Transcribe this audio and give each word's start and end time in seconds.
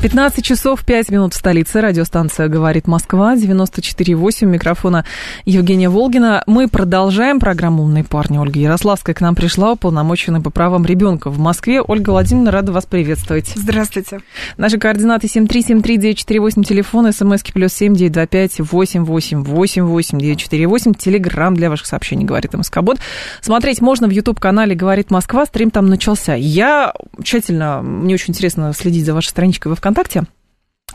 15 0.00 0.44
часов 0.44 0.84
5 0.84 1.10
минут 1.10 1.34
в 1.34 1.36
столице. 1.36 1.80
Радиостанция 1.80 2.46
«Говорит 2.46 2.86
Москва», 2.86 3.34
94,8. 3.34 4.46
Микрофона 4.46 5.04
Евгения 5.44 5.88
Волгина. 5.88 6.44
Мы 6.46 6.68
продолжаем 6.68 7.40
программу 7.40 7.82
«Умные 7.82 8.04
парни». 8.04 8.38
Ольга 8.38 8.60
Ярославская 8.60 9.12
к 9.12 9.20
нам 9.20 9.34
пришла, 9.34 9.72
уполномоченная 9.72 10.40
по 10.40 10.50
правам 10.50 10.86
ребенка 10.86 11.30
в 11.30 11.40
Москве. 11.40 11.82
Ольга 11.82 12.10
Владимировна, 12.10 12.52
рада 12.52 12.70
вас 12.70 12.86
приветствовать. 12.86 13.50
Здравствуйте. 13.56 14.20
Наши 14.56 14.78
координаты 14.78 15.26
7373948, 15.26 16.62
телефон, 16.62 17.12
смски 17.12 17.52
плюс 17.52 17.72
7925 17.72 18.70
888 18.70 20.18
948, 20.20 20.94
телеграмм 20.94 21.54
для 21.54 21.70
ваших 21.70 21.88
сообщений, 21.88 22.24
говорит 22.24 22.54
МСК-бот. 22.54 22.98
Смотреть 23.40 23.80
можно 23.80 24.06
в 24.06 24.10
YouTube-канале 24.10 24.76
«Говорит 24.76 25.10
Москва», 25.10 25.44
стрим 25.44 25.72
там 25.72 25.86
начался. 25.86 26.36
Я 26.36 26.94
тщательно, 27.20 27.82
мне 27.82 28.14
очень 28.14 28.30
интересно 28.30 28.72
следить 28.72 29.04
за 29.04 29.12
вашей 29.12 29.30
страничкой 29.30 29.70
во 29.70 29.76
ВКонтакте, 29.76 29.87
ВКонтакте. 29.88 30.24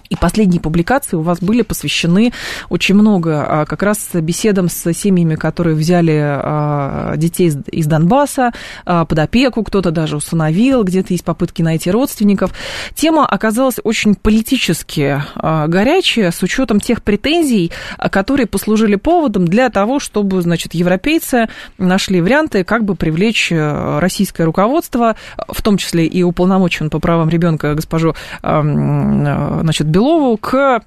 И 0.09 0.15
последние 0.15 0.59
публикации 0.61 1.15
у 1.15 1.21
вас 1.21 1.39
были 1.39 1.61
посвящены 1.61 2.33
очень 2.69 2.95
много 2.95 3.45
а, 3.47 3.65
как 3.65 3.83
раз 3.83 4.09
беседам 4.13 4.69
с 4.69 4.93
семьями, 4.93 5.35
которые 5.35 5.75
взяли 5.75 6.19
а, 6.21 7.15
детей 7.15 7.51
из 7.71 7.85
Донбасса 7.87 8.51
а, 8.85 9.05
под 9.05 9.17
опеку, 9.19 9.63
кто-то 9.63 9.91
даже 9.91 10.17
усыновил, 10.17 10.83
где-то 10.83 11.13
есть 11.13 11.23
попытки 11.23 11.61
найти 11.61 11.89
родственников. 11.89 12.51
Тема 12.93 13.25
оказалась 13.25 13.77
очень 13.83 14.15
политически 14.15 15.21
горячая, 15.35 16.31
с 16.31 16.43
учетом 16.43 16.79
тех 16.79 17.01
претензий, 17.01 17.71
которые 18.11 18.47
послужили 18.47 18.95
поводом 18.95 19.47
для 19.47 19.69
того, 19.69 19.99
чтобы, 19.99 20.41
значит, 20.41 20.73
европейцы 20.73 21.47
нашли 21.77 22.21
варианты, 22.21 22.63
как 22.63 22.83
бы 22.83 22.95
привлечь 22.95 23.51
российское 23.51 24.43
руководство, 24.43 25.15
в 25.47 25.61
том 25.61 25.77
числе 25.77 26.05
и 26.05 26.23
уполномоченную 26.23 26.91
по 26.91 26.99
правам 26.99 27.29
ребенка 27.29 27.73
госпожу, 27.73 28.15
значит, 28.41 29.91
Белову 29.93 30.37
к, 30.37 30.81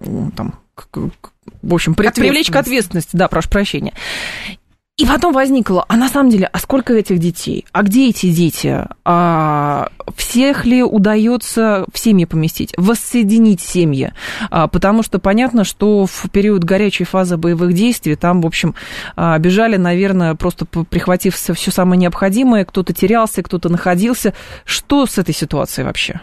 там, 0.00 0.54
к, 0.74 0.88
к, 0.90 1.30
в 1.62 1.74
общем, 1.74 1.94
при, 1.94 2.08
привлечь 2.08 2.50
к 2.50 2.56
ответственности, 2.56 3.14
да, 3.14 3.28
прошу 3.28 3.50
прощения. 3.50 3.92
И 4.96 5.06
потом 5.06 5.32
возникло, 5.32 5.84
а 5.86 5.96
на 5.96 6.08
самом 6.08 6.30
деле, 6.30 6.50
а 6.52 6.58
сколько 6.58 6.92
этих 6.92 7.20
детей? 7.20 7.64
А 7.70 7.84
где 7.84 8.08
эти 8.08 8.32
дети? 8.32 8.84
А 9.04 9.90
всех 10.16 10.64
ли 10.64 10.82
удается 10.82 11.86
в 11.92 11.98
семьи 12.00 12.24
поместить? 12.24 12.74
Воссоединить 12.76 13.60
семьи? 13.60 14.12
А, 14.50 14.66
потому 14.66 15.04
что 15.04 15.20
понятно, 15.20 15.62
что 15.62 16.04
в 16.06 16.28
период 16.32 16.64
горячей 16.64 17.04
фазы 17.04 17.36
боевых 17.36 17.74
действий 17.74 18.16
там, 18.16 18.40
в 18.40 18.46
общем, 18.46 18.74
а, 19.14 19.38
бежали, 19.38 19.76
наверное, 19.76 20.34
просто 20.34 20.64
прихватив 20.64 21.36
все 21.36 21.70
самое 21.70 21.96
необходимое. 22.00 22.64
Кто-то 22.64 22.92
терялся, 22.92 23.44
кто-то 23.44 23.68
находился. 23.68 24.34
Что 24.64 25.06
с 25.06 25.16
этой 25.16 25.32
ситуацией 25.32 25.86
вообще? 25.86 26.22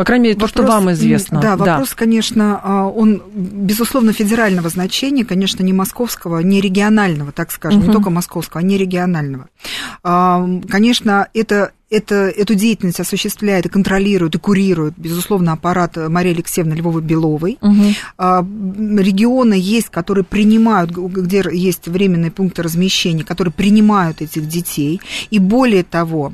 По 0.00 0.04
крайней 0.06 0.28
мере, 0.28 0.34
вопрос, 0.36 0.52
то, 0.52 0.62
что 0.62 0.66
вам 0.66 0.90
известно. 0.92 1.42
Да, 1.42 1.56
вопрос, 1.58 1.90
да. 1.90 1.94
конечно, 1.94 2.58
а, 2.62 2.86
он, 2.88 3.22
безусловно, 3.34 4.14
федерального 4.14 4.70
значения, 4.70 5.26
конечно, 5.26 5.62
не 5.62 5.74
московского, 5.74 6.38
не 6.38 6.62
регионального, 6.62 7.32
так 7.32 7.52
скажем, 7.52 7.80
угу. 7.80 7.88
не 7.88 7.92
только 7.92 8.08
московского, 8.08 8.60
а 8.60 8.62
не 8.62 8.78
регионального. 8.78 9.50
А, 10.02 10.48
конечно, 10.70 11.28
это 11.34 11.72
это, 11.90 12.14
эту 12.14 12.54
деятельность 12.54 13.00
осуществляет 13.00 13.66
и 13.66 13.68
контролирует, 13.68 14.36
и 14.36 14.38
курирует, 14.38 14.94
безусловно, 14.96 15.52
аппарат 15.52 15.96
Марии 15.96 16.32
Алексеевны 16.32 16.74
Львовой-Беловой. 16.74 17.58
Угу. 17.60 19.00
Регионы 19.00 19.54
есть, 19.54 19.88
которые 19.88 20.24
принимают, 20.24 20.92
где 20.92 21.44
есть 21.52 21.88
временные 21.88 22.30
пункты 22.30 22.62
размещения, 22.62 23.24
которые 23.24 23.52
принимают 23.52 24.22
этих 24.22 24.46
детей. 24.46 25.00
И 25.30 25.40
более 25.40 25.82
того, 25.82 26.32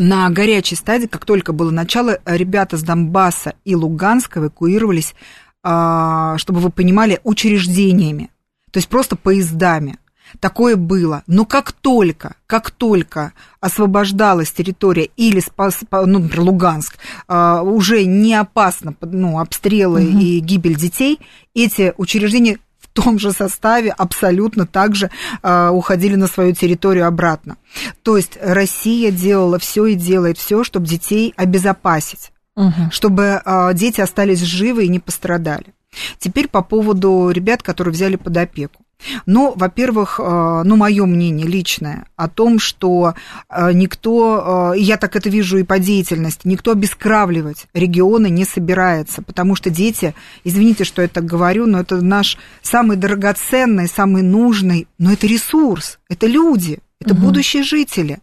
на 0.00 0.28
горячей 0.30 0.76
стадии, 0.76 1.06
как 1.06 1.24
только 1.24 1.52
было 1.52 1.70
начало, 1.70 2.18
ребята 2.24 2.76
с 2.76 2.82
Донбасса 2.82 3.54
и 3.64 3.74
Луганска 3.74 4.40
эвакуировались, 4.40 5.14
а, 5.62 6.38
чтобы 6.38 6.60
вы 6.60 6.70
понимали, 6.70 7.20
учреждениями, 7.24 8.30
то 8.70 8.78
есть 8.78 8.88
просто 8.88 9.16
поездами. 9.16 9.98
Такое 10.40 10.76
было. 10.76 11.22
Но 11.26 11.46
как 11.46 11.72
только, 11.72 12.36
как 12.46 12.70
только 12.70 13.32
освобождалась 13.60 14.52
территория 14.52 15.08
или, 15.16 15.40
спас, 15.40 15.80
ну, 15.90 16.18
например, 16.18 16.40
Луганск, 16.40 16.98
а, 17.26 17.62
уже 17.62 18.04
не 18.04 18.34
опасно 18.34 18.94
ну, 19.00 19.38
обстрелы 19.38 20.02
угу. 20.02 20.18
и 20.18 20.38
гибель 20.40 20.76
детей, 20.76 21.18
эти 21.54 21.94
учреждения 21.96 22.58
том 23.02 23.18
же 23.18 23.32
составе 23.32 23.90
абсолютно 23.90 24.66
также 24.66 25.10
э, 25.42 25.68
уходили 25.68 26.16
на 26.16 26.26
свою 26.26 26.54
территорию 26.54 27.06
обратно. 27.06 27.56
То 28.02 28.16
есть 28.16 28.38
Россия 28.42 29.10
делала 29.10 29.58
все 29.58 29.86
и 29.86 29.94
делает 29.94 30.38
все, 30.38 30.64
чтобы 30.64 30.86
детей 30.86 31.32
обезопасить, 31.36 32.32
угу. 32.56 32.90
чтобы 32.90 33.40
э, 33.44 33.70
дети 33.74 34.00
остались 34.00 34.40
живы 34.40 34.84
и 34.84 34.88
не 34.88 34.98
пострадали. 34.98 35.74
Теперь 36.18 36.48
по 36.48 36.62
поводу 36.62 37.30
ребят, 37.30 37.62
которые 37.62 37.92
взяли 37.92 38.16
под 38.16 38.36
опеку. 38.36 38.82
Ну, 39.26 39.52
во-первых, 39.54 40.18
э, 40.22 40.62
ну, 40.64 40.76
мое 40.76 41.06
мнение 41.06 41.46
личное 41.46 42.06
о 42.16 42.28
том, 42.28 42.58
что 42.58 43.14
э, 43.48 43.72
никто, 43.72 44.72
э, 44.74 44.78
я 44.78 44.96
так 44.96 45.14
это 45.14 45.30
вижу 45.30 45.58
и 45.58 45.62
по 45.62 45.78
деятельности, 45.78 46.48
никто 46.48 46.72
обескравливать 46.72 47.68
регионы 47.74 48.28
не 48.28 48.44
собирается, 48.44 49.22
потому 49.22 49.54
что 49.54 49.70
дети, 49.70 50.14
извините, 50.42 50.84
что 50.84 51.02
я 51.02 51.08
так 51.08 51.24
говорю, 51.24 51.66
но 51.66 51.80
это 51.80 52.02
наш 52.02 52.38
самый 52.60 52.96
драгоценный, 52.96 53.88
самый 53.88 54.22
нужный, 54.22 54.88
но 54.98 55.12
это 55.12 55.26
ресурс, 55.26 56.00
это 56.08 56.26
люди, 56.26 56.80
это 57.00 57.14
угу. 57.14 57.22
будущие 57.22 57.62
жители. 57.62 58.18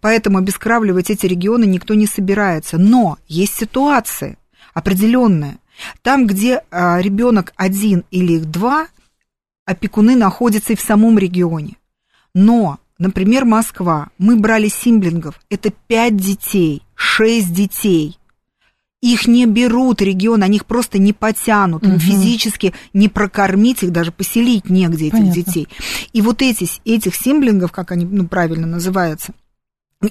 Поэтому 0.00 0.38
обескравливать 0.38 1.10
эти 1.10 1.26
регионы 1.26 1.66
никто 1.66 1.92
не 1.92 2.06
собирается. 2.06 2.78
Но 2.78 3.18
есть 3.28 3.54
ситуации 3.54 4.38
определенные. 4.72 5.58
Там, 6.00 6.26
где 6.26 6.62
ребенок 6.70 7.52
один 7.56 8.04
или 8.10 8.34
их 8.34 8.46
два, 8.46 8.86
опекуны 9.66 10.16
находятся 10.16 10.72
и 10.72 10.76
в 10.76 10.80
самом 10.80 11.18
регионе. 11.18 11.76
Но, 12.34 12.78
например, 12.98 13.44
Москва, 13.44 14.08
мы 14.16 14.36
брали 14.36 14.68
симблингов, 14.68 15.40
это 15.50 15.70
пять 15.86 16.16
детей, 16.16 16.82
шесть 16.94 17.52
детей. 17.52 18.18
Их 19.02 19.26
не 19.26 19.44
берут 19.46 20.00
регион, 20.00 20.42
они 20.42 20.56
их 20.56 20.64
просто 20.64 20.98
не 20.98 21.12
потянут, 21.12 21.82
угу. 21.82 21.92
им 21.92 21.98
физически 21.98 22.72
не 22.94 23.08
прокормить 23.08 23.82
их, 23.82 23.92
даже 23.92 24.10
поселить 24.10 24.70
негде 24.70 25.08
этих 25.08 25.18
Понятно. 25.18 25.34
детей. 25.34 25.68
И 26.12 26.22
вот 26.22 26.40
эти, 26.40 26.68
этих 26.84 27.14
симблингов, 27.14 27.72
как 27.72 27.92
они 27.92 28.06
ну, 28.06 28.26
правильно 28.26 28.66
называются, 28.66 29.34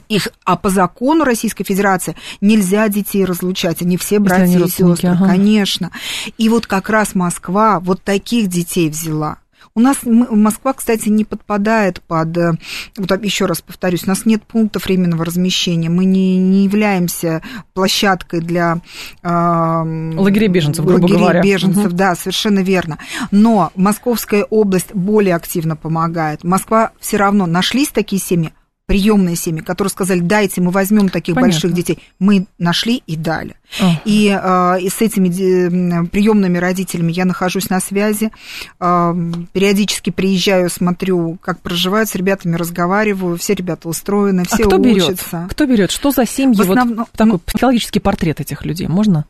их, 0.09 0.29
а 0.43 0.55
по 0.55 0.69
закону 0.69 1.23
Российской 1.23 1.63
Федерации 1.63 2.15
нельзя 2.41 2.87
детей 2.89 3.23
разлучать, 3.25 3.81
они 3.81 3.97
все 3.97 4.19
братья 4.19 4.59
и 4.59 4.69
сестры, 4.69 5.09
ага. 5.09 5.27
конечно. 5.27 5.91
И 6.37 6.49
вот 6.49 6.65
как 6.67 6.89
раз 6.89 7.15
Москва 7.15 7.79
вот 7.79 8.01
таких 8.01 8.47
детей 8.47 8.89
взяла. 8.89 9.37
У 9.77 9.81
нас 9.81 9.97
Москва, 10.05 10.71
кстати, 10.71 11.09
не 11.09 11.25
подпадает 11.25 12.01
под, 12.01 12.37
э, 12.37 12.53
вот 12.95 13.23
еще 13.25 13.45
раз 13.45 13.61
повторюсь, 13.61 14.05
у 14.05 14.07
нас 14.07 14.25
нет 14.25 14.41
пунктов 14.43 14.85
временного 14.85 15.25
размещения, 15.25 15.89
мы 15.89 16.05
не, 16.05 16.37
не 16.37 16.63
являемся 16.63 17.41
площадкой 17.73 18.39
для... 18.39 18.79
Э, 19.21 19.83
лагерей 20.15 20.47
беженцев, 20.47 20.85
грубо 20.85 21.03
лагерей 21.03 21.19
говоря. 21.19 21.41
беженцев, 21.41 21.87
угу. 21.87 21.95
да, 21.95 22.15
совершенно 22.15 22.59
верно. 22.59 22.99
Но 23.31 23.73
Московская 23.75 24.45
область 24.45 24.93
более 24.93 25.35
активно 25.35 25.75
помогает. 25.75 26.45
Москва 26.45 26.91
все 27.01 27.17
равно, 27.17 27.45
нашлись 27.45 27.89
такие 27.89 28.21
семьи, 28.21 28.53
приемные 28.85 29.35
семьи, 29.35 29.61
которые 29.61 29.89
сказали, 29.89 30.19
дайте, 30.19 30.61
мы 30.61 30.71
возьмем 30.71 31.09
таких 31.09 31.35
Понятно. 31.35 31.53
больших 31.53 31.73
детей. 31.73 31.99
Мы 32.19 32.45
нашли 32.59 33.01
и 33.07 33.15
дали. 33.15 33.55
Uh-huh. 33.79 33.93
И, 34.05 34.39
э, 34.39 34.81
и 34.81 34.89
с 34.89 35.01
этими 35.01 36.05
приемными 36.07 36.57
родителями 36.57 37.11
я 37.11 37.25
нахожусь 37.25 37.69
на 37.69 37.79
связи, 37.79 38.31
э, 38.79 39.15
периодически 39.53 40.11
приезжаю, 40.11 40.69
смотрю, 40.69 41.37
как 41.41 41.61
проживают, 41.61 42.09
с 42.09 42.15
ребятами 42.15 42.55
разговариваю, 42.55 43.37
все 43.37 43.55
ребята 43.55 43.89
устроены, 43.89 44.41
а 44.41 44.45
все 44.45 44.63
а 44.63 44.67
кто 44.67 44.77
учатся. 44.77 45.37
Берет? 45.37 45.51
Кто 45.51 45.65
берет? 45.65 45.91
Что 45.91 46.11
за 46.11 46.25
семьи? 46.27 46.55
В 46.55 46.61
основном, 46.61 46.97
вот 46.97 47.11
такой 47.11 47.39
психологический 47.39 47.99
портрет 47.99 48.39
этих 48.39 48.65
людей 48.65 48.87
можно? 48.87 49.25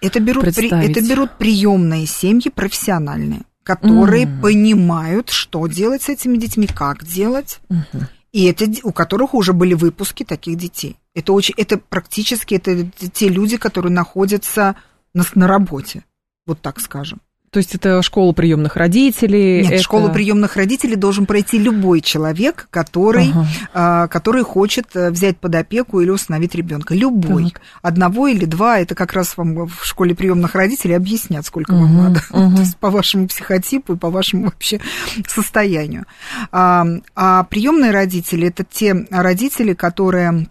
Это 0.00 0.20
берут, 0.20 0.44
при, 0.54 0.68
это 0.68 1.00
берут 1.00 1.38
приемные 1.38 2.06
семьи 2.06 2.50
профессиональные, 2.50 3.42
которые 3.62 4.24
mm. 4.24 4.40
понимают, 4.42 5.30
что 5.30 5.66
делать 5.68 6.02
с 6.02 6.08
этими 6.08 6.36
детьми, 6.36 6.66
как 6.66 7.04
делать. 7.04 7.60
Uh-huh 7.70 8.06
и 8.32 8.44
это 8.44 8.66
у 8.82 8.92
которых 8.92 9.34
уже 9.34 9.52
были 9.52 9.74
выпуски 9.74 10.24
таких 10.24 10.56
детей. 10.56 10.98
Это, 11.14 11.32
очень, 11.32 11.54
это 11.56 11.78
практически 11.78 12.54
это 12.54 12.84
те 13.12 13.28
люди, 13.28 13.56
которые 13.56 13.92
находятся 13.92 14.76
на, 15.14 15.24
на 15.34 15.46
работе, 15.46 16.04
вот 16.46 16.60
так 16.60 16.80
скажем. 16.80 17.20
То 17.56 17.60
есть 17.60 17.74
это 17.74 18.02
школа 18.02 18.32
приемных 18.32 18.76
родителей? 18.76 19.62
Нет, 19.62 19.72
это... 19.72 19.82
школу 19.82 20.12
приемных 20.12 20.56
родителей 20.56 20.94
должен 20.94 21.24
пройти 21.24 21.58
любой 21.58 22.02
человек, 22.02 22.68
который, 22.68 23.30
ага. 23.30 23.46
а, 23.72 24.08
который 24.08 24.42
хочет 24.42 24.88
э, 24.94 25.10
взять 25.10 25.38
под 25.38 25.54
опеку 25.54 26.02
или 26.02 26.10
установить 26.10 26.54
ребенка. 26.54 26.94
Любой. 26.94 27.52
Так. 27.52 27.62
Одного 27.80 28.26
или 28.26 28.44
два, 28.44 28.78
это 28.78 28.94
как 28.94 29.14
раз 29.14 29.38
вам 29.38 29.68
в 29.68 29.86
школе 29.86 30.14
приемных 30.14 30.54
родителей 30.54 30.96
объяснят, 30.96 31.46
сколько 31.46 31.70
угу, 31.70 31.80
вам 31.80 31.96
надо. 31.96 32.22
Угу. 32.30 32.56
То 32.56 32.60
есть 32.60 32.76
по 32.76 32.90
вашему 32.90 33.26
психотипу 33.26 33.94
и 33.94 33.96
по 33.96 34.10
вашему 34.10 34.44
вообще 34.44 34.78
состоянию. 35.26 36.04
А, 36.52 36.86
а 37.14 37.44
приемные 37.44 37.90
родители 37.90 38.48
это 38.48 38.64
те 38.70 39.06
родители, 39.10 39.72
которые 39.72 40.46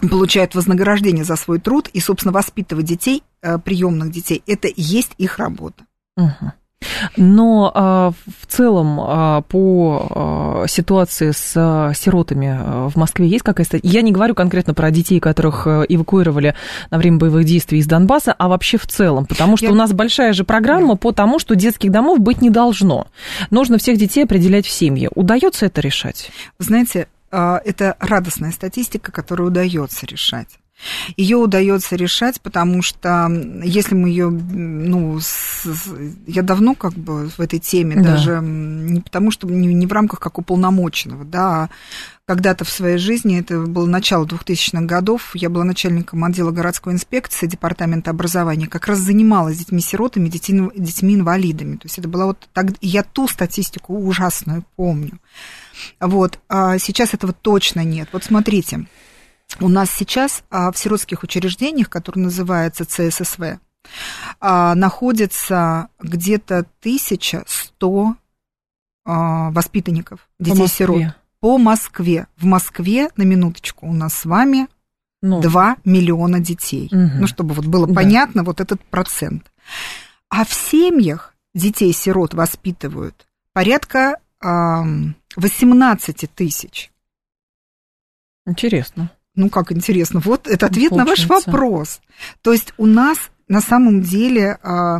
получают 0.00 0.56
вознаграждение 0.56 1.22
за 1.22 1.36
свой 1.36 1.60
труд, 1.60 1.88
и, 1.92 2.00
собственно, 2.00 2.32
воспитывать 2.32 2.86
детей, 2.86 3.22
э, 3.40 3.58
приемных 3.58 4.10
детей, 4.10 4.42
это 4.48 4.66
и 4.66 4.82
есть 4.82 5.12
их 5.16 5.38
работа. 5.38 5.84
Угу. 6.20 6.52
Но 7.16 7.70
а, 7.74 8.12
в 8.12 8.46
целом 8.46 8.98
а, 9.00 9.42
по 9.42 10.06
а, 10.10 10.66
ситуации 10.66 11.30
с 11.32 11.52
а, 11.56 11.92
сиротами 11.94 12.58
а, 12.58 12.88
в 12.88 12.96
Москве 12.96 13.26
есть 13.26 13.44
какая-то... 13.44 13.78
Я 13.82 14.02
не 14.02 14.12
говорю 14.12 14.34
конкретно 14.34 14.74
про 14.74 14.90
детей, 14.90 15.20
которых 15.20 15.66
э, 15.66 15.84
эвакуировали 15.88 16.54
на 16.90 16.98
время 16.98 17.18
боевых 17.18 17.44
действий 17.44 17.78
из 17.78 17.86
Донбасса, 17.86 18.32
а 18.32 18.48
вообще 18.48 18.78
в 18.78 18.86
целом, 18.86 19.26
потому 19.26 19.56
что 19.56 19.66
Я... 19.66 19.72
у 19.72 19.74
нас 19.74 19.92
большая 19.92 20.32
же 20.32 20.44
программа 20.44 20.96
по 20.96 21.12
тому, 21.12 21.38
что 21.38 21.54
детских 21.54 21.90
домов 21.90 22.20
быть 22.20 22.40
не 22.40 22.50
должно. 22.50 23.08
Нужно 23.50 23.78
всех 23.78 23.98
детей 23.98 24.24
определять 24.24 24.66
в 24.66 24.70
семье. 24.70 25.10
Удается 25.14 25.66
это 25.66 25.80
решать? 25.80 26.30
знаете, 26.58 27.08
а, 27.30 27.60
это 27.64 27.96
радостная 28.00 28.52
статистика, 28.52 29.12
которую 29.12 29.48
удается 29.48 30.06
решать. 30.06 30.59
Ее 31.16 31.36
удается 31.36 31.96
решать, 31.96 32.40
потому 32.40 32.82
что 32.82 33.30
если 33.62 33.94
мы 33.94 34.08
ее, 34.08 34.30
ну, 34.30 35.18
с, 35.20 35.66
я 36.26 36.42
давно 36.42 36.74
как 36.74 36.94
бы 36.94 37.28
в 37.28 37.40
этой 37.40 37.58
теме, 37.58 37.96
да. 37.96 38.12
даже 38.12 38.40
не 38.42 39.00
потому, 39.00 39.30
что 39.30 39.46
не, 39.46 39.72
не 39.74 39.86
в 39.86 39.92
рамках 39.92 40.20
как 40.20 40.38
уполномоченного, 40.38 41.24
да, 41.24 41.64
а 41.64 41.70
когда-то 42.30 42.64
в 42.64 42.70
своей 42.70 42.98
жизни, 42.98 43.40
это 43.40 43.58
было 43.58 43.86
начало 43.86 44.24
2000-х 44.24 44.84
годов, 44.84 45.32
я 45.34 45.50
была 45.50 45.64
начальником 45.64 46.22
отдела 46.22 46.52
городской 46.52 46.92
инспекции 46.92 47.48
Департамента 47.48 48.12
образования, 48.12 48.68
как 48.68 48.86
раз 48.86 49.00
занималась 49.00 49.58
детьми-сиротами, 49.58 50.28
детьми-инвалидами. 50.28 51.74
То 51.74 51.86
есть 51.86 51.98
это 51.98 52.06
была 52.06 52.26
вот 52.26 52.48
так, 52.52 52.66
я 52.80 53.02
ту 53.02 53.26
статистику 53.26 53.98
ужасную 53.98 54.62
помню. 54.76 55.18
Вот, 55.98 56.38
а 56.48 56.78
сейчас 56.78 57.14
этого 57.14 57.32
точно 57.32 57.82
нет. 57.82 58.08
Вот 58.12 58.22
смотрите, 58.22 58.86
у 59.58 59.68
нас 59.68 59.90
сейчас 59.90 60.44
а, 60.50 60.70
в 60.70 60.78
сиротских 60.78 61.22
учреждениях, 61.22 61.90
которые 61.90 62.24
называются 62.24 62.84
ЦССВ, 62.84 63.58
а, 64.40 64.74
находится 64.74 65.88
где-то 66.00 66.66
1100 66.80 68.16
а, 69.04 69.50
воспитанников, 69.50 70.28
детей-сирот. 70.38 71.14
По 71.40 71.56
Москве. 71.56 72.26
В 72.36 72.44
Москве, 72.44 73.08
на 73.16 73.22
минуточку, 73.22 73.86
у 73.86 73.92
нас 73.94 74.14
с 74.14 74.24
вами 74.26 74.68
ну. 75.22 75.40
2 75.40 75.76
миллиона 75.84 76.38
детей. 76.38 76.88
Угу. 76.92 77.20
Ну, 77.20 77.26
чтобы 77.26 77.54
вот 77.54 77.66
было 77.66 77.86
да. 77.86 77.94
понятно 77.94 78.42
вот 78.44 78.60
этот 78.60 78.84
процент. 78.84 79.50
А 80.28 80.44
в 80.44 80.52
семьях 80.52 81.34
детей-сирот 81.54 82.34
воспитывают 82.34 83.26
порядка 83.52 84.16
18 84.42 86.34
тысяч. 86.34 86.92
Интересно. 88.46 89.10
Ну, 89.40 89.48
как 89.48 89.72
интересно. 89.72 90.20
Вот 90.20 90.46
это 90.46 90.66
ответ 90.66 90.90
Получается. 90.90 91.28
на 91.28 91.34
ваш 91.34 91.44
вопрос. 91.46 92.00
То 92.42 92.52
есть 92.52 92.74
у 92.76 92.86
нас 92.86 93.18
на 93.48 93.60
самом 93.60 94.02
деле 94.02 94.58
а, 94.62 94.98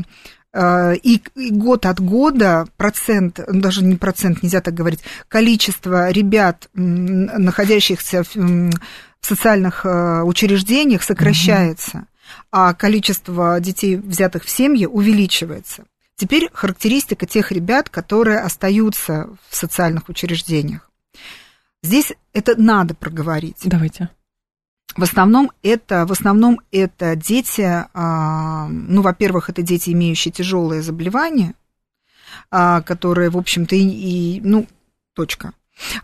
а, 0.52 0.92
и, 0.92 1.20
и 1.36 1.50
год 1.50 1.84
от 1.86 2.00
года 2.00 2.66
процент, 2.76 3.38
ну, 3.46 3.60
даже 3.60 3.84
не 3.84 3.96
процент, 3.96 4.42
нельзя 4.42 4.60
так 4.60 4.74
говорить, 4.74 5.00
количество 5.28 6.10
ребят, 6.10 6.68
находящихся 6.74 8.24
в, 8.24 8.70
социальных 9.20 9.84
а, 9.84 10.24
учреждениях, 10.24 11.02
сокращается, 11.02 11.98
угу. 11.98 12.06
а 12.52 12.72
количество 12.72 13.60
детей, 13.60 13.96
взятых 13.96 14.44
в 14.44 14.50
семьи, 14.50 14.86
увеличивается. 14.86 15.84
Теперь 16.16 16.48
характеристика 16.52 17.26
тех 17.26 17.52
ребят, 17.52 17.90
которые 17.90 18.40
остаются 18.40 19.28
в 19.48 19.56
социальных 19.56 20.08
учреждениях. 20.08 20.90
Здесь 21.82 22.12
это 22.32 22.60
надо 22.60 22.94
проговорить. 22.94 23.60
Давайте. 23.64 24.10
В 25.00 25.02
основном 25.02 25.50
это, 25.62 26.04
в 26.04 26.12
основном 26.12 26.60
это 26.70 27.16
дети, 27.16 27.86
а, 27.94 28.68
ну, 28.68 29.00
во-первых, 29.00 29.48
это 29.48 29.62
дети, 29.62 29.90
имеющие 29.90 30.30
тяжелые 30.30 30.82
заболевания, 30.82 31.54
а, 32.50 32.82
которые, 32.82 33.30
в 33.30 33.38
общем-то, 33.38 33.74
и, 33.74 33.80
и 33.80 34.40
ну, 34.44 34.66
точка. 35.14 35.54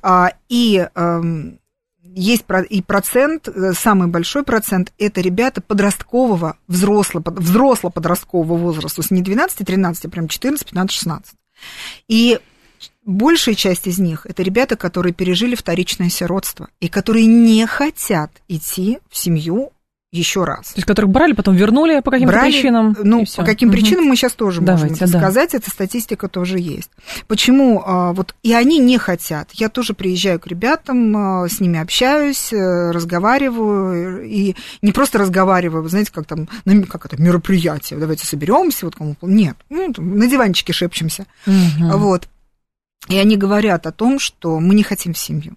А, 0.02 0.32
и 0.48 0.88
есть 2.14 2.44
и 2.70 2.80
процент, 2.80 3.48
э, 3.48 3.74
самый 3.74 4.08
большой 4.08 4.44
процент, 4.44 4.94
это 4.96 5.20
ребята 5.20 5.60
подросткового, 5.60 6.56
взрослого, 6.66 7.22
взросло-подросткового 7.26 8.56
возраста, 8.56 9.02
есть 9.02 9.10
не 9.10 9.22
12-13, 9.22 10.06
а 10.06 10.08
прям 10.08 10.26
14, 10.26 10.64
15, 10.64 10.90
16. 10.90 11.34
И 12.08 12.40
большая 13.04 13.54
часть 13.54 13.86
из 13.86 13.98
них 13.98 14.26
это 14.26 14.42
ребята, 14.42 14.76
которые 14.76 15.12
пережили 15.12 15.54
вторичное 15.54 16.08
сиротство 16.08 16.68
и 16.80 16.88
которые 16.88 17.26
не 17.26 17.66
хотят 17.66 18.30
идти 18.48 18.98
в 19.10 19.16
семью 19.16 19.72
еще 20.12 20.44
раз. 20.44 20.68
То 20.68 20.76
есть, 20.76 20.86
которых 20.86 21.10
брали, 21.10 21.32
потом 21.32 21.54
вернули 21.54 22.00
по 22.00 22.10
каким-то 22.10 22.32
брали, 22.32 22.52
причинам? 22.52 22.96
Ну, 23.02 23.24
по 23.36 23.44
каким 23.44 23.68
угу. 23.68 23.76
причинам 23.76 24.04
мы 24.04 24.16
сейчас 24.16 24.32
тоже 24.32 24.60
Давайте, 24.60 24.94
можем 24.94 25.10
да. 25.10 25.18
сказать, 25.18 25.54
эта 25.54 25.70
статистика 25.70 26.28
тоже 26.28 26.58
есть. 26.58 26.90
Почему? 27.26 27.82
А, 27.84 28.12
вот, 28.12 28.34
и 28.42 28.52
они 28.52 28.78
не 28.78 28.98
хотят. 28.98 29.50
Я 29.52 29.68
тоже 29.68 29.94
приезжаю 29.94 30.40
к 30.40 30.46
ребятам, 30.46 31.16
а, 31.16 31.48
с 31.48 31.60
ними 31.60 31.78
общаюсь, 31.78 32.52
э, 32.52 32.90
разговариваю, 32.92 34.24
и 34.24 34.54
не 34.80 34.92
просто 34.92 35.18
разговариваю, 35.18 35.82
вы 35.82 35.88
знаете, 35.88 36.12
как 36.12 36.26
там, 36.26 36.48
как 36.88 37.06
это, 37.06 37.20
мероприятие, 37.20 37.98
давайте 37.98 38.26
соберемся, 38.26 38.86
вот 38.86 38.96
кому 38.96 39.16
Нет, 39.22 39.56
ну, 39.68 39.92
на 39.96 40.26
диванчике 40.26 40.72
шепчемся. 40.72 41.26
Угу. 41.46 41.98
Вот. 41.98 42.28
И 43.08 43.16
они 43.16 43.36
говорят 43.36 43.86
о 43.86 43.92
том, 43.92 44.18
что 44.18 44.58
мы 44.58 44.74
не 44.74 44.82
хотим 44.82 45.12
в 45.12 45.18
семью. 45.18 45.56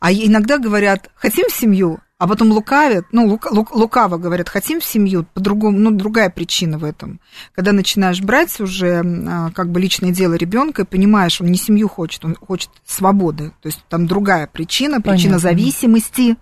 А 0.00 0.12
иногда 0.12 0.58
говорят, 0.58 1.10
хотим 1.14 1.48
в 1.48 1.52
семью, 1.52 2.00
а 2.18 2.26
потом 2.26 2.50
лукавят, 2.50 3.06
ну, 3.12 3.26
лука, 3.26 3.48
лук, 3.52 3.72
лукаво 3.72 4.16
говорят, 4.16 4.48
хотим 4.48 4.80
в 4.80 4.84
семью, 4.84 5.24
по-другому, 5.34 5.78
ну, 5.78 5.92
другая 5.92 6.30
причина 6.30 6.78
в 6.78 6.84
этом. 6.84 7.20
Когда 7.54 7.72
начинаешь 7.72 8.20
брать 8.20 8.58
уже 8.60 9.02
а, 9.04 9.52
как 9.52 9.70
бы 9.70 9.80
личное 9.80 10.10
дело 10.10 10.34
ребенка 10.34 10.82
и 10.82 10.86
понимаешь, 10.86 11.40
он 11.40 11.48
не 11.48 11.58
семью 11.58 11.88
хочет, 11.88 12.24
он 12.24 12.34
хочет 12.34 12.70
свободы. 12.84 13.52
То 13.62 13.68
есть 13.68 13.84
там 13.88 14.08
другая 14.08 14.48
причина, 14.48 15.00
причина 15.00 15.34
Понятно. 15.34 15.38
зависимости, 15.38 16.36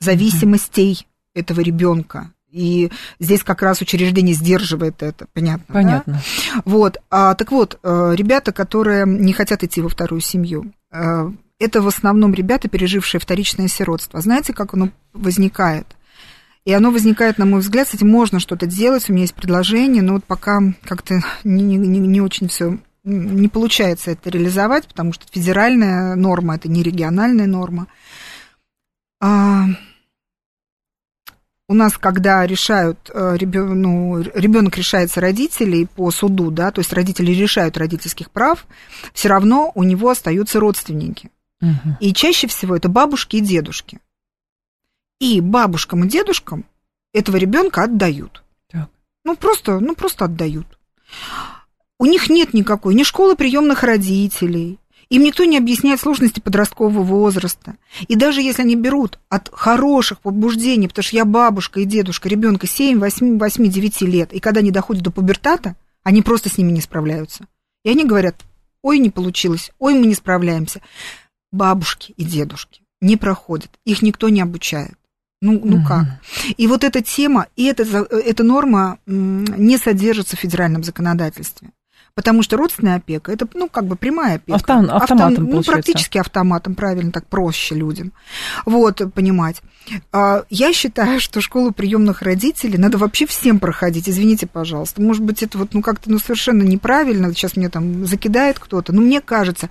зависимостей 0.00 1.06
этого 1.34 1.60
ребенка. 1.60 2.32
И 2.50 2.90
здесь 3.20 3.44
как 3.44 3.62
раз 3.62 3.80
учреждение 3.80 4.34
сдерживает 4.34 5.02
это, 5.02 5.26
понятно? 5.32 5.72
Понятно. 5.72 6.14
Да? 6.14 6.62
Вот, 6.64 6.98
а, 7.10 7.34
так 7.34 7.52
вот, 7.52 7.78
э, 7.82 8.12
ребята, 8.16 8.52
которые 8.52 9.06
не 9.06 9.32
хотят 9.32 9.62
идти 9.62 9.80
во 9.80 9.88
вторую 9.88 10.20
семью, 10.20 10.72
э, 10.90 11.30
это 11.60 11.82
в 11.82 11.86
основном 11.86 12.34
ребята, 12.34 12.68
пережившие 12.68 13.20
вторичное 13.20 13.68
сиротство. 13.68 14.20
Знаете, 14.20 14.52
как 14.52 14.74
оно 14.74 14.90
возникает? 15.12 15.86
И 16.64 16.72
оно 16.72 16.90
возникает, 16.90 17.38
на 17.38 17.46
мой 17.46 17.60
взгляд, 17.60 17.88
с 17.88 17.94
этим 17.94 18.08
можно 18.08 18.40
что-то 18.40 18.66
делать, 18.66 19.08
у 19.08 19.12
меня 19.12 19.22
есть 19.22 19.34
предложение, 19.34 20.02
но 20.02 20.14
вот 20.14 20.24
пока 20.24 20.60
как-то 20.82 21.20
не, 21.44 21.62
не, 21.62 21.76
не 21.76 22.20
очень 22.20 22.48
все 22.48 22.78
не 23.02 23.48
получается 23.48 24.10
это 24.10 24.28
реализовать, 24.30 24.86
потому 24.86 25.12
что 25.12 25.24
федеральная 25.30 26.14
норма, 26.16 26.56
это 26.56 26.68
не 26.68 26.82
региональная 26.82 27.46
норма. 27.46 27.86
А, 29.20 29.66
у 31.70 31.74
нас, 31.74 31.96
когда 31.96 32.44
решают, 32.44 32.98
ребенок, 33.14 33.76
ну, 33.76 34.20
ребенок 34.20 34.76
решается 34.76 35.20
родителей 35.20 35.86
по 35.86 36.10
суду, 36.10 36.50
да, 36.50 36.72
то 36.72 36.80
есть 36.80 36.92
родители 36.92 37.30
решают 37.30 37.76
родительских 37.76 38.32
прав, 38.32 38.66
все 39.14 39.28
равно 39.28 39.70
у 39.76 39.84
него 39.84 40.10
остаются 40.10 40.58
родственники. 40.58 41.30
Угу. 41.62 41.98
И 42.00 42.12
чаще 42.12 42.48
всего 42.48 42.74
это 42.74 42.88
бабушки 42.88 43.36
и 43.36 43.40
дедушки. 43.40 44.00
И 45.20 45.40
бабушкам 45.40 46.02
и 46.04 46.08
дедушкам 46.08 46.64
этого 47.14 47.36
ребенка 47.36 47.84
отдают. 47.84 48.42
Так. 48.68 48.88
Ну, 49.24 49.36
просто, 49.36 49.78
ну, 49.78 49.94
просто 49.94 50.24
отдают. 50.24 50.66
У 52.00 52.06
них 52.06 52.28
нет 52.28 52.52
никакой 52.52 52.96
ни 52.96 53.04
школы 53.04 53.36
приемных 53.36 53.84
родителей, 53.84 54.79
им 55.10 55.22
никто 55.22 55.44
не 55.44 55.58
объясняет 55.58 56.00
сложности 56.00 56.40
подросткового 56.40 57.02
возраста. 57.02 57.76
И 58.08 58.16
даже 58.16 58.40
если 58.40 58.62
они 58.62 58.76
берут 58.76 59.18
от 59.28 59.50
хороших 59.52 60.20
побуждений, 60.20 60.88
потому 60.88 61.02
что 61.02 61.16
я 61.16 61.24
бабушка 61.24 61.80
и 61.80 61.84
дедушка 61.84 62.28
ребенка 62.28 62.66
7, 62.66 62.98
8, 62.98 63.38
8, 63.38 63.68
9 63.68 64.00
лет, 64.02 64.32
и 64.32 64.40
когда 64.40 64.60
они 64.60 64.70
доходят 64.70 65.02
до 65.02 65.10
пубертата, 65.10 65.76
они 66.02 66.22
просто 66.22 66.48
с 66.48 66.56
ними 66.56 66.72
не 66.72 66.80
справляются. 66.80 67.46
И 67.84 67.90
они 67.90 68.04
говорят, 68.04 68.36
ой, 68.82 68.98
не 68.98 69.10
получилось, 69.10 69.70
ой, 69.78 69.94
мы 69.94 70.06
не 70.06 70.14
справляемся 70.14 70.80
бабушки 71.52 72.14
и 72.16 72.24
дедушки 72.24 72.80
не 73.00 73.16
проходят, 73.16 73.70
их 73.84 74.02
никто 74.02 74.28
не 74.28 74.40
обучает. 74.40 74.94
Ну, 75.40 75.58
ну 75.64 75.78
угу. 75.78 75.86
как? 75.86 76.04
И 76.58 76.66
вот 76.66 76.84
эта 76.84 77.02
тема, 77.02 77.46
и 77.56 77.64
эта, 77.64 77.82
эта 77.82 78.44
норма 78.44 78.98
не 79.06 79.78
содержится 79.78 80.36
в 80.36 80.40
федеральном 80.40 80.84
законодательстве. 80.84 81.70
Потому 82.14 82.42
что 82.42 82.56
родственная 82.56 82.96
опека 82.96 83.32
это, 83.32 83.48
ну, 83.54 83.68
как 83.68 83.86
бы 83.86 83.96
прямая 83.96 84.36
опека. 84.36 84.56
Автом, 84.56 84.90
автоматом, 84.90 85.44
Автом, 85.44 85.50
Ну, 85.50 85.62
практически 85.62 86.18
автоматом, 86.18 86.74
правильно, 86.74 87.12
так 87.12 87.26
проще 87.26 87.74
людям. 87.74 88.12
Вот, 88.66 89.00
понимать. 89.14 89.62
А, 90.12 90.44
я 90.50 90.72
считаю, 90.72 91.20
что 91.20 91.40
школу 91.40 91.72
приемных 91.72 92.22
родителей 92.22 92.78
надо 92.78 92.98
вообще 92.98 93.26
всем 93.26 93.58
проходить. 93.58 94.08
Извините, 94.08 94.46
пожалуйста. 94.46 95.00
Может 95.00 95.22
быть, 95.22 95.42
это 95.42 95.58
вот, 95.58 95.72
ну, 95.72 95.82
как-то, 95.82 96.10
ну, 96.10 96.18
совершенно 96.18 96.62
неправильно. 96.62 97.32
Сейчас 97.32 97.56
мне 97.56 97.68
там 97.68 98.06
закидает 98.06 98.58
кто-то. 98.58 98.92
Но 98.92 99.00
мне 99.00 99.20
кажется, 99.20 99.70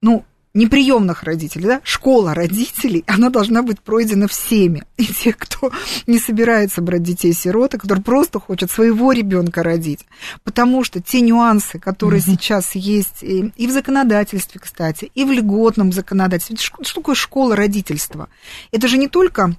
ну, 0.00 0.24
неприемных 0.54 1.24
родителей, 1.24 1.66
да, 1.66 1.80
школа 1.82 2.32
родителей, 2.32 3.04
она 3.08 3.30
должна 3.30 3.62
быть 3.62 3.80
пройдена 3.80 4.28
всеми. 4.28 4.84
И 4.96 5.06
те, 5.06 5.32
кто 5.32 5.72
не 6.06 6.18
собирается 6.18 6.80
брать 6.80 7.02
детей-сироты, 7.02 7.78
который 7.78 8.02
просто 8.02 8.40
хочет 8.40 8.70
своего 8.70 9.12
ребенка 9.12 9.62
родить. 9.62 10.06
Потому 10.44 10.84
что 10.84 11.00
те 11.00 11.20
нюансы, 11.20 11.78
которые 11.78 12.20
mm-hmm. 12.20 12.40
сейчас 12.40 12.74
есть 12.74 13.22
и, 13.22 13.52
и 13.56 13.66
в 13.66 13.70
законодательстве, 13.70 14.60
кстати, 14.60 15.10
и 15.14 15.24
в 15.24 15.32
льготном 15.32 15.92
законодательстве. 15.92 16.56
Что, 16.56 16.84
что 16.84 17.00
такое 17.00 17.14
школа 17.14 17.56
родительства? 17.56 18.28
Это 18.70 18.88
же 18.88 18.96
не 18.96 19.08
только 19.08 19.56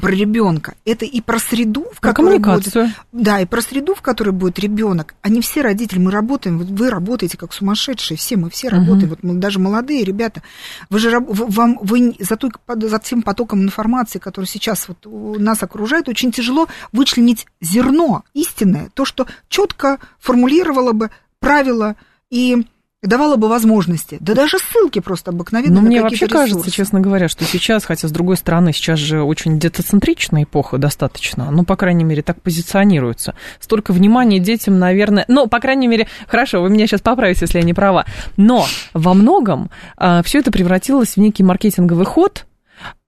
про 0.00 0.10
ребенка. 0.10 0.74
Это 0.84 1.04
и 1.04 1.20
про 1.20 1.38
среду, 1.38 1.86
в 1.92 2.00
про 2.00 2.12
которой 2.12 2.38
будет, 2.38 2.74
да, 3.12 3.40
и 3.40 3.46
про 3.46 3.60
среду, 3.60 3.94
в 3.94 4.02
которой 4.02 4.30
будет 4.30 4.58
ребенок. 4.58 5.14
Они 5.22 5.40
все 5.40 5.62
родители, 5.62 5.98
мы 5.98 6.10
работаем, 6.10 6.58
вот 6.58 6.68
вы 6.68 6.90
работаете 6.90 7.38
как 7.38 7.52
сумасшедшие, 7.52 8.18
все 8.18 8.36
мы 8.36 8.50
все 8.50 8.68
работаем, 8.68 9.04
угу. 9.04 9.10
вот 9.10 9.22
мы 9.22 9.34
даже 9.34 9.58
молодые 9.58 10.04
ребята. 10.04 10.42
Вы 10.90 10.98
же 10.98 11.18
вам 11.18 11.78
вы 11.80 12.14
за, 12.18 12.36
той, 12.36 12.50
за 12.68 12.98
тем 12.98 13.22
потоком 13.22 13.62
информации, 13.62 14.18
который 14.18 14.46
сейчас 14.46 14.88
вот 14.88 15.06
нас 15.40 15.62
окружает, 15.62 16.08
очень 16.08 16.32
тяжело 16.32 16.68
вычленить 16.92 17.46
зерно 17.60 18.24
истинное, 18.34 18.90
то, 18.94 19.04
что 19.04 19.26
четко 19.48 19.98
формулировало 20.18 20.92
бы 20.92 21.10
правила 21.40 21.96
и 22.30 22.66
давала 23.02 23.36
бы 23.36 23.48
возможности. 23.48 24.16
Да 24.20 24.34
даже 24.34 24.58
ссылки 24.58 25.00
просто 25.00 25.30
обыкновенные. 25.30 25.80
Но 25.80 25.86
мне 25.86 26.02
вообще 26.02 26.26
ресурсы. 26.26 26.34
кажется, 26.34 26.70
честно 26.70 27.00
говоря, 27.00 27.28
что 27.28 27.44
сейчас, 27.44 27.84
хотя 27.84 28.08
с 28.08 28.10
другой 28.10 28.36
стороны, 28.36 28.72
сейчас 28.72 28.98
же 28.98 29.22
очень 29.22 29.58
детоцентричная 29.58 30.44
эпоха 30.44 30.78
достаточно, 30.78 31.50
ну, 31.50 31.64
по 31.64 31.76
крайней 31.76 32.04
мере, 32.04 32.22
так 32.22 32.40
позиционируется. 32.40 33.34
Столько 33.60 33.92
внимания 33.92 34.38
детям, 34.38 34.78
наверное, 34.78 35.24
ну, 35.28 35.46
по 35.46 35.60
крайней 35.60 35.88
мере, 35.88 36.08
хорошо, 36.26 36.62
вы 36.62 36.70
меня 36.70 36.86
сейчас 36.86 37.00
поправите, 37.00 37.40
если 37.42 37.58
я 37.58 37.64
не 37.64 37.74
права, 37.74 38.06
но 38.36 38.66
во 38.94 39.14
многом 39.14 39.70
а, 39.96 40.22
все 40.22 40.38
это 40.38 40.50
превратилось 40.50 41.16
в 41.16 41.16
некий 41.18 41.42
маркетинговый 41.42 42.06
ход, 42.06 42.46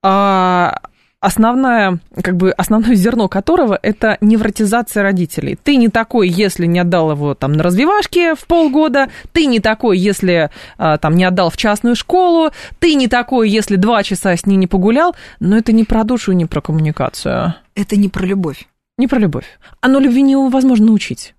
а, 0.03 0.81
основное, 1.21 1.99
как 2.23 2.37
бы, 2.37 2.51
основное 2.53 2.95
зерно 2.95 3.29
которого 3.29 3.79
это 3.83 4.19
невротизация 4.21 5.03
родителей. 5.03 5.57
Ты 5.57 5.77
не 5.77 5.89
такой, 5.89 6.29
если 6.29 6.67
не 6.67 6.79
отдал 6.79 7.11
его 7.11 7.35
там 7.35 7.53
на 7.53 7.63
развивашке 7.63 8.35
в 8.35 8.47
полгода, 8.47 9.11
ты 9.33 9.47
не 9.47 9.61
такой, 9.61 9.99
если 9.99 10.51
а, 10.77 10.99
там 10.99 11.17
не 11.17 11.25
отдал 11.25 11.51
в 11.51 11.57
частную 11.57 11.97
школу, 11.97 12.51
ты 12.79 12.95
не 12.95 13.09
такой, 13.09 13.51
если 13.51 13.77
два 13.77 14.03
часа 14.03 14.37
с 14.37 14.47
ней 14.47 14.57
не 14.57 14.67
погулял, 14.67 15.17
но 15.41 15.57
это 15.57 15.73
не 15.73 15.85
про 15.85 16.05
душу, 16.05 16.33
не 16.33 16.47
про 16.47 16.61
коммуникацию. 16.61 17.55
Это 17.75 17.97
не 17.97 18.09
про 18.09 18.25
любовь. 18.25 18.69
Не 18.97 19.07
про 19.07 19.19
любовь. 19.19 19.47
Оно 19.81 20.01
любви 20.01 20.23
невозможно 20.23 20.87
научить. 20.87 21.35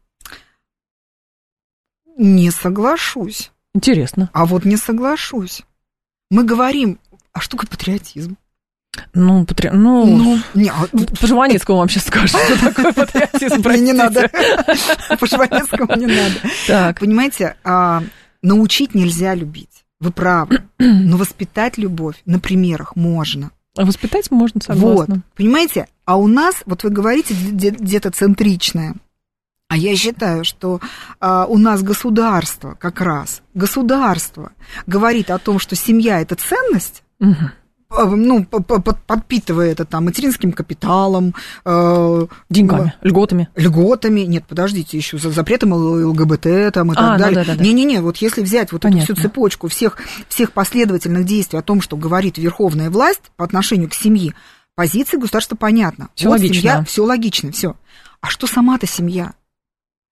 Не 2.18 2.52
соглашусь. 2.52 3.52
Интересно. 3.74 4.30
А 4.34 4.46
вот 4.46 4.66
не 4.66 4.78
соглашусь. 4.78 5.64
Мы 6.30 6.44
говорим, 6.44 7.00
а 7.32 7.40
что 7.40 7.58
такое 7.58 7.70
патриотизм? 7.70 8.38
Ну, 9.14 9.46
патри... 9.46 9.70
ну, 9.72 10.06
ну 10.06 10.40
не, 10.54 10.70
а 10.70 10.88
по 11.20 11.28
Жванецкому 11.28 11.80
вам 11.80 11.90
сейчас 11.90 12.08
скажут, 12.08 12.30
что 12.30 12.60
такое 12.74 12.94
патриотизм, 12.94 13.62
простите. 13.62 13.86
Не 13.86 13.94
надо, 13.94 14.30
по 15.20 15.26
Жванецкому 15.26 15.96
не 15.96 16.08
надо. 16.08 16.36
Так. 16.68 17.00
Понимаете, 17.00 17.56
а, 17.64 18.04
научить 18.42 18.96
нельзя 18.96 19.36
любить, 19.36 19.86
вы 20.00 20.12
правы, 20.12 20.64
но 20.78 21.18
воспитать 21.18 21.78
любовь 21.78 22.16
на 22.26 22.40
примерах 22.40 22.96
можно. 22.96 23.52
А 23.78 23.86
воспитать 23.86 24.32
можно, 24.32 24.60
согласна. 24.62 25.16
Вот, 25.16 25.24
понимаете, 25.36 25.88
а 26.06 26.18
у 26.18 26.28
нас, 26.28 26.64
вот 26.66 26.84
вы 26.84 26.90
говорите, 26.90 27.34
где-то 27.34 28.12
центричное, 28.12 28.96
а 29.68 29.78
я 29.78 29.96
считаю, 29.96 30.44
что 30.44 30.82
а, 31.20 31.46
у 31.46 31.58
нас 31.60 31.84
государство 31.84 32.76
как 32.80 33.02
раз, 33.02 33.44
государство 33.54 34.52
говорит 34.88 35.30
о 35.30 35.38
том, 35.38 35.60
что 35.60 35.76
семья– 35.76 36.22
это 36.22 36.36
ценность, 36.36 37.04
угу 37.20 37.52
ну, 37.92 38.46
подпитывая 38.46 39.72
это 39.72 39.84
там 39.86 40.06
материнским 40.06 40.52
капиталом. 40.52 41.34
Э, 41.66 42.28
Деньгами, 42.50 42.94
э, 43.02 43.08
льготами. 43.08 43.50
Льготами. 43.56 44.22
Нет, 44.22 44.46
подождите, 44.48 44.98
еще 44.98 45.18
за 45.18 45.32
запретом 45.32 45.74
ЛГБТ 45.74 46.74
там 46.74 46.92
и 46.92 46.96
так 46.96 47.16
а, 47.16 47.18
далее. 47.18 47.44
Да, 47.44 47.54
да, 47.54 47.56
да. 47.56 47.64
Не-не-не, 47.64 48.02
вот 48.02 48.18
если 48.18 48.42
взять 48.42 48.72
вот 48.72 48.82
Понятно. 48.84 49.04
эту 49.04 49.16
всю 49.16 49.24
цепочку 49.24 49.68
всех, 49.68 49.98
всех 50.28 50.52
последовательных 50.52 51.26
действий 51.26 51.58
о 51.58 51.64
том, 51.64 51.82
что 51.82 51.98
говорит 51.98 52.38
верховная 52.38 52.92
власть 52.92 53.32
по 53.36 53.44
отношению 53.44 53.90
к 53.90 53.96
семье, 53.96 54.34
позиции 54.76 55.18
государства 55.18 55.56
понятна. 55.56 56.10
Все 56.14 56.28
вот 56.28 56.34
логично. 56.34 56.62
Семья, 56.62 56.84
все 56.84 57.04
логично, 57.04 57.52
все. 57.52 57.76
А 58.22 58.28
что 58.28 58.46
сама-то 58.46 58.86
семья? 58.86 59.34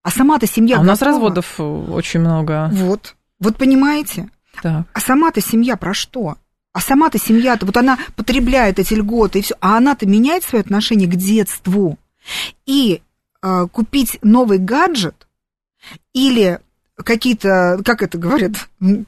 А 0.02 0.10
сама-то 0.10 0.48
семья. 0.48 0.78
А 0.78 0.80
у 0.80 0.84
нас 0.84 1.02
разводов 1.02 1.60
очень 1.60 2.22
много. 2.22 2.70
Вот. 2.72 3.16
Вот 3.40 3.58
понимаете? 3.58 4.30
Так. 4.64 4.88
А 4.94 5.00
сама-то 5.00 5.42
семья 5.42 5.78
про 5.78 5.94
что? 5.94 6.38
А 6.78 6.80
сама-то 6.80 7.18
семья-то, 7.18 7.66
вот 7.66 7.76
она 7.76 7.98
потребляет 8.16 8.78
эти 8.78 8.94
льготы 8.94 9.40
и 9.40 9.42
все, 9.42 9.56
а 9.62 9.78
она-то 9.78 10.06
меняет 10.06 10.44
свое 10.44 10.62
отношение 10.62 11.10
к 11.10 11.16
детству. 11.16 11.98
И 12.68 13.02
э, 13.42 13.68
купить 13.72 14.20
новый 14.22 14.60
гаджет 14.60 15.28
или 16.14 16.60
какие-то, 16.96 17.82
как 17.84 18.04
это 18.04 18.20
говорят, 18.20 18.52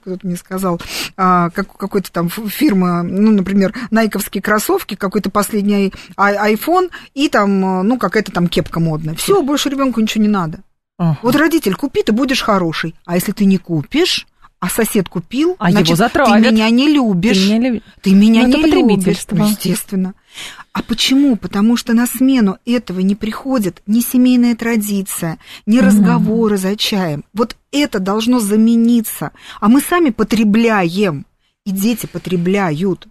кто-то 0.01 0.25
мне 0.25 0.35
сказал, 0.35 0.81
а, 1.15 1.51
как, 1.51 1.77
какой-то 1.77 2.11
там 2.11 2.27
фирма, 2.29 3.03
ну, 3.03 3.29
например, 3.29 3.75
найковские 3.91 4.41
кроссовки, 4.41 4.95
какой-то 4.95 5.29
последний 5.29 5.93
iPhone 6.17 6.89
и 7.13 7.29
там, 7.29 7.87
ну, 7.87 7.99
какая-то 7.99 8.31
там 8.31 8.47
кепка 8.47 8.79
модная. 8.79 9.13
Все, 9.13 9.43
больше 9.43 9.69
ребенку 9.69 10.01
ничего 10.01 10.23
не 10.23 10.27
надо. 10.27 10.61
Ага. 10.97 11.19
Вот 11.21 11.35
родитель, 11.35 11.75
купи, 11.75 12.01
ты 12.01 12.13
будешь 12.13 12.41
хороший. 12.41 12.95
А 13.05 13.13
если 13.13 13.31
ты 13.31 13.45
не 13.45 13.59
купишь, 13.59 14.25
а 14.59 14.67
сосед 14.69 15.07
купил, 15.07 15.55
а 15.57 15.71
значит, 15.71 15.87
его 15.87 15.95
затравят. 15.95 16.43
ты 16.43 16.51
меня 16.51 16.69
не 16.69 16.91
любишь. 16.91 17.37
Ты 17.37 17.53
меня, 17.53 17.69
люб... 17.69 17.83
ты 18.01 18.13
меня 18.13 18.47
ну, 18.47 18.57
не 18.57 18.71
любишь. 18.71 19.25
Ну, 19.31 19.47
естественно. 19.47 20.13
А 20.73 20.83
почему? 20.83 21.37
Потому 21.37 21.77
что 21.77 21.93
на 21.93 22.05
смену 22.05 22.57
этого 22.65 22.99
не 22.99 23.15
приходит 23.15 23.81
ни 23.87 24.01
семейная 24.01 24.55
традиция, 24.55 25.39
ни 25.65 25.79
разговоры 25.79 26.57
за 26.57 26.75
чаем. 26.75 27.23
Вот 27.33 27.55
это 27.71 27.99
должно 27.99 28.39
замениться. 28.39 29.31
А 29.61 29.69
мы 29.69 29.81
сами 29.81 30.09
потребляем, 30.09 31.25
и 31.65 31.71
дети 31.71 32.05
потребляют. 32.05 33.07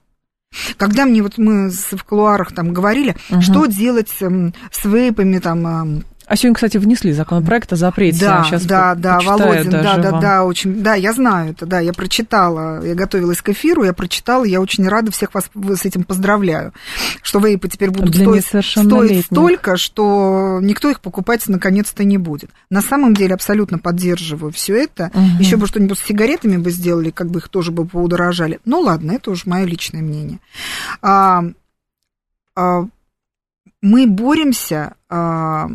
Когда 0.76 1.04
мне 1.04 1.22
вот 1.22 1.38
мы 1.38 1.70
в 1.70 2.04
кулуарах 2.04 2.52
там 2.52 2.72
говорили, 2.72 3.16
угу. 3.30 3.42
что 3.42 3.66
делать 3.66 4.08
с 4.10 4.84
вейпами, 4.84 5.38
там, 5.38 6.04
а 6.28 6.36
сегодня, 6.36 6.54
кстати, 6.54 6.76
внесли 6.76 7.12
законопроект 7.12 7.72
о 7.72 7.76
запрете. 7.76 8.20
Да, 8.20 8.44
Сейчас 8.44 8.66
да, 8.66 8.94
да, 8.94 9.18
Володин, 9.20 9.70
да, 9.70 9.96
да, 9.96 10.10
вам. 10.10 10.20
да, 10.20 10.44
очень, 10.44 10.82
да, 10.82 10.94
я 10.94 11.14
знаю 11.14 11.52
это, 11.52 11.64
да, 11.64 11.80
я 11.80 11.94
прочитала, 11.94 12.84
я 12.84 12.94
готовилась 12.94 13.40
к 13.40 13.48
эфиру, 13.48 13.82
я 13.82 13.94
прочитала, 13.94 14.44
я 14.44 14.60
очень 14.60 14.86
рада, 14.86 15.10
всех 15.10 15.32
вас 15.32 15.50
с 15.54 15.84
этим 15.86 16.04
поздравляю, 16.04 16.74
что 17.22 17.38
вейпы 17.38 17.68
теперь 17.68 17.90
будут 17.90 18.14
стоить, 18.14 18.44
стоить 18.44 19.24
столько, 19.24 19.78
что 19.78 20.58
никто 20.60 20.90
их 20.90 21.00
покупать 21.00 21.48
наконец-то 21.48 22.04
не 22.04 22.18
будет. 22.18 22.50
На 22.68 22.82
самом 22.82 23.14
деле 23.14 23.34
абсолютно 23.34 23.78
поддерживаю 23.78 24.52
все 24.52 24.76
это. 24.76 25.10
Угу. 25.14 25.40
Еще 25.40 25.56
бы 25.56 25.66
что-нибудь 25.66 25.98
с 25.98 26.04
сигаретами 26.04 26.58
бы 26.58 26.70
сделали, 26.70 27.08
как 27.10 27.30
бы 27.30 27.38
их 27.38 27.48
тоже 27.48 27.72
бы 27.72 27.86
поудорожали. 27.86 28.60
Ну 28.66 28.80
ладно, 28.80 29.12
это 29.12 29.30
уже 29.30 29.44
мое 29.46 29.64
личное 29.64 30.02
мнение. 30.02 30.40
А, 31.00 31.44
а, 32.54 32.86
мы 33.80 34.06
боремся 34.06 34.94
а, 35.08 35.70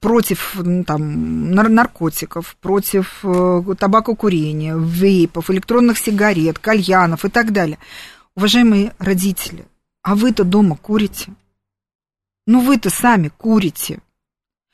против 0.00 0.56
там, 0.86 1.50
наркотиков, 1.52 2.56
против 2.60 3.20
э, 3.22 3.62
табакокурения, 3.78 4.76
вейпов, 4.76 5.50
электронных 5.50 5.98
сигарет, 5.98 6.58
кальянов 6.58 7.24
и 7.24 7.28
так 7.28 7.52
далее. 7.52 7.78
Уважаемые 8.36 8.92
родители, 8.98 9.64
а 10.02 10.14
вы-то 10.14 10.44
дома 10.44 10.76
курите? 10.76 11.32
Ну 12.46 12.60
вы-то 12.60 12.90
сами 12.90 13.30
курите. 13.36 14.00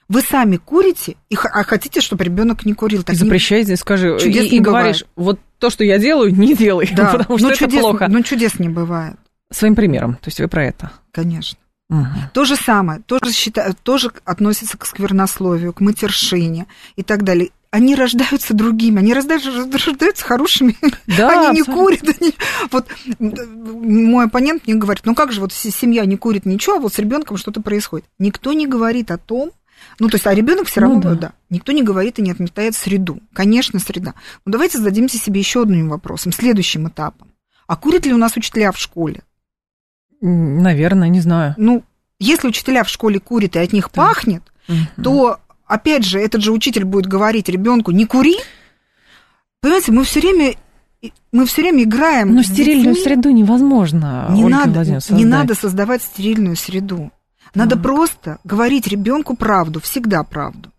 Вы 0.08 0.20
сами 0.20 0.56
курите, 0.58 1.16
и, 1.30 1.34
а 1.34 1.64
хотите, 1.64 2.00
чтобы 2.00 2.24
ребенок 2.24 2.66
не 2.66 2.74
курил. 2.74 3.02
Так 3.02 3.14
и 3.14 3.18
запрещаете, 3.18 3.70
не, 3.70 3.76
скажи, 3.76 4.16
и, 4.22 4.56
и 4.56 4.60
говоришь, 4.60 5.04
вот 5.16 5.40
то, 5.58 5.70
что 5.70 5.82
я 5.82 5.98
делаю, 5.98 6.34
не 6.34 6.54
делай, 6.54 6.90
да. 6.96 7.06
потому 7.12 7.38
что 7.38 7.48
ну, 7.48 7.52
это 7.52 7.58
чудес, 7.58 7.80
плохо. 7.80 8.08
Ну, 8.08 8.22
чудес 8.22 8.58
не 8.58 8.68
бывает. 8.68 9.16
Своим 9.50 9.74
примером, 9.74 10.14
то 10.16 10.28
есть 10.28 10.40
вы 10.40 10.48
про 10.48 10.64
это. 10.66 10.92
Конечно. 11.10 11.58
Угу. 11.90 12.06
То 12.32 12.44
же 12.44 12.56
самое, 12.56 13.00
тоже, 13.00 13.32
считаю, 13.32 13.74
тоже 13.74 14.10
относится 14.24 14.78
к 14.78 14.86
сквернословию, 14.86 15.72
к 15.72 15.80
матершине 15.80 16.66
и 16.96 17.02
так 17.02 17.24
далее. 17.24 17.50
они 17.70 17.94
рождаются 17.94 18.54
другими, 18.54 19.00
они 19.00 19.12
рождаются, 19.12 19.50
рождаются 19.50 20.24
хорошими, 20.24 20.76
да, 21.06 21.48
они 21.48 21.60
не 21.60 21.62
курят. 21.62 22.02
Они... 22.20 22.32
Вот 22.70 22.88
мой 23.18 24.24
оппонент 24.26 24.66
мне 24.66 24.76
говорит, 24.76 25.04
ну 25.04 25.14
как 25.14 25.32
же 25.32 25.40
вот 25.40 25.52
семья 25.52 26.04
не 26.06 26.16
курит 26.16 26.46
ничего, 26.46 26.76
а 26.76 26.80
вот 26.80 26.94
с 26.94 26.98
ребенком 26.98 27.36
что-то 27.36 27.60
происходит. 27.60 28.06
Никто 28.18 28.52
не 28.52 28.66
говорит 28.66 29.10
о 29.10 29.18
том, 29.18 29.52
ну, 29.98 30.08
то 30.08 30.16
есть, 30.16 30.26
а 30.26 30.34
ребенок 30.34 30.66
все 30.66 30.80
равно, 30.80 30.96
ну, 30.96 31.02
да. 31.02 31.14
да, 31.14 31.32
никто 31.50 31.72
не 31.72 31.82
говорит 31.82 32.18
и 32.18 32.22
не 32.22 32.30
отметает 32.30 32.74
среду. 32.74 33.20
Конечно, 33.32 33.78
среда. 33.78 34.14
Но 34.44 34.52
давайте 34.52 34.78
зададимся 34.78 35.18
себе 35.18 35.40
еще 35.40 35.62
одним 35.62 35.88
вопросом, 35.88 36.32
следующим 36.32 36.88
этапом. 36.88 37.28
А 37.66 37.76
курят 37.76 38.06
ли 38.06 38.12
у 38.12 38.18
нас 38.18 38.36
учителя 38.36 38.72
в 38.72 38.78
школе? 38.78 39.22
Наверное, 40.26 41.08
не 41.08 41.20
знаю. 41.20 41.54
Ну, 41.58 41.84
если 42.18 42.48
учителя 42.48 42.82
в 42.82 42.88
школе 42.88 43.20
курят 43.20 43.56
и 43.56 43.58
от 43.58 43.72
них 43.74 43.90
да. 43.92 44.06
пахнет, 44.06 44.42
угу. 44.68 45.02
то, 45.02 45.40
опять 45.66 46.04
же, 46.04 46.18
этот 46.18 46.42
же 46.42 46.50
учитель 46.50 46.84
будет 46.84 47.06
говорить 47.06 47.50
ребенку, 47.50 47.90
не 47.90 48.06
кури. 48.06 48.36
Понимаете, 49.60 49.92
мы 49.92 50.04
все 50.04 50.20
время 50.20 50.54
мы 51.32 51.44
все 51.44 51.60
время 51.60 51.82
играем. 51.82 52.34
Но 52.34 52.42
стерильную 52.42 52.94
детьми. 52.94 53.04
среду 53.04 53.30
невозможно. 53.30 54.28
Не 54.30 54.44
надо, 54.44 54.82
не 55.10 55.24
надо 55.26 55.54
создавать 55.54 56.02
стерильную 56.02 56.56
среду. 56.56 57.10
Надо 57.54 57.76
так. 57.76 57.82
просто 57.82 58.38
говорить 58.44 58.86
ребенку 58.86 59.36
правду, 59.36 59.80
всегда 59.80 60.22
правду. 60.22 60.70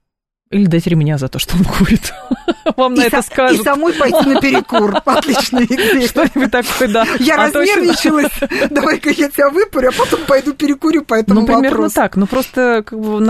Или 0.55 0.67
дать 0.67 0.87
ремня 0.87 1.17
за 1.17 1.27
то, 1.27 1.37
что 1.37 1.57
он 1.57 1.65
курит. 1.65 2.13
Вам 2.77 2.93
и 2.93 2.99
на 2.99 3.03
это 3.03 3.21
скажут. 3.21 3.59
И 3.59 3.63
самой 3.63 3.93
пойти 3.93 4.25
на 4.25 4.39
перекур. 4.39 4.95
Отличная 5.05 5.65
идея. 5.65 6.07
Что-нибудь 6.07 6.49
такое, 6.49 6.87
да. 6.87 7.05
Я 7.19 7.35
а 7.35 7.47
разнервничалась. 7.47 8.31
Давай-ка 8.69 9.09
я 9.09 9.29
тебя 9.29 9.49
выпарю, 9.49 9.89
а 9.89 9.91
потом 9.91 10.21
пойду 10.25 10.53
перекурю 10.53 11.03
по 11.03 11.15
этому 11.15 11.41
Ну, 11.41 11.45
примерно 11.45 11.89
так. 11.89 12.15
Ну, 12.15 12.25
просто 12.25 12.83
как 12.85 12.97
бы, 12.97 13.21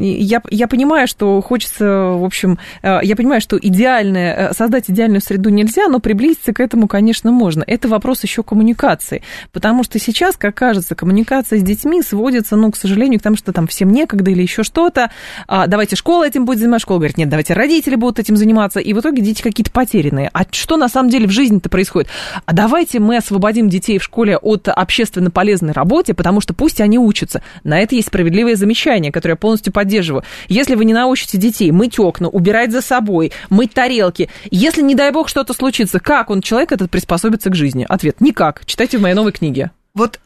я, 0.00 0.40
я 0.50 0.68
понимаю, 0.68 1.08
что 1.08 1.40
хочется, 1.40 1.84
в 1.84 2.24
общем, 2.24 2.60
э, 2.82 3.00
я 3.02 3.16
понимаю, 3.16 3.40
что 3.40 3.58
идеальное, 3.58 4.50
э, 4.50 4.54
создать 4.54 4.84
идеальную 4.88 5.20
среду 5.20 5.50
нельзя, 5.50 5.88
но 5.88 5.98
приблизиться 5.98 6.52
к 6.52 6.60
этому, 6.60 6.86
конечно, 6.86 7.32
можно. 7.32 7.64
Это 7.66 7.88
вопрос 7.88 8.22
еще 8.22 8.44
коммуникации. 8.44 9.22
Потому 9.50 9.82
что 9.82 9.98
сейчас, 9.98 10.36
как 10.36 10.54
кажется, 10.54 10.94
коммуникация 10.94 11.58
с 11.58 11.62
детьми 11.62 12.02
сводится, 12.02 12.54
ну, 12.54 12.70
к 12.70 12.76
сожалению, 12.76 13.18
к 13.18 13.24
тому, 13.24 13.36
что 13.36 13.52
там 13.52 13.66
всем 13.66 13.90
некогда 13.90 14.30
или 14.30 14.42
еще 14.42 14.62
что-то. 14.62 15.10
А, 15.48 15.66
давайте 15.66 15.96
школа 15.96 16.26
этим 16.28 16.44
будет 16.44 16.51
заниматься, 16.58 16.84
школа 16.84 16.98
говорит, 16.98 17.18
нет, 17.18 17.28
давайте 17.28 17.54
родители 17.54 17.94
будут 17.94 18.18
этим 18.18 18.36
заниматься, 18.36 18.80
и 18.80 18.92
в 18.92 19.00
итоге 19.00 19.22
дети 19.22 19.42
какие-то 19.42 19.70
потерянные. 19.70 20.30
А 20.32 20.44
что 20.50 20.76
на 20.76 20.88
самом 20.88 21.10
деле 21.10 21.26
в 21.26 21.30
жизни-то 21.30 21.68
происходит? 21.68 22.08
А 22.44 22.52
давайте 22.52 22.98
мы 22.98 23.16
освободим 23.16 23.68
детей 23.68 23.98
в 23.98 24.04
школе 24.04 24.36
от 24.36 24.68
общественно 24.68 25.30
полезной 25.30 25.72
работы, 25.72 26.14
потому 26.14 26.40
что 26.40 26.54
пусть 26.54 26.80
они 26.80 26.98
учатся. 26.98 27.42
На 27.64 27.80
это 27.80 27.94
есть 27.94 28.08
справедливое 28.08 28.56
замечание, 28.56 29.12
которое 29.12 29.32
я 29.32 29.36
полностью 29.36 29.72
поддерживаю. 29.72 30.24
Если 30.48 30.74
вы 30.74 30.84
не 30.84 30.94
научите 30.94 31.38
детей 31.38 31.70
мыть 31.70 31.98
окна, 31.98 32.28
убирать 32.28 32.72
за 32.72 32.82
собой, 32.82 33.32
мыть 33.50 33.72
тарелки, 33.72 34.28
если, 34.50 34.82
не 34.82 34.94
дай 34.94 35.10
бог, 35.12 35.28
что-то 35.28 35.54
случится, 35.54 36.00
как 36.00 36.30
он, 36.30 36.42
человек 36.42 36.72
этот, 36.72 36.90
приспособится 36.90 37.50
к 37.50 37.54
жизни? 37.54 37.86
Ответ– 37.88 38.16
никак. 38.20 38.64
Читайте 38.66 38.98
в 38.98 39.02
моей 39.02 39.14
новой 39.14 39.32
книге. 39.32 39.70
Вот 39.94 40.18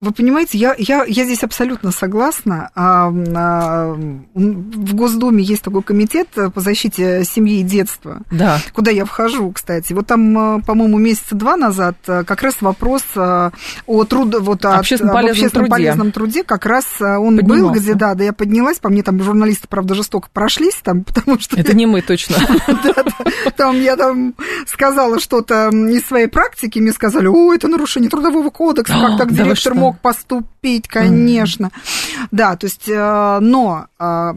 вы 0.00 0.12
понимаете, 0.12 0.56
я, 0.56 0.74
я, 0.78 1.04
я 1.04 1.24
здесь 1.24 1.44
абсолютно 1.44 1.90
согласна. 1.90 2.70
А, 2.74 3.12
а, 3.34 3.92
в 4.34 4.94
Госдуме 4.94 5.44
есть 5.44 5.62
такой 5.62 5.82
комитет 5.82 6.28
по 6.54 6.60
защите 6.60 7.22
семьи 7.24 7.60
и 7.60 7.62
детства, 7.62 8.22
да. 8.30 8.60
куда 8.72 8.90
я 8.90 9.04
вхожу, 9.04 9.52
кстати. 9.52 9.92
Вот 9.92 10.06
там, 10.06 10.38
а, 10.38 10.60
по-моему, 10.60 10.96
месяца 10.96 11.34
два 11.34 11.58
назад 11.58 11.96
а, 12.06 12.24
как 12.24 12.40
раз 12.40 12.54
вопрос 12.62 13.02
а, 13.14 13.50
о 13.86 14.04
труд, 14.04 14.36
вот, 14.40 14.64
общественно, 14.64 15.12
полезном, 15.12 15.32
общественно 15.32 15.64
труде. 15.66 15.70
полезном 15.70 16.12
труде, 16.12 16.44
как 16.44 16.64
раз 16.64 16.86
он 16.98 17.36
Поднимался. 17.36 17.62
был, 17.62 17.70
где, 17.72 17.94
да, 17.94 18.14
да, 18.14 18.24
я 18.24 18.32
поднялась, 18.32 18.78
по 18.78 18.88
мне 18.88 19.02
там 19.02 19.22
журналисты, 19.22 19.68
правда, 19.68 19.94
жестоко 19.94 20.30
прошлись 20.32 20.76
там, 20.82 21.04
потому 21.04 21.38
что... 21.38 21.60
Это 21.60 21.76
не 21.76 21.84
мы, 21.84 22.00
точно. 22.00 22.36
Там 23.56 23.78
я 23.82 23.96
там 23.96 24.34
сказала 24.66 25.20
что-то 25.20 25.68
из 25.68 26.06
своей 26.06 26.28
практики, 26.28 26.78
мне 26.78 26.92
сказали, 26.92 27.26
о, 27.26 27.52
это 27.52 27.68
нарушение 27.68 28.08
трудового 28.08 28.48
кодекса, 28.48 28.94
как 28.94 29.18
так 29.18 29.34
директор 29.34 29.74
мог 29.74 29.89
мог 29.90 30.00
поступить, 30.00 30.88
конечно. 30.88 31.66
Mm-hmm. 31.66 32.28
Да, 32.30 32.56
то 32.56 32.66
есть, 32.66 32.88
э, 32.88 33.38
но 33.40 33.86
э, 33.98 34.32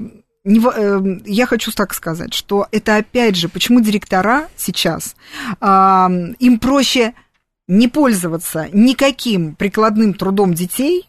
э, 0.46 1.18
я 1.26 1.46
хочу 1.46 1.72
так 1.72 1.94
сказать, 1.94 2.34
что 2.34 2.68
это 2.72 2.98
опять 2.98 3.36
же, 3.36 3.50
почему 3.50 3.80
директора 3.80 4.50
сейчас, 4.56 5.16
им 5.62 6.60
проще 6.60 7.14
не 7.68 7.88
пользоваться 7.88 8.68
никаким 8.74 9.56
прикладным 9.56 10.14
трудом 10.14 10.54
детей, 10.54 11.08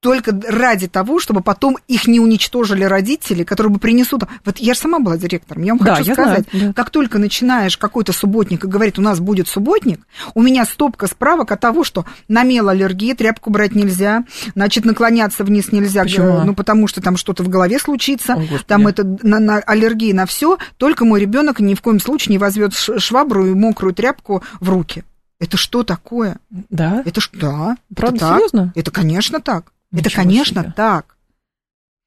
только 0.00 0.38
ради 0.48 0.88
того, 0.88 1.20
чтобы 1.20 1.42
потом 1.42 1.76
их 1.86 2.06
не 2.06 2.20
уничтожили 2.20 2.84
родители, 2.84 3.44
которые 3.44 3.72
бы 3.72 3.78
принесут... 3.78 4.24
Вот 4.44 4.58
я 4.58 4.74
же 4.74 4.80
сама 4.80 4.98
была 4.98 5.18
директором, 5.18 5.62
я 5.62 5.74
вам 5.74 5.84
да, 5.84 5.96
хочу 5.96 6.08
я 6.08 6.14
сказать, 6.14 6.46
знаю, 6.50 6.68
да. 6.68 6.72
как 6.72 6.90
только 6.90 7.18
начинаешь 7.18 7.76
какой-то 7.76 8.12
субботник 8.12 8.64
и 8.64 8.68
говорит, 8.68 8.98
у 8.98 9.02
нас 9.02 9.20
будет 9.20 9.46
субботник, 9.46 10.00
у 10.34 10.42
меня 10.42 10.64
стопка 10.64 11.06
справок 11.06 11.52
от 11.52 11.60
того, 11.60 11.84
что 11.84 12.06
на 12.28 12.44
мел 12.44 12.70
аллергия, 12.70 13.14
тряпку 13.14 13.50
брать 13.50 13.74
нельзя, 13.74 14.24
значит, 14.54 14.86
наклоняться 14.86 15.44
вниз 15.44 15.70
нельзя, 15.70 16.02
Почему? 16.02 16.44
ну, 16.44 16.54
потому 16.54 16.86
что 16.86 17.02
там 17.02 17.18
что-то 17.18 17.42
в 17.42 17.48
голове 17.48 17.78
случится, 17.78 18.34
О, 18.34 18.42
там 18.66 18.86
это 18.86 19.04
на, 19.04 19.38
на 19.38 19.58
аллергии 19.58 20.12
на 20.12 20.24
все, 20.24 20.56
только 20.78 21.04
мой 21.04 21.20
ребенок 21.20 21.60
ни 21.60 21.74
в 21.74 21.82
коем 21.82 22.00
случае 22.00 22.32
не 22.32 22.38
возьмет 22.38 22.72
швабру 22.74 23.46
и 23.46 23.54
мокрую 23.54 23.94
тряпку 23.94 24.42
в 24.60 24.70
руки. 24.70 25.04
Это 25.40 25.56
что 25.56 25.82
такое? 25.82 26.36
Да. 26.50 27.02
Это 27.04 27.20
что? 27.20 27.38
Да. 27.38 27.76
Правда, 27.94 28.16
это 28.16 28.34
серьезно? 28.34 28.72
Это, 28.74 28.90
конечно, 28.90 29.40
так. 29.40 29.72
Ничего 29.90 30.08
это, 30.08 30.16
конечно, 30.16 30.62
себе. 30.62 30.72
так. 30.76 31.16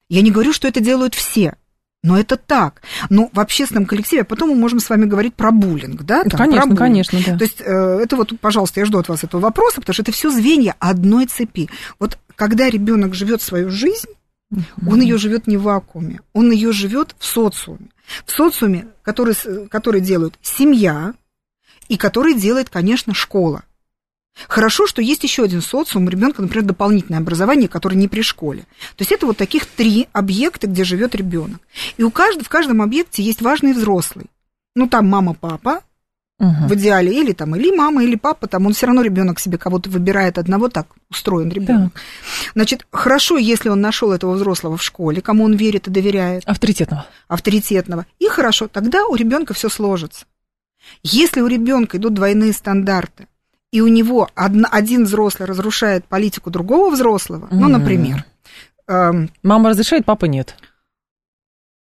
Я 0.09 0.21
не 0.21 0.31
говорю, 0.31 0.53
что 0.53 0.67
это 0.67 0.79
делают 0.79 1.15
все, 1.15 1.55
но 2.03 2.17
это 2.17 2.37
так. 2.37 2.81
Но 3.09 3.29
в 3.33 3.39
общественном 3.39 3.85
коллективе, 3.85 4.21
а 4.21 4.25
потом 4.25 4.49
мы 4.49 4.55
можем 4.55 4.79
с 4.79 4.89
вами 4.89 5.05
говорить 5.05 5.35
про 5.35 5.51
буллинг, 5.51 6.03
да? 6.03 6.23
Там, 6.23 6.37
конечно, 6.37 6.61
буллинг. 6.61 6.79
конечно, 6.79 7.19
да. 7.25 7.37
То 7.37 7.43
есть 7.43 7.61
э, 7.61 7.99
это 8.03 8.15
вот, 8.15 8.39
пожалуйста, 8.39 8.79
я 8.79 8.85
жду 8.85 8.99
от 8.99 9.07
вас 9.07 9.23
этого 9.23 9.41
вопроса, 9.41 9.81
потому 9.81 9.93
что 9.93 10.03
это 10.03 10.11
все 10.11 10.29
звенья 10.29 10.75
одной 10.79 11.25
цепи. 11.25 11.69
Вот 11.99 12.17
когда 12.35 12.69
ребенок 12.69 13.15
живет 13.15 13.41
свою 13.41 13.69
жизнь, 13.69 14.09
он 14.85 15.01
ее 15.01 15.17
живет 15.17 15.47
не 15.47 15.57
в 15.57 15.63
вакууме, 15.63 16.21
он 16.33 16.51
ее 16.51 16.71
живет 16.73 17.15
в 17.17 17.25
социуме. 17.25 17.89
В 18.25 18.31
социуме, 18.31 18.87
который, 19.01 19.35
который 19.69 20.01
делают 20.01 20.35
семья 20.41 21.13
и 21.87 21.97
который 21.97 22.35
делает, 22.35 22.69
конечно, 22.69 23.13
школа. 23.13 23.63
Хорошо, 24.47 24.87
что 24.87 25.01
есть 25.01 25.23
еще 25.23 25.43
один 25.43 25.61
социум, 25.61 26.05
у 26.05 26.09
ребенка, 26.09 26.41
например, 26.41 26.65
дополнительное 26.65 27.19
образование, 27.19 27.67
которое 27.67 27.95
не 27.95 28.07
при 28.07 28.21
школе. 28.21 28.61
То 28.95 29.01
есть 29.01 29.11
это 29.11 29.25
вот 29.25 29.37
таких 29.37 29.65
три 29.65 30.07
объекта, 30.11 30.67
где 30.67 30.83
живет 30.83 31.15
ребенок. 31.15 31.61
И 31.97 32.03
у 32.03 32.11
каждого, 32.11 32.43
в 32.43 32.49
каждом 32.49 32.81
объекте 32.81 33.21
есть 33.21 33.41
важный 33.41 33.73
взрослый. 33.73 34.25
Ну, 34.75 34.87
там 34.87 35.07
мама, 35.07 35.35
папа, 35.35 35.81
угу. 36.39 36.67
в 36.67 36.73
идеале, 36.73 37.13
или 37.19 37.31
там 37.31 37.55
или 37.55 37.75
мама, 37.75 38.03
или 38.03 38.15
папа, 38.15 38.47
там 38.47 38.65
он 38.65 38.73
все 38.73 38.87
равно 38.87 39.01
ребенок 39.01 39.39
себе 39.39 39.57
кого-то 39.57 39.89
выбирает 39.89 40.37
одного, 40.37 40.69
так 40.69 40.87
устроен 41.09 41.49
ребенок. 41.49 41.93
Да. 41.93 42.01
Значит, 42.55 42.87
хорошо, 42.91 43.37
если 43.37 43.69
он 43.69 43.81
нашел 43.81 44.11
этого 44.11 44.33
взрослого 44.33 44.77
в 44.77 44.83
школе, 44.83 45.21
кому 45.21 45.43
он 45.43 45.53
верит 45.53 45.87
и 45.87 45.91
доверяет. 45.91 46.43
Авторитетного. 46.45 47.05
Авторитетного. 47.27 48.05
И 48.19 48.27
хорошо, 48.27 48.67
тогда 48.67 49.05
у 49.05 49.15
ребенка 49.15 49.53
все 49.53 49.69
сложится. 49.69 50.25
Если 51.01 51.39
у 51.41 51.47
ребенка 51.47 51.97
идут 51.97 52.13
двойные 52.13 52.51
стандарты, 52.51 53.27
и 53.73 53.81
у 53.81 53.87
него 53.87 54.29
один 54.35 55.05
взрослый 55.05 55.47
разрушает 55.47 56.05
политику 56.05 56.51
другого 56.51 56.91
взрослого, 56.91 57.45
mm-hmm. 57.45 57.57
ну, 57.59 57.67
например. 57.69 58.23
Эм, 58.87 59.31
Мама 59.41 59.71
разрешает, 59.71 60.05
папа 60.05 60.25
нет. 60.25 60.55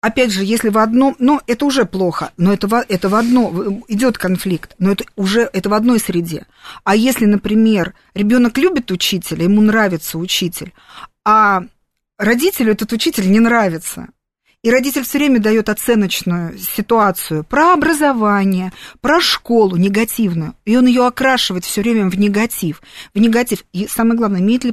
Опять 0.01 0.31
же, 0.31 0.43
если 0.43 0.69
в 0.69 0.79
одном, 0.79 1.15
ну, 1.19 1.39
это 1.45 1.65
уже 1.65 1.85
плохо, 1.85 2.31
но 2.35 2.51
это, 2.51 2.67
в, 2.67 2.73
это 2.89 3.09
в 3.09 3.15
одно, 3.15 3.79
идет 3.87 4.17
конфликт, 4.17 4.75
но 4.79 4.93
это 4.93 5.05
уже 5.15 5.47
это 5.53 5.69
в 5.69 5.73
одной 5.75 5.99
среде. 5.99 6.47
А 6.83 6.95
если, 6.95 7.25
например, 7.25 7.93
ребенок 8.15 8.57
любит 8.57 8.89
учителя, 8.89 9.43
ему 9.43 9.61
нравится 9.61 10.17
учитель, 10.17 10.73
а 11.23 11.61
родителю 12.17 12.71
этот 12.71 12.91
учитель 12.91 13.29
не 13.29 13.39
нравится, 13.39 14.07
и 14.63 14.71
родитель 14.71 15.03
все 15.03 15.17
время 15.17 15.39
дает 15.39 15.67
оценочную 15.67 16.57
ситуацию 16.57 17.43
про 17.43 17.73
образование, 17.73 18.71
про 19.01 19.19
школу 19.19 19.75
негативную. 19.75 20.55
И 20.65 20.77
он 20.77 20.85
ее 20.87 21.05
окрашивает 21.05 21.65
все 21.65 21.81
время 21.81 22.09
в 22.09 22.17
негатив. 22.17 22.81
В 23.13 23.19
негатив. 23.19 23.65
И 23.73 23.87
самое 23.87 24.17
главное, 24.17 24.39
имеет 24.39 24.63
ли 24.63 24.71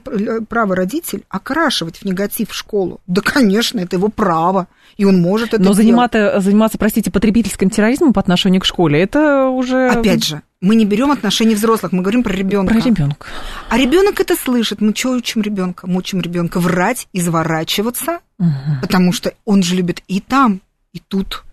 право 0.48 0.76
родитель 0.76 1.24
окрашивать 1.28 1.98
в 1.98 2.04
негатив 2.04 2.54
школу? 2.54 3.00
Да, 3.08 3.20
конечно, 3.20 3.80
это 3.80 3.96
его 3.96 4.08
право. 4.08 4.68
И 4.96 5.04
он 5.04 5.20
может 5.20 5.54
это 5.54 5.62
Но 5.62 5.72
заниматься, 5.72 6.38
заниматься, 6.38 6.78
простите, 6.78 7.10
потребительским 7.10 7.68
терроризмом 7.68 8.12
по 8.12 8.20
отношению 8.20 8.60
к 8.60 8.66
школе, 8.66 9.02
это 9.02 9.48
уже... 9.48 9.88
Опять 9.88 10.24
же, 10.24 10.42
мы 10.60 10.74
не 10.74 10.84
берем 10.84 11.10
отношения 11.10 11.54
взрослых, 11.54 11.92
мы 11.92 12.02
говорим 12.02 12.22
про 12.22 12.32
ребенка. 12.32 12.74
Про 12.74 12.82
ребенка. 12.82 13.26
А 13.68 13.78
ребенок 13.78 14.20
это 14.20 14.36
слышит. 14.36 14.80
Мы 14.80 14.94
что 14.94 15.10
учим 15.10 15.42
ребенка? 15.42 15.86
Мы 15.86 15.98
учим 15.98 16.20
ребенка 16.20 16.60
врать, 16.60 17.08
изворачиваться, 17.12 18.20
угу. 18.38 18.80
потому 18.82 19.12
что 19.12 19.34
он 19.44 19.62
же 19.62 19.74
любит 19.74 20.02
и 20.08 20.20
там, 20.20 20.60
и 20.92 21.00
тут. 21.00 21.44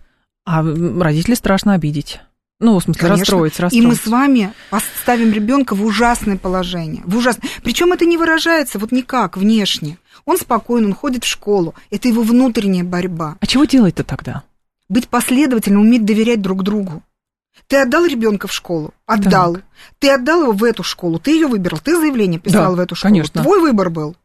А 0.44 0.62
родители 0.62 1.34
страшно 1.34 1.74
обидеть. 1.74 2.20
Ну, 2.60 2.78
в 2.78 2.82
смысле, 2.82 3.00
Конечно. 3.00 3.20
расстроить, 3.20 3.60
расстроить. 3.60 3.84
И 3.84 3.86
мы 3.86 3.94
с 3.94 4.06
вами 4.06 4.52
поставим 4.70 5.32
ребенка 5.32 5.74
в 5.74 5.84
ужасное 5.84 6.36
положение. 6.36 7.02
В 7.06 7.16
ужасное. 7.16 7.48
Причем 7.62 7.92
это 7.92 8.04
не 8.04 8.16
выражается 8.16 8.78
вот 8.78 8.90
никак 8.90 9.36
внешне. 9.36 9.98
Он 10.24 10.36
спокоен, 10.36 10.86
он 10.86 10.94
ходит 10.94 11.24
в 11.24 11.28
школу. 11.28 11.74
Это 11.90 12.08
его 12.08 12.22
внутренняя 12.22 12.82
борьба. 12.82 13.36
А 13.40 13.46
чего 13.46 13.64
делать-то 13.64 14.02
тогда? 14.02 14.42
быть 14.88 15.08
последовательным, 15.08 15.82
уметь 15.82 16.04
доверять 16.04 16.40
друг 16.40 16.62
другу. 16.62 17.02
Ты 17.66 17.76
отдал 17.76 18.06
ребенка 18.06 18.48
в 18.48 18.52
школу? 18.52 18.94
Отдал. 19.06 19.54
Так. 19.54 19.64
Ты 19.98 20.10
отдал 20.10 20.42
его 20.42 20.52
в 20.52 20.64
эту 20.64 20.82
школу, 20.82 21.18
ты 21.18 21.32
ее 21.32 21.46
выбрал, 21.46 21.78
ты 21.78 21.96
заявление 21.96 22.40
писал 22.40 22.74
да, 22.74 22.76
в 22.76 22.80
эту 22.80 22.94
школу. 22.94 23.10
Конечно. 23.12 23.42
Твой 23.42 23.60
выбор 23.60 23.90
был. 23.90 24.16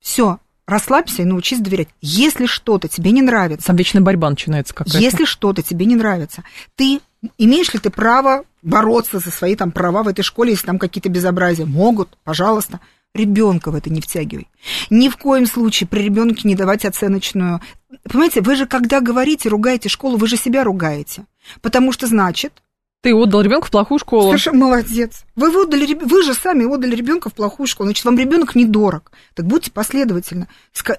Все, 0.00 0.38
расслабься 0.66 1.22
и 1.22 1.24
научись 1.24 1.60
доверять. 1.60 1.88
Если 2.00 2.46
что-то 2.46 2.88
тебе 2.88 3.10
не 3.10 3.22
нравится... 3.22 3.66
Там 3.66 3.76
вечная 3.76 4.02
борьба 4.02 4.30
начинается 4.30 4.74
какая-то. 4.74 4.98
Если 4.98 5.24
что-то 5.24 5.62
тебе 5.62 5.86
не 5.86 5.96
нравится, 5.96 6.44
ты 6.76 7.00
имеешь 7.38 7.72
ли 7.72 7.80
ты 7.80 7.90
право 7.90 8.44
бороться 8.62 9.18
за 9.18 9.30
свои 9.30 9.56
там 9.56 9.72
права 9.72 10.02
в 10.02 10.08
этой 10.08 10.22
школе, 10.22 10.52
если 10.52 10.66
там 10.66 10.78
какие-то 10.78 11.08
безобразия? 11.08 11.66
Могут, 11.66 12.16
пожалуйста. 12.24 12.80
Ребенка 13.14 13.70
в 13.70 13.76
это 13.76 13.90
не 13.90 14.00
втягивай. 14.00 14.48
Ни 14.90 15.08
в 15.08 15.16
коем 15.16 15.46
случае 15.46 15.86
при 15.86 16.02
ребенке 16.02 16.48
не 16.48 16.56
давать 16.56 16.84
оценочную. 16.84 17.60
Понимаете, 18.02 18.40
вы 18.40 18.56
же 18.56 18.66
когда 18.66 19.00
говорите, 19.00 19.48
ругаете 19.48 19.88
школу, 19.88 20.16
вы 20.16 20.26
же 20.26 20.36
себя 20.36 20.64
ругаете. 20.64 21.24
Потому 21.62 21.92
что 21.92 22.08
значит, 22.08 22.63
ты 23.04 23.14
отдал 23.14 23.42
ребенка 23.42 23.66
в 23.66 23.70
плохую 23.70 23.98
школу. 23.98 24.28
Совершенно 24.28 24.64
молодец. 24.64 25.26
Вы, 25.36 25.48
отдали, 25.62 25.92
вы 25.92 26.22
же 26.22 26.32
сами 26.32 26.64
отдали 26.64 26.96
ребенка 26.96 27.28
в 27.28 27.34
плохую 27.34 27.66
школу. 27.66 27.88
Значит, 27.88 28.06
вам 28.06 28.18
ребенок 28.18 28.54
недорог. 28.54 29.12
Так 29.34 29.44
будьте 29.44 29.70
последовательны. 29.70 30.48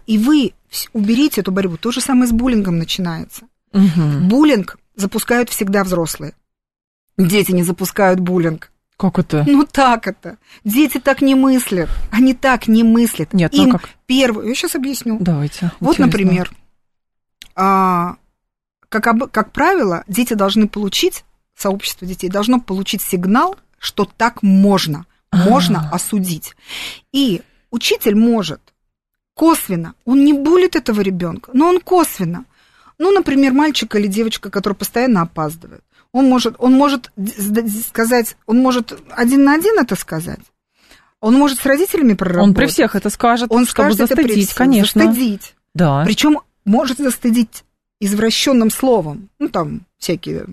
И 0.06 0.20
вы 0.20 0.54
уберите 0.94 1.42
эту 1.42 1.52
борьбу. 1.52 1.78
То 1.78 1.92
же 1.92 2.02
самое 2.02 2.28
с 2.28 2.32
буллингом 2.32 2.78
начинается. 2.78 3.48
Угу. 3.74 4.28
Буллинг 4.30 4.78
запускают 4.96 5.50
всегда 5.50 5.84
взрослые. 5.84 6.36
Дети 7.18 7.52
не 7.54 7.64
запускают 7.64 8.20
буллинг. 8.20 8.72
Как 8.98 9.18
это? 9.18 9.44
Ну 9.48 9.66
так 9.66 10.06
это. 10.06 10.38
Дети 10.64 11.00
так 11.00 11.24
не 11.24 11.34
мыслят. 11.34 11.90
Они 12.12 12.36
так 12.36 12.68
не 12.68 12.84
мыслят. 12.84 13.34
Нет, 13.34 13.52
ну 13.52 13.64
Им 13.64 13.70
ну 13.70 13.80
как? 13.80 13.90
Первое, 14.06 14.46
я 14.46 14.54
сейчас 14.54 14.76
объясню. 14.76 15.18
Давайте. 15.20 15.72
Вот, 15.80 15.96
интересно. 15.96 16.06
например, 16.06 16.52
а, 17.56 18.18
как, 18.90 19.32
как 19.32 19.52
правило, 19.52 20.04
дети 20.08 20.36
должны 20.36 20.68
получить 20.68 21.26
сообщество 21.58 22.08
детей 22.08 22.30
должно 22.30 22.60
получить 22.60 23.02
сигнал, 23.02 23.58
что 23.80 24.06
так 24.06 24.44
можно, 24.44 25.06
можно 25.32 25.80
А-а-а. 25.80 25.96
осудить. 25.96 26.56
И 27.12 27.42
учитель 27.72 28.16
может 28.16 28.62
косвенно, 29.34 29.94
он 30.06 30.24
не 30.24 30.34
булит 30.34 30.76
этого 30.76 31.02
ребенка, 31.02 31.52
но 31.54 31.68
он 31.68 31.80
косвенно. 31.80 32.46
Ну, 32.98 33.12
например, 33.12 33.52
мальчик 33.54 33.94
или 33.96 34.08
девочка, 34.08 34.50
который 34.50 34.74
постоянно 34.74 35.22
опаздывает. 35.22 35.84
Он 36.14 36.30
может, 36.30 36.56
он 36.60 36.74
может 36.74 37.12
сказать, 37.90 38.38
он 38.46 38.60
может 38.60 38.98
один 39.10 39.44
на 39.44 39.54
один 39.54 39.78
это 39.80 39.96
сказать. 39.96 40.40
Он 41.20 41.34
может 41.36 41.60
с 41.60 41.66
родителями 41.66 42.14
проработать. 42.14 42.48
Он 42.50 42.54
при 42.54 42.68
всех 42.68 42.96
это 42.96 43.10
скажет, 43.10 43.52
он 43.52 43.66
чтобы 43.66 43.72
скажет 43.72 43.98
застыдить, 43.98 44.26
это 44.26 44.34
при 44.34 44.46
всех, 44.46 44.56
конечно. 44.56 45.04
Застыдить. 45.04 45.56
Да. 45.74 46.04
Причем 46.06 46.40
может 46.64 47.00
застыдить 47.00 47.66
извращенным 48.00 48.70
словом. 48.70 49.30
Ну, 49.40 49.50
там 49.50 49.82
всякие 49.98 50.46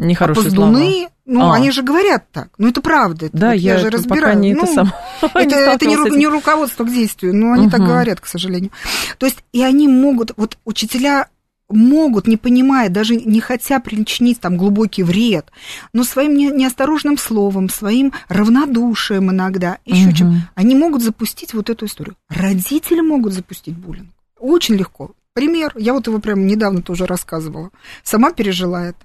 Нехорошие 0.00 0.42
опоздуны, 0.42 0.92
слова. 0.92 1.10
ну, 1.26 1.50
а. 1.50 1.54
они 1.54 1.70
же 1.70 1.82
говорят 1.82 2.24
так. 2.32 2.48
Ну, 2.58 2.68
это 2.68 2.80
правда. 2.80 3.26
Это, 3.26 3.36
да, 3.36 3.46
вот 3.48 3.56
я, 3.56 3.74
я 3.74 3.78
же 3.78 3.90
разбираю. 3.90 4.38
Не 4.38 4.54
ну, 4.54 4.64
это 4.64 4.72
сам. 4.72 4.92
Это, 5.34 5.56
это 5.56 5.86
не, 5.86 5.96
ру, 5.96 6.06
не 6.08 6.26
руководство 6.26 6.84
к 6.84 6.90
действию, 6.90 7.34
но 7.34 7.52
они 7.52 7.66
угу. 7.66 7.72
так 7.72 7.80
говорят, 7.80 8.20
к 8.20 8.26
сожалению. 8.26 8.70
То 9.18 9.26
есть, 9.26 9.44
и 9.52 9.62
они 9.62 9.86
могут, 9.86 10.32
вот 10.36 10.56
учителя 10.64 11.28
могут, 11.68 12.26
не 12.26 12.36
понимая, 12.36 12.88
даже 12.88 13.16
не 13.16 13.40
хотя 13.40 13.80
причинить 13.80 14.40
там 14.40 14.56
глубокий 14.56 15.02
вред, 15.02 15.50
но 15.92 16.04
своим 16.04 16.34
не, 16.34 16.46
неосторожным 16.46 17.16
словом, 17.16 17.68
своим 17.68 18.12
равнодушием 18.28 19.30
иногда, 19.30 19.78
еще 19.84 20.08
угу. 20.08 20.16
чем, 20.16 20.42
они 20.54 20.74
могут 20.74 21.02
запустить 21.02 21.54
вот 21.54 21.70
эту 21.70 21.86
историю. 21.86 22.16
Родители 22.28 23.00
могут 23.00 23.32
запустить 23.32 23.76
буллинг. 23.76 24.08
Очень 24.38 24.76
легко. 24.76 25.12
Пример, 25.32 25.72
я 25.76 25.92
вот 25.92 26.06
его 26.06 26.18
прям 26.18 26.46
недавно 26.46 26.82
тоже 26.82 27.06
рассказывала. 27.06 27.70
Сама 28.02 28.32
пережила 28.32 28.86
это. 28.86 28.98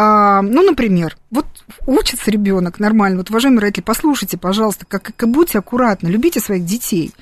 А, 0.00 0.42
ну, 0.42 0.62
например, 0.62 1.16
вот 1.32 1.46
учится 1.84 2.30
ребенок 2.30 2.78
нормально. 2.78 3.18
Вот, 3.18 3.30
уважаемые 3.30 3.62
родители, 3.62 3.82
послушайте, 3.82 4.38
пожалуйста, 4.38 4.86
как, 4.86 5.10
как 5.16 5.28
будьте 5.28 5.58
аккуратны, 5.58 6.06
любите 6.06 6.38
своих 6.38 6.64
детей. 6.64 7.12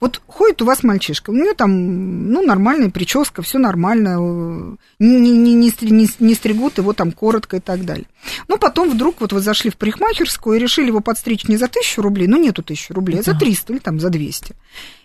Вот 0.00 0.20
ходит 0.26 0.60
у 0.60 0.64
вас 0.64 0.82
мальчишка, 0.82 1.30
у 1.30 1.34
него 1.34 1.54
там, 1.54 2.32
ну, 2.32 2.44
нормальная 2.44 2.90
прическа, 2.90 3.42
все 3.42 3.58
нормально, 3.58 4.76
не, 4.98 5.20
не, 5.20 5.54
не, 5.54 5.72
не, 5.82 6.08
не 6.18 6.34
стригут 6.34 6.78
его 6.78 6.94
там 6.94 7.12
коротко 7.12 7.58
и 7.58 7.60
так 7.60 7.84
далее. 7.84 8.08
Но 8.48 8.56
потом 8.58 8.90
вдруг 8.90 9.20
вот 9.20 9.32
вы 9.32 9.40
зашли 9.40 9.70
в 9.70 9.76
парикмахерскую 9.76 10.56
и 10.56 10.60
решили 10.60 10.88
его 10.88 10.98
подстричь 10.98 11.46
не 11.46 11.56
за 11.56 11.68
тысячу 11.68 12.02
рублей, 12.02 12.26
ну, 12.26 12.38
нету 12.38 12.64
тысячи 12.64 12.90
рублей, 12.90 13.20
а 13.20 13.22
за 13.22 13.38
300 13.38 13.72
или 13.72 13.78
там 13.78 14.00
за 14.00 14.10
200. 14.10 14.52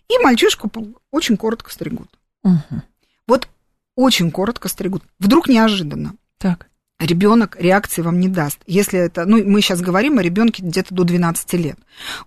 И 0.10 0.24
мальчишку 0.24 0.72
очень 1.12 1.38
коротко 1.38 1.72
стригут. 1.72 2.10
Угу. 2.44 2.82
Вот 3.28 3.48
очень 3.96 4.32
коротко 4.32 4.70
стригут. 4.70 5.04
Вдруг 5.20 5.50
неожиданно. 5.50 6.16
Так 6.40 6.71
ребенок 7.06 7.58
реакции 7.60 8.02
вам 8.02 8.20
не 8.20 8.28
даст. 8.28 8.60
Если 8.68 9.00
это, 9.00 9.26
ну, 9.26 9.44
мы 9.44 9.62
сейчас 9.62 9.82
говорим 9.82 10.20
о 10.20 10.24
ребенке 10.24 10.64
где-то 10.64 10.94
до 10.94 11.04
12 11.04 11.54
лет. 11.54 11.78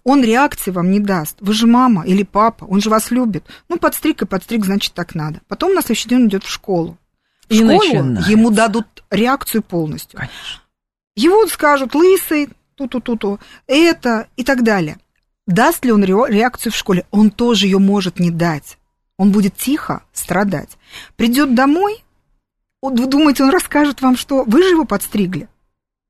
Он 0.02 0.22
реакции 0.22 0.70
вам 0.70 0.90
не 0.90 1.00
даст. 1.00 1.36
Вы 1.40 1.54
же 1.54 1.66
мама 1.66 2.04
или 2.04 2.22
папа, 2.22 2.64
он 2.64 2.80
же 2.80 2.90
вас 2.90 3.10
любит. 3.10 3.44
Ну, 3.68 3.78
подстриг 3.78 4.22
и 4.22 4.26
подстриг, 4.26 4.64
значит, 4.64 4.92
так 4.94 5.14
надо. 5.14 5.40
Потом 5.48 5.74
на 5.74 5.80
следующий 5.80 6.08
день 6.08 6.22
он 6.22 6.28
идет 6.28 6.44
в 6.44 6.50
школу. 6.50 6.98
В 7.48 7.52
и 7.52 7.56
школу 7.56 7.72
начинается. 7.72 8.30
ему 8.30 8.50
дадут 8.50 9.04
реакцию 9.10 9.62
полностью. 9.62 10.18
Конечно. 10.18 10.60
Его 11.16 11.46
скажут 11.46 11.94
лысый, 11.94 12.48
ту-ту-ту-ту, 12.74 13.38
это 13.66 14.26
и 14.36 14.42
так 14.42 14.64
далее. 14.64 14.98
Даст 15.46 15.84
ли 15.84 15.92
он 15.92 16.04
реакцию 16.04 16.72
в 16.72 16.76
школе? 16.76 17.06
Он 17.10 17.30
тоже 17.30 17.66
ее 17.66 17.78
может 17.78 18.18
не 18.18 18.30
дать. 18.30 18.78
Он 19.16 19.30
будет 19.30 19.56
тихо 19.56 20.02
страдать. 20.12 20.70
Придет 21.16 21.54
домой, 21.54 22.03
вы 22.90 23.06
думаете, 23.06 23.44
он 23.44 23.50
расскажет 23.50 24.02
вам, 24.02 24.16
что 24.16 24.44
вы 24.44 24.62
же 24.62 24.70
его 24.70 24.84
подстригли? 24.84 25.48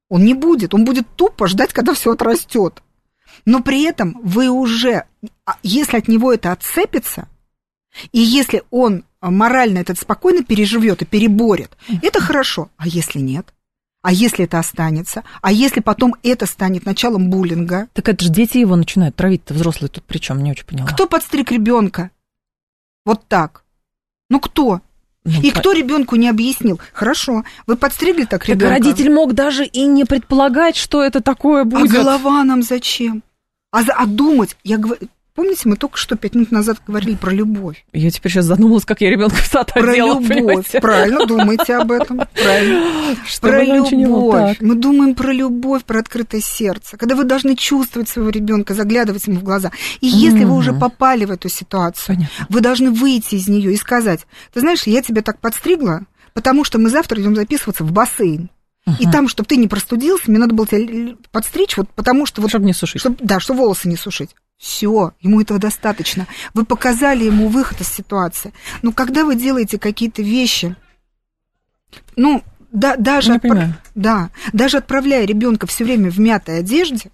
Он 0.09 0.25
не 0.25 0.35
будет, 0.35 0.75
он 0.75 0.85
будет 0.85 1.07
тупо 1.17 1.47
ждать, 1.47 1.73
когда 1.73 1.95
все 1.95 2.13
отрастет. 2.13 2.83
Но 3.45 3.63
при 3.63 3.83
этом 3.85 4.21
вы 4.23 4.49
уже, 4.49 5.05
а, 5.45 5.57
если 5.63 5.99
от 5.99 6.09
него 6.09 6.33
это 6.33 6.53
отцепится, 6.53 7.29
и 8.13 8.21
если 8.21 8.63
он 8.71 9.05
морально 9.21 9.79
этот 9.79 9.99
спокойно 9.99 10.43
переживет 10.43 11.03
и 11.03 11.07
переборет, 11.07 11.77
это 12.03 12.21
хорошо. 12.21 12.71
А 12.77 12.87
если 12.87 13.21
нет? 13.21 13.55
А 14.03 14.13
если 14.13 14.45
это 14.45 14.59
останется? 14.59 15.25
А 15.41 15.51
если 15.51 15.81
потом 15.81 16.15
это 16.23 16.45
станет 16.45 16.85
началом 16.85 17.31
буллинга? 17.31 17.89
Так 17.95 18.09
это 18.09 18.23
же 18.23 18.31
дети 18.31 18.59
его 18.59 18.77
начинают 18.77 19.17
травить-то, 19.17 19.55
взрослые 19.55 19.89
тут 19.89 20.05
причем, 20.05 20.43
не 20.43 20.51
очень 20.51 20.67
поняла. 20.67 20.89
Кто 20.89 21.07
подстриг 21.07 21.51
ребенка? 21.51 22.11
Вот 23.07 23.27
так. 23.29 23.65
Ну 24.29 24.41
кто? 24.41 24.83
Ну, 25.25 25.41
и 25.41 25.51
по... 25.51 25.61
кто 25.61 25.73
ребенку 25.73 26.17
не 26.17 26.29
объяснил? 26.29 26.81
Хорошо, 26.93 27.45
вы 27.67 27.77
подстригли 27.77 28.25
так 28.25 28.47
ребенка. 28.47 28.75
Так 28.75 28.85
родитель 28.85 29.11
мог 29.11 29.33
даже 29.33 29.65
и 29.65 29.87
не 29.87 30.05
предполагать, 30.05 30.77
что 30.77 31.03
это 31.03 31.21
такое 31.23 31.65
будет. 31.65 31.91
А 31.91 31.95
голова 31.95 32.45
нам 32.45 32.63
зачем? 32.63 33.23
А, 33.73 33.81
а 33.81 34.07
думать, 34.07 34.57
я 34.63 34.79
говорю, 34.79 35.09
Помните, 35.35 35.63
мы 35.69 35.75
только 35.75 35.99
что 35.99 36.17
пять 36.17 36.37
минут 36.37 36.53
назад 36.53 36.79
говорили 36.87 37.17
про 37.17 37.33
любовь. 37.33 37.85
Я 37.93 38.11
теперь 38.13 38.31
сейчас 38.31 38.45
задумалась, 38.45 38.85
как 38.85 39.01
я 39.01 39.11
ребенка 39.11 39.35
в 39.35 39.47
сад 39.47 39.73
Про 39.73 39.91
одела, 39.91 40.15
любовь, 40.15 40.29
понимаете? 40.29 40.81
правильно, 40.81 41.27
думайте 41.27 41.75
об 41.75 41.91
этом. 41.91 42.21
Правильно. 42.35 43.17
Что 43.27 43.49
про 43.49 43.65
любовь. 43.65 44.59
Мы 44.61 44.77
думаем 44.77 45.17
про 45.17 45.33
любовь, 45.33 45.83
про 45.83 45.99
открытое 45.99 46.41
сердце. 46.41 46.97
Когда 46.97 47.17
вы 47.17 47.25
должны 47.25 47.57
чувствовать 47.57 48.09
своего 48.09 48.31
ребенка, 48.31 48.75
заглядывать 48.75 49.27
ему 49.27 49.41
в 49.41 49.43
глаза. 49.43 49.73
И 50.01 50.07
если 50.07 50.45
вы 50.45 50.55
уже 50.55 50.73
попали 50.73 51.25
в 51.25 51.33
эту 51.33 51.49
ситуацию, 51.49 52.15
Понятно. 52.15 52.47
вы 52.49 52.61
должны 52.61 52.91
выйти 52.93 53.35
из 53.35 53.49
нее 53.49 53.73
и 53.73 53.77
сказать: 53.77 54.27
Ты 54.53 54.61
знаешь, 54.61 54.85
я 54.85 55.03
тебя 55.03 55.23
так 55.23 55.41
подстригла, 55.41 56.03
потому 56.33 56.63
что 56.63 56.79
мы 56.79 56.91
завтра 56.91 57.21
идем 57.21 57.35
записываться 57.35 57.83
в 57.83 57.91
бассейн. 57.91 58.51
Uh-huh. 58.87 58.93
И 59.01 59.11
там, 59.11 59.29
чтобы 59.29 59.49
ты 59.49 59.57
не 59.57 59.67
простудился, 59.67 60.31
мне 60.31 60.39
надо 60.39 60.55
было 60.55 60.67
тебя 60.67 61.17
подстричь, 61.33 61.77
вот 61.77 61.89
потому 61.91 62.27
что... 62.27 62.43
Вот, 62.43 62.51
чтобы 62.51 62.67
не 62.67 62.75
сушить. 62.75 63.01
Чтобы, 63.01 63.17
да, 63.21 63.41
чтобы 63.41 63.61
волосы 63.61 63.89
не 63.89 63.97
сушить. 63.97 64.31
Все, 64.57 65.13
ему 65.21 65.41
этого 65.41 65.59
достаточно. 65.59 66.27
Вы 66.55 66.65
показали 66.65 67.25
ему 67.25 67.49
выход 67.49 67.81
из 67.81 67.89
ситуации. 67.89 68.53
Но 68.83 68.93
когда 68.93 69.25
вы 69.25 69.37
делаете 69.37 69.79
какие-то 69.79 70.23
вещи, 70.23 70.77
ну, 72.17 72.43
да, 72.73 72.97
даже, 72.97 73.35
отпра- 73.35 73.73
да, 73.95 74.31
даже 74.53 74.79
отправляя 74.79 75.25
ребенка 75.25 75.67
все 75.67 75.85
время 75.85 76.11
в 76.11 76.19
мятой 76.19 76.59
одежде, 76.59 77.11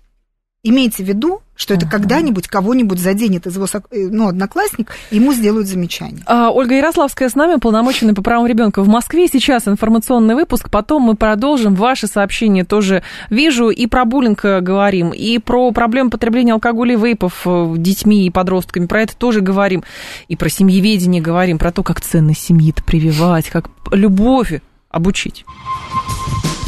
имейте 0.62 1.02
в 1.02 1.06
виду, 1.06 1.40
что 1.56 1.74
это 1.74 1.86
uh-huh. 1.86 1.90
когда-нибудь 1.90 2.48
кого-нибудь 2.48 2.98
заденет 2.98 3.46
из 3.46 3.54
его 3.56 3.66
э, 3.66 4.08
ну, 4.10 4.28
одноклассник, 4.28 4.92
ему 5.10 5.32
сделают 5.32 5.66
замечание. 5.66 6.22
А, 6.26 6.50
Ольга 6.50 6.74
Ярославская 6.74 7.28
с 7.28 7.34
нами, 7.34 7.58
полномоченный 7.58 8.14
по 8.14 8.22
правам 8.22 8.46
ребенка 8.46 8.82
в 8.82 8.88
Москве. 8.88 9.26
Сейчас 9.28 9.68
информационный 9.68 10.34
выпуск, 10.34 10.70
потом 10.70 11.02
мы 11.02 11.16
продолжим. 11.16 11.74
Ваши 11.74 12.06
сообщения 12.06 12.64
тоже 12.64 13.02
вижу. 13.30 13.70
И 13.70 13.86
про 13.86 14.04
буллинг 14.04 14.44
э, 14.44 14.60
говорим, 14.60 15.10
и 15.10 15.38
про 15.38 15.70
проблему 15.72 16.10
потребления 16.10 16.52
алкоголя 16.52 16.94
и 16.94 16.96
вейпов 16.96 17.42
э, 17.46 17.74
детьми 17.76 18.26
и 18.26 18.30
подростками. 18.30 18.86
Про 18.86 19.02
это 19.02 19.16
тоже 19.16 19.40
говорим. 19.40 19.84
И 20.28 20.36
про 20.36 20.48
семьеведение 20.48 21.22
говорим, 21.22 21.58
про 21.58 21.72
то, 21.72 21.82
как 21.82 22.00
ценность 22.00 22.42
семьи-то 22.42 22.82
прививать, 22.82 23.48
как 23.48 23.70
любовь 23.92 24.60
обучить. 24.90 25.44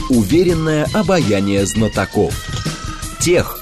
Уверенное 0.08 0.86
обаяние 0.94 1.64
знатоков. 1.66 2.34
Тех, 3.20 3.61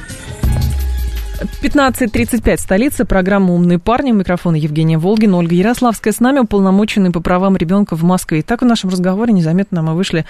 15.35, 1.41 2.57
столица, 2.57 3.03
программа 3.03 3.53
«Умные 3.55 3.79
парни», 3.79 4.11
микрофон 4.11 4.53
Евгения 4.53 4.99
Волгина, 4.99 5.37
Ольга 5.37 5.55
Ярославская 5.55 6.13
с 6.13 6.19
нами, 6.19 6.39
уполномоченный 6.39 7.09
по 7.09 7.19
правам 7.19 7.57
ребенка 7.57 7.95
в 7.95 8.03
Москве. 8.03 8.39
И 8.39 8.41
так 8.43 8.61
в 8.61 8.65
нашем 8.65 8.91
разговоре 8.91 9.33
незаметно 9.33 9.81
мы 9.81 9.95
вышли 9.95 10.27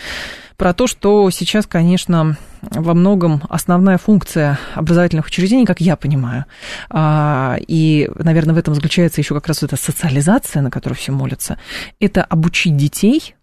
про 0.55 0.73
то, 0.73 0.87
что 0.87 1.29
сейчас, 1.29 1.67
конечно, 1.67 2.37
во 2.61 2.93
многом 2.93 3.43
основная 3.49 3.97
функция 3.97 4.57
образовательных 4.73 5.25
учреждений, 5.25 5.65
как 5.65 5.81
я 5.81 5.97
понимаю, 5.97 6.45
а, 6.89 7.57
и, 7.67 8.09
наверное, 8.15 8.55
в 8.55 8.57
этом 8.57 8.73
заключается 8.73 9.19
еще 9.19 9.35
как 9.35 9.47
раз 9.47 9.63
эта 9.63 9.75
социализация, 9.75 10.61
на 10.61 10.71
которую 10.71 10.97
все 10.97 11.11
молятся, 11.11 11.57
это 11.99 12.23
обучить 12.23 12.77
детей 12.77 13.35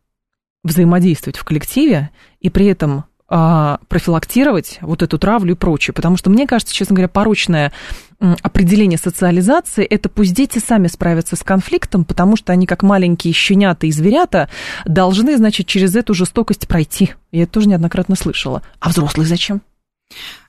взаимодействовать 0.65 1.37
в 1.37 1.45
коллективе 1.45 2.11
и 2.41 2.49
при 2.49 2.67
этом 2.67 3.05
профилактировать 3.29 4.79
вот 4.81 5.03
эту 5.03 5.19
травлю 5.19 5.53
и 5.53 5.57
прочее. 5.57 5.93
Потому 5.93 6.17
что, 6.17 6.31
мне 6.31 6.47
кажется, 6.47 6.75
честно 6.75 6.95
говоря, 6.95 7.09
порочное 7.09 7.73
определение 8.19 8.99
социализации– 8.99 9.85
это 9.91 10.09
пусть 10.09 10.35
дети 10.35 10.59
сами 10.59 10.89
справятся 10.89 11.37
с 11.37 11.43
конфликтом, 11.43 12.05
потому 12.05 12.37
что 12.37 12.53
они, 12.53 12.67
как 12.67 12.83
маленькие 12.83 13.33
щенята 13.33 13.87
и 13.87 13.93
зверята, 13.93 14.49
должны, 14.87 15.37
значит, 15.37 15.67
через 15.67 15.95
эту 15.95 16.15
жестокость 16.15 16.67
пройти. 16.67 17.13
Я 17.31 17.45
это 17.45 17.53
тоже 17.53 17.69
неоднократно 17.69 18.17
слышала. 18.17 18.63
А 18.81 18.89
взрослые 18.89 19.27
зачем? 19.27 19.61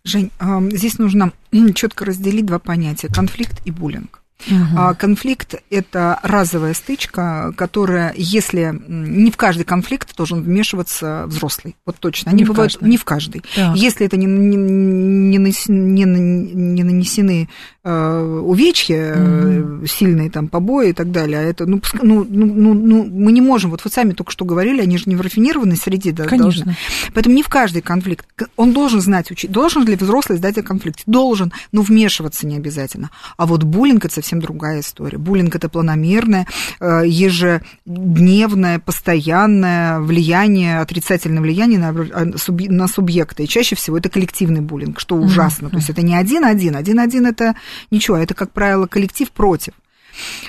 Жень, 0.03 0.31
здесь 0.71 0.97
нужно 0.97 1.33
четко 1.75 2.05
разделить 2.05 2.45
два 2.45 2.59
понятия– 2.59 3.07
конфликт 3.13 3.61
и 3.65 3.71
буллинг. 3.71 4.21
Угу. 4.47 4.95
Конфликт– 4.97 5.55
это 5.69 6.19
разовая 6.23 6.73
стычка, 6.73 7.53
которая, 7.57 8.13
если 8.15 8.73
не 8.87 9.31
в 9.31 9.37
каждый 9.37 9.63
конфликт 9.65 10.15
должен 10.15 10.41
вмешиваться 10.41 11.25
взрослый, 11.27 11.75
вот 11.85 11.97
точно, 11.97 12.31
они 12.31 12.43
не 12.43 12.47
бывают 12.47 12.73
в 12.79 12.87
не 12.87 12.97
в 12.97 13.03
каждый. 13.03 13.43
Так. 13.55 13.75
Если 13.75 14.05
это 14.05 14.17
не, 14.17 14.25
не, 14.25 14.55
не, 14.55 15.37
не, 15.37 16.05
не 16.05 16.83
нанесены 16.83 17.49
увечья, 17.89 19.15
угу. 19.15 19.85
сильные 19.87 20.29
там 20.29 20.47
побои 20.47 20.89
и 20.89 20.93
так 20.93 21.11
далее, 21.11 21.39
а 21.39 21.41
это, 21.41 21.65
ну, 21.65 21.81
ну, 22.01 22.25
ну, 22.29 22.73
ну, 22.73 23.05
мы 23.05 23.31
не 23.31 23.41
можем, 23.41 23.71
вот 23.71 23.83
вы 23.83 23.89
сами 23.89 24.13
только 24.13 24.31
что 24.31 24.45
говорили, 24.45 24.81
они 24.81 24.97
же 24.97 25.05
не 25.07 25.15
в 25.15 25.21
рафинированной 25.21 25.77
среде 25.77 26.11
да, 26.11 26.25
Конечно. 26.25 26.65
должны. 26.65 26.77
Поэтому 27.13 27.35
не 27.35 27.43
в 27.43 27.49
каждый 27.49 27.81
конфликт. 27.81 28.25
Он 28.55 28.73
должен 28.73 29.01
знать, 29.01 29.31
учить, 29.31 29.51
должен 29.51 29.85
ли 29.85 29.95
взрослый 29.95 30.37
знать 30.37 30.57
о 30.57 30.63
конфликте? 30.63 31.03
Должен, 31.05 31.51
но 31.71 31.81
вмешиваться 31.81 32.47
не 32.47 32.55
обязательно. 32.55 33.09
А 33.37 33.45
вот 33.45 33.63
буллинг– 33.63 34.05
это 34.05 34.15
совсем 34.15 34.41
другая 34.41 34.81
история. 34.81 35.17
Буллинг 35.17 35.55
это 35.55 35.69
планомерное, 35.69 36.47
э, 36.79 37.03
ежедневное, 37.05 38.79
постоянное 38.79 39.99
влияние, 39.99 40.79
отрицательное 40.79 41.41
влияние 41.41 41.79
на, 41.79 41.91
э, 41.91 42.25
на 42.69 42.87
субъекта. 42.87 43.43
И 43.43 43.47
чаще 43.47 43.75
всего 43.75 43.97
это 43.97 44.09
коллективный 44.09 44.61
буллинг, 44.61 44.99
что 44.99 45.15
ужасно. 45.15 45.67
Mm-hmm. 45.67 45.71
То 45.71 45.77
есть 45.77 45.89
это 45.89 46.01
не 46.01 46.15
один-один. 46.15 46.75
Один-один 46.75 47.25
это 47.25 47.55
ничего, 47.91 48.17
это, 48.17 48.33
как 48.33 48.51
правило, 48.51 48.87
коллектив 48.87 49.31
против. 49.31 49.73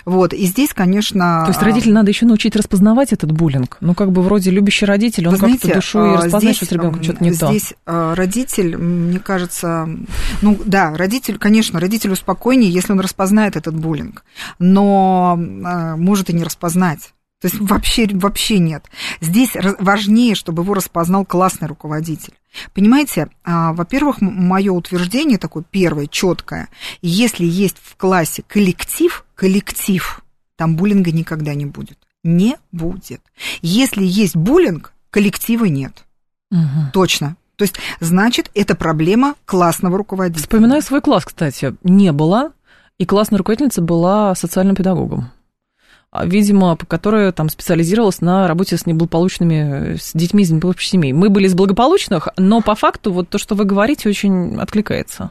Вот, 0.05 0.33
и 0.33 0.45
здесь, 0.47 0.73
конечно... 0.75 1.43
То 1.45 1.51
есть 1.51 1.63
родителям 1.63 1.95
надо 1.95 2.11
еще 2.11 2.27
научить 2.27 2.57
распознавать 2.57 3.13
этот 3.13 3.33
буллинг? 3.33 3.77
Ну, 3.81 3.95
как 3.95 4.13
бы 4.13 4.23
вроде 4.23 4.51
любящий 4.51 4.87
родитель, 4.87 5.29
он 5.29 5.37
как-то 5.37 5.75
душой 5.75 6.15
а, 6.15 6.23
распознает, 6.23 6.57
что 6.57 6.67
с 6.67 6.73
ребенком 6.73 7.03
что-то 7.03 7.25
не 7.25 7.31
здесь 7.31 7.41
то. 7.41 7.51
Здесь 7.51 7.75
а, 7.87 8.15
родитель, 8.15 8.77
мне 8.77 9.19
кажется, 9.19 9.89
ну, 10.43 10.59
да, 10.65 10.97
родитель, 10.97 11.39
конечно, 11.39 11.81
родителю 11.81 12.17
спокойнее, 12.17 12.71
если 12.71 12.93
он 12.93 13.01
распознает 13.01 13.57
этот 13.57 13.75
буллинг, 13.75 14.25
но 14.59 15.39
а, 15.65 15.97
может 15.97 16.31
и 16.31 16.33
не 16.33 16.45
распознать. 16.45 17.13
То 17.41 17.49
есть 17.49 17.59
вообще, 17.59 18.07
вообще 18.13 18.59
нет. 18.59 18.85
Здесь 19.21 19.51
важнее, 19.79 20.35
чтобы 20.35 20.63
его 20.63 20.75
распознал 20.75 21.25
классный 21.25 21.69
руководитель. 21.69 22.35
Понимаете, 22.75 23.29
а, 23.45 23.73
во-первых, 23.73 24.21
мое 24.21 24.73
утверждение 24.73 25.39
такое 25.39 25.65
первое, 25.69 26.07
четкое. 26.07 26.69
Если 27.03 27.45
есть 27.45 27.77
в 27.83 27.97
классе 27.97 28.43
коллектив, 28.47 29.25
коллектив, 29.35 30.23
там 30.57 30.77
буллинга 30.77 31.13
никогда 31.13 31.55
не 31.55 31.67
будет. 31.67 31.99
Не 32.23 32.59
будет. 32.73 33.23
Если 33.63 34.05
есть 34.05 34.37
буллинг, 34.37 34.93
коллектива 35.11 35.65
нет. 35.67 36.05
Угу. 36.51 36.93
Точно. 36.93 37.37
То 37.57 37.65
есть, 37.65 37.77
значит, 38.01 38.51
это 38.55 38.75
проблема 38.75 39.35
классного 39.45 39.99
руководителя. 39.99 40.43
Вспоминаю 40.43 40.83
свой 40.83 41.01
класс, 41.01 41.25
кстати. 41.25 41.77
Не 41.83 42.13
было, 42.13 42.53
и 42.99 43.07
классная 43.07 43.39
руководительница 43.39 43.83
была 43.83 44.35
социальным 44.35 44.77
педагогом. 44.77 45.31
А, 46.13 46.27
видимо, 46.27 46.77
которая 46.77 47.31
там 47.31 47.49
специализировалась 47.49 48.21
на 48.21 48.49
работе 48.49 48.77
с 48.77 48.85
неблагополучными, 48.85 49.97
с 49.97 50.13
детьми 50.13 50.43
из 50.43 50.51
неблагополучных 50.51 50.89
семей. 50.91 51.13
Мы 51.13 51.31
были 51.31 51.47
из 51.47 51.55
благополучных, 51.55 52.29
но 52.37 52.61
по 52.61 52.75
факту 52.75 53.13
вот 53.13 53.29
то, 53.29 53.39
что 53.39 53.55
вы 53.55 53.65
говорите, 53.65 54.09
очень 54.09 54.57
откликается. 54.59 55.31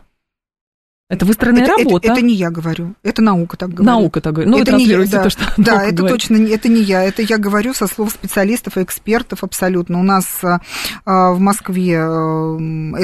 Это 1.09 1.25
выстроенная 1.25 1.63
это, 1.63 1.71
работа. 1.71 2.07
Это, 2.07 2.19
это 2.19 2.21
не 2.21 2.35
я 2.35 2.51
говорю, 2.51 2.93
это 3.01 3.23
наука 3.23 3.57
так 3.57 3.69
говорит. 3.69 3.87
Наука 3.87 4.21
так 4.21 4.33
говорит. 4.33 4.51
Ну, 4.51 4.59
это 4.59 4.71
вы 4.73 4.77
транслируете 4.77 5.15
я, 5.15 5.23
то, 5.23 5.29
что 5.31 5.43
Да, 5.57 5.83
это 5.83 5.95
говорит. 5.95 6.19
точно, 6.19 6.37
это 6.45 6.69
не 6.69 6.83
я, 6.83 7.03
это 7.03 7.23
я 7.23 7.39
говорю 7.39 7.73
со 7.73 7.87
слов 7.87 8.11
специалистов 8.11 8.77
и 8.77 8.83
экспертов 8.83 9.43
абсолютно. 9.43 9.99
У 9.99 10.03
нас 10.03 10.39
а, 10.43 11.31
в 11.31 11.39
Москве 11.39 11.95
э, 11.95 12.57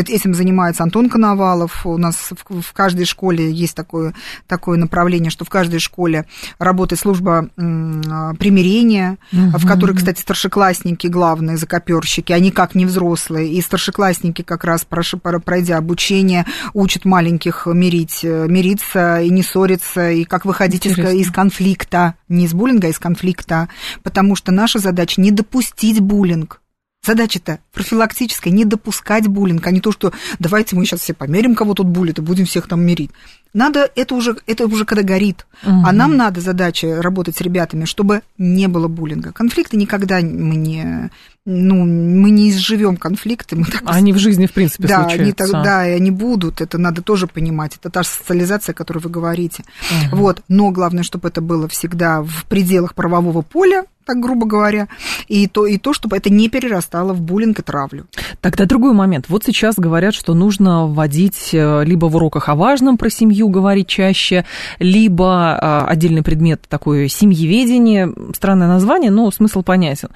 этим 0.08 0.36
занимается 0.36 0.84
Антон 0.84 1.10
Коновалов, 1.10 1.84
у 1.88 1.98
нас 1.98 2.30
в, 2.48 2.74
каждой 2.74 3.06
школе 3.06 3.52
есть 3.52 3.74
такое, 3.74 4.14
такое 4.46 4.78
направление, 4.78 5.32
что 5.32 5.44
в 5.44 5.50
каждой 5.50 5.80
школе 5.80 6.28
работает 6.60 7.00
служба 7.00 7.50
а, 7.58 8.36
примирения, 8.36 9.18
угу. 9.34 9.58
в 9.58 9.66
которой, 9.68 9.96
кстати, 9.96 10.22
старшеклассники 10.22 11.08
главные 11.08 11.58
закоперщики, 11.58 12.32
они 12.34 12.52
как 12.52 12.76
не 12.76 12.86
взрослые, 12.86 13.52
и 13.52 13.60
старшеклассники 13.62 14.44
как 14.44 14.64
раз, 14.64 14.86
пройдя 14.86 15.78
обучение, 15.78 16.46
учат 16.76 17.04
маленьких 17.04 17.66
мирить 17.66 17.95
мирить, 17.96 18.20
э, 18.24 18.48
мириться 18.48 19.22
и 19.22 19.30
не 19.30 19.42
ссориться, 19.42 20.12
и 20.12 20.24
как 20.26 20.46
выходить 20.46 20.86
из, 20.86 20.98
из 20.98 21.32
конфликта, 21.32 22.16
не 22.28 22.46
из 22.46 22.54
буллинга, 22.54 22.88
а 22.88 22.90
из 22.90 23.00
конфликта, 23.00 23.70
потому 24.04 24.36
что 24.36 24.52
наша 24.52 24.80
задача 24.80 25.22
не 25.22 25.32
допустить 25.32 26.00
буллинг. 26.00 26.62
Задача-то 27.06 27.60
профилактическая, 27.72 28.52
не 28.52 28.66
допускать 28.66 29.28
буллинг, 29.28 29.66
а 29.68 29.72
не 29.72 29.80
то, 29.80 29.92
что 29.92 30.12
давайте 30.40 30.76
мы 30.76 30.86
сейчас 30.86 31.02
все 31.02 31.14
померим, 31.14 31.56
кого 31.56 31.74
тут 31.74 31.88
булит, 31.88 32.18
и 32.18 32.22
будем 32.22 32.46
всех 32.46 32.68
там 32.68 32.82
мирить. 32.82 33.12
Надо, 33.56 33.90
это 33.96 34.16
уже, 34.16 34.36
это 34.48 34.66
уже 34.66 34.84
когда 34.84 35.02
горит. 35.02 35.48
Угу. 35.64 35.84
А 35.86 35.94
нам 35.94 36.18
надо 36.18 36.42
задача 36.42 37.02
работать 37.02 37.38
с 37.38 37.42
ребятами, 37.42 37.86
чтобы 37.86 38.22
не 38.38 38.68
было 38.68 38.90
буллинга. 38.90 39.32
Конфликты 39.32 39.78
никогда 39.78 40.20
мы 40.20 40.58
не, 40.58 41.10
ну, 41.46 41.86
мы 41.86 42.32
не 42.32 42.50
изживем 42.50 42.98
конфликты. 42.98 43.56
Мы 43.56 43.64
так... 43.64 43.84
Они 43.86 44.12
в 44.12 44.18
жизни, 44.18 44.46
в 44.46 44.52
принципе, 44.52 44.90
да, 44.90 45.04
случаются. 45.04 45.24
Они 45.24 45.32
так, 45.32 45.52
да, 45.64 45.88
и 45.88 45.94
они 45.94 46.12
будут, 46.12 46.60
это 46.60 46.78
надо 46.78 47.02
тоже 47.02 47.28
понимать. 47.28 47.78
Это 47.80 47.90
та 47.90 48.04
же 48.04 48.10
социализация, 48.10 48.74
о 48.74 48.76
которой 48.76 49.00
вы 49.00 49.10
говорите. 49.10 49.64
Угу. 50.12 50.18
Вот. 50.18 50.42
Но 50.50 50.72
главное, 50.72 51.04
чтобы 51.04 51.30
это 51.30 51.40
было 51.40 51.70
всегда 51.70 52.24
в 52.24 52.46
пределах 52.50 52.94
правового 52.94 53.42
поля, 53.42 53.86
так 54.06 54.20
грубо 54.20 54.46
говоря, 54.46 54.88
и 55.28 55.48
то, 55.48 55.66
и 55.66 55.78
то, 55.78 55.94
чтобы 55.94 56.16
это 56.18 56.30
не 56.30 56.48
перерастало 56.48 57.14
в 57.14 57.22
буллинг 57.22 57.60
и 57.60 57.64
травлю. 57.64 58.06
Тогда 58.40 58.66
другой 58.66 58.94
момент. 58.94 59.26
Вот 59.30 59.44
сейчас 59.44 59.76
говорят, 59.76 60.14
что 60.14 60.34
нужно 60.34 60.86
вводить 60.86 61.50
э, 61.54 61.84
либо 61.84 62.06
в 62.06 62.16
уроках 62.16 62.50
о 62.50 62.56
важном 62.56 62.98
про 62.98 63.10
семью 63.10 63.45
говорить 63.50 63.88
чаще, 63.88 64.46
либо 64.80 65.58
э, 65.62 65.92
отдельный 65.92 66.24
предмет 66.24 66.62
такое 66.68 67.08
семьеведение. 67.08 68.14
Странное 68.34 68.68
название, 68.68 69.12
но 69.12 69.30
смысл 69.32 69.64
понятен. 69.64 70.10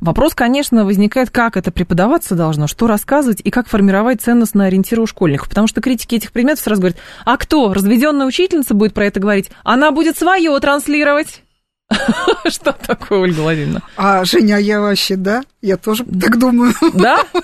Вопрос, 0.00 0.34
конечно, 0.34 0.84
возникает, 0.84 1.30
как 1.30 1.56
это 1.56 1.70
преподаваться 1.70 2.34
должно, 2.34 2.66
что 2.66 2.86
рассказывать 2.86 3.40
и 3.42 3.50
как 3.50 3.68
формировать 3.68 4.20
ценностные 4.20 4.68
ориентиры 4.68 5.02
у 5.02 5.06
школьников. 5.06 5.48
Потому 5.48 5.66
что 5.66 5.80
критики 5.80 6.16
этих 6.16 6.32
предметов 6.32 6.64
сразу 6.64 6.80
говорят, 6.80 6.98
а 7.24 7.36
кто? 7.36 7.72
Разведенная 7.72 8.26
учительница 8.26 8.74
будет 8.74 8.94
про 8.94 9.06
это 9.06 9.20
говорить? 9.20 9.50
Она 9.64 9.90
будет 9.90 10.18
свое 10.18 10.58
транслировать. 10.60 11.42
Что 12.48 12.72
такое, 12.72 13.20
Ольга 13.20 13.40
Владимировна? 13.40 13.82
А, 13.96 14.24
Женя, 14.24 14.56
а 14.56 14.58
я 14.58 14.80
вообще, 14.80 15.16
да? 15.16 15.42
Я 15.62 15.76
тоже 15.76 16.04
так 16.04 16.38
думаю. 16.38 16.74
Да? 16.94 17.20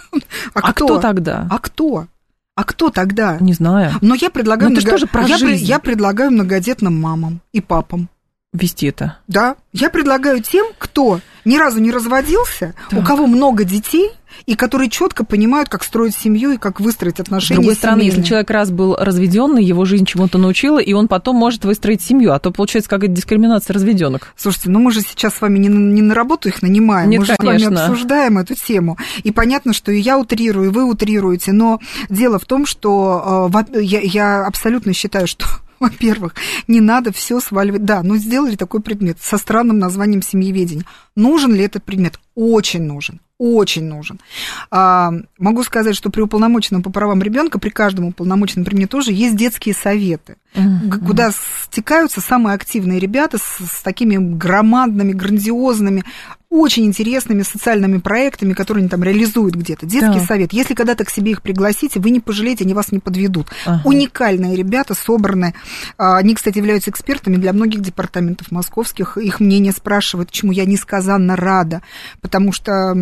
А, 0.55 0.61
а 0.61 0.72
кто 0.72 0.98
тогда? 0.98 1.46
А 1.50 1.59
кто? 1.59 2.07
А 2.54 2.64
кто 2.64 2.90
тогда? 2.90 3.38
Не 3.40 3.54
знаю. 3.54 3.92
Но 4.02 4.14
я 4.14 4.28
предлагаю... 4.28 4.70
Но 4.72 4.78
это 4.78 4.88
много... 4.88 5.38
же 5.38 5.50
я, 5.50 5.54
я 5.54 5.78
предлагаю 5.78 6.30
многодетным 6.30 7.00
мамам 7.00 7.40
и 7.52 7.60
папам. 7.60 8.10
Вести 8.52 8.86
это. 8.86 9.18
Да. 9.28 9.56
Я 9.72 9.88
предлагаю 9.88 10.42
тем, 10.42 10.66
кто 10.76 11.20
ни 11.46 11.56
разу 11.56 11.80
не 11.80 11.90
разводился, 11.90 12.74
так. 12.90 13.00
у 13.00 13.02
кого 13.02 13.26
много 13.26 13.64
детей, 13.64 14.10
и 14.44 14.56
которые 14.56 14.90
четко 14.90 15.24
понимают, 15.24 15.70
как 15.70 15.82
строить 15.82 16.14
семью 16.14 16.52
и 16.52 16.58
как 16.58 16.78
выстроить 16.78 17.18
отношения. 17.18 17.56
С 17.56 17.60
другой 17.60 17.74
стороны, 17.76 18.02
если 18.02 18.22
человек 18.22 18.50
раз 18.50 18.70
был 18.70 18.94
разведенный, 18.94 19.64
его 19.64 19.86
жизнь 19.86 20.04
чему-то 20.04 20.36
научила, 20.36 20.78
и 20.78 20.92
он 20.92 21.08
потом 21.08 21.36
может 21.36 21.64
выстроить 21.64 22.02
семью, 22.02 22.32
а 22.32 22.38
то 22.38 22.50
получается 22.50 22.90
какая-то 22.90 23.14
дискриминация 23.14 23.72
разведенных. 23.72 24.32
Слушайте, 24.36 24.68
ну 24.68 24.80
мы 24.80 24.92
же 24.92 25.00
сейчас 25.00 25.34
с 25.34 25.40
вами 25.40 25.58
не 25.58 25.70
на, 25.70 25.78
не 25.78 26.02
на 26.02 26.14
работу 26.14 26.48
их 26.48 26.60
нанимаем, 26.60 27.08
Нет, 27.08 27.20
мы 27.20 27.26
же 27.26 27.36
конечно. 27.36 27.70
с 27.70 27.70
вами 27.70 27.90
обсуждаем 27.90 28.38
эту 28.38 28.54
тему. 28.54 28.98
И 29.22 29.32
понятно, 29.32 29.72
что 29.72 29.92
и 29.92 29.98
я 29.98 30.18
утрирую, 30.18 30.68
и 30.68 30.72
вы 30.72 30.84
утрируете, 30.84 31.52
но 31.52 31.80
дело 32.10 32.38
в 32.38 32.44
том, 32.44 32.66
что 32.66 33.50
э, 33.74 33.82
я, 33.82 34.00
я 34.00 34.46
абсолютно 34.46 34.92
считаю, 34.92 35.26
что 35.26 35.46
во-первых, 35.83 36.35
не 36.68 36.81
надо 36.81 37.12
все 37.12 37.40
сваливать. 37.40 37.85
Да, 37.85 38.03
ну 38.03 38.16
сделали 38.16 38.57
такой 38.57 38.81
предмет 38.81 39.18
со 39.21 39.38
странным 39.38 39.79
названием 39.79 40.23
семьеведения. 40.23 40.85
Нужен 41.16 41.55
ли 41.55 41.64
этот 41.64 41.85
предмет? 41.85 42.18
Очень 42.35 42.83
нужен 42.85 43.21
очень 43.42 43.87
нужен. 43.87 44.21
А, 44.71 45.11
могу 45.37 45.64
сказать, 45.64 45.97
что 45.97 46.11
при 46.11 46.21
уполномоченном 46.21 46.81
по 46.81 46.90
правам 46.90 47.21
ребенка, 47.23 47.59
при 47.59 47.71
каждом 47.71 48.07
уполномоченном 48.07 48.64
при 48.64 48.77
мне 48.77 48.87
тоже 48.87 49.11
есть 49.11 49.35
детские 49.35 49.75
советы, 49.75 50.37
mm-hmm. 50.55 51.05
куда 51.05 51.33
стекаются 51.64 52.21
самые 52.21 52.55
активные 52.55 53.01
ребята 53.01 53.38
с, 53.38 53.59
с 53.59 53.83
такими 53.83 54.16
громадными, 54.16 55.12
грандиозными, 55.12 56.05
очень 56.52 56.84
интересными 56.84 57.42
социальными 57.42 57.96
проектами, 57.96 58.52
которые 58.52 58.82
они 58.82 58.90
там 58.90 59.02
реализуют 59.02 59.54
где-то. 59.54 59.86
Детский 59.86 60.20
да. 60.20 60.26
совет. 60.26 60.52
Если 60.52 60.74
когда-то 60.74 61.02
к 61.06 61.10
себе 61.10 61.30
их 61.30 61.40
пригласите, 61.40 61.98
вы 61.98 62.10
не 62.10 62.20
пожалеете, 62.20 62.64
они 62.64 62.74
вас 62.74 62.92
не 62.92 62.98
подведут. 62.98 63.48
Ага. 63.64 63.80
Уникальные 63.86 64.54
ребята, 64.54 64.94
собранные. 64.94 65.54
А, 65.96 66.18
они, 66.18 66.34
кстати, 66.34 66.58
являются 66.58 66.90
экспертами 66.90 67.36
для 67.36 67.54
многих 67.54 67.80
департаментов 67.80 68.50
московских. 68.50 69.16
Их 69.16 69.40
мнение 69.40 69.72
спрашивают, 69.72 70.30
чему 70.30 70.52
я 70.52 70.66
несказанно 70.66 71.36
рада. 71.36 71.80
Потому 72.20 72.52
что 72.52 72.94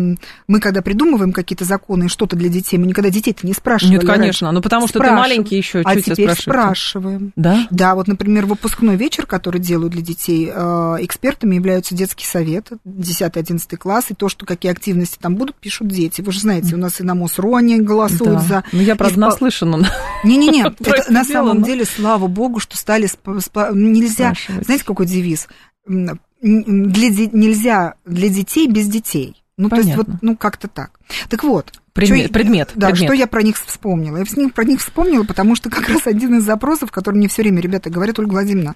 мы, 0.47 0.59
когда 0.61 0.81
придумываем 0.81 1.33
какие-то 1.33 1.65
законы 1.65 2.05
и 2.05 2.07
что-то 2.07 2.37
для 2.37 2.47
детей, 2.47 2.77
мы 2.77 2.87
никогда 2.87 3.09
детей-то 3.09 3.45
не 3.45 3.53
спрашиваем. 3.53 3.99
Нет, 3.99 4.07
конечно. 4.07 4.49
Ну, 4.53 4.61
потому 4.61 4.87
что 4.87 4.99
ты 4.99 5.11
маленький 5.11 5.57
еще 5.57 5.81
А 5.83 5.99
теперь 5.99 6.31
спрашиваем. 6.35 7.33
Да? 7.35 7.67
Да, 7.69 7.95
вот, 7.95 8.07
например, 8.07 8.45
выпускной 8.45 8.95
вечер, 8.95 9.25
который 9.25 9.59
делают 9.59 9.91
для 9.91 10.01
детей, 10.01 10.49
а, 10.53 10.95
экспертами 11.01 11.55
являются 11.55 11.95
детский 11.95 12.25
совет, 12.25 12.69
10 12.85 13.40
11 13.41 13.77
класс, 13.77 14.05
и 14.09 14.13
то, 14.13 14.29
что 14.29 14.45
какие 14.45 14.71
активности 14.71 15.17
там 15.19 15.35
будут, 15.35 15.55
пишут 15.55 15.89
дети. 15.89 16.21
Вы 16.21 16.31
же 16.31 16.39
знаете, 16.39 16.75
у 16.75 16.77
нас 16.77 16.99
и 16.99 17.03
на 17.03 17.15
МОСРОНе 17.15 17.79
голосуют 17.79 18.39
да. 18.39 18.39
за... 18.39 18.63
Ну, 18.71 18.81
я, 18.81 18.95
правда, 18.95 19.15
Исп... 19.15 19.19
наслышана. 19.19 19.87
Не-не-не, 20.23 20.73
на 21.09 21.23
самом 21.23 21.63
деле, 21.63 21.85
слава 21.85 22.27
богу, 22.27 22.59
что 22.59 22.77
стали... 22.77 23.09
Нельзя... 23.25 24.33
Знаете, 24.61 24.85
какой 24.85 25.05
девиз? 25.05 25.47
Для, 25.85 26.15
нельзя 26.41 27.95
для 28.05 28.29
детей 28.29 28.67
без 28.67 28.87
детей. 28.87 29.43
Ну, 29.57 29.69
Понятно. 29.69 29.91
то 29.91 29.99
есть, 29.99 30.09
вот, 30.09 30.21
ну, 30.21 30.35
как-то 30.37 30.67
так. 30.67 30.99
Так 31.29 31.43
вот. 31.43 31.80
Предмет, 31.93 32.25
что, 32.25 32.33
предмет. 32.33 32.71
Да, 32.75 32.89
предмет. 32.89 33.09
что 33.09 33.13
я 33.13 33.27
про 33.27 33.43
них 33.43 33.57
вспомнила. 33.57 34.17
Я 34.17 34.25
с 34.25 34.37
них, 34.37 34.53
про 34.53 34.63
них 34.63 34.79
вспомнила, 34.79 35.23
потому 35.23 35.55
что 35.55 35.69
как 35.69 35.89
раз 35.89 36.07
один 36.07 36.37
из 36.37 36.43
запросов, 36.43 36.91
который 36.91 37.15
мне 37.15 37.27
все 37.27 37.41
время 37.41 37.61
ребята 37.61 37.89
говорят, 37.89 38.17
Ольга 38.17 38.31
Владимировна, 38.31 38.75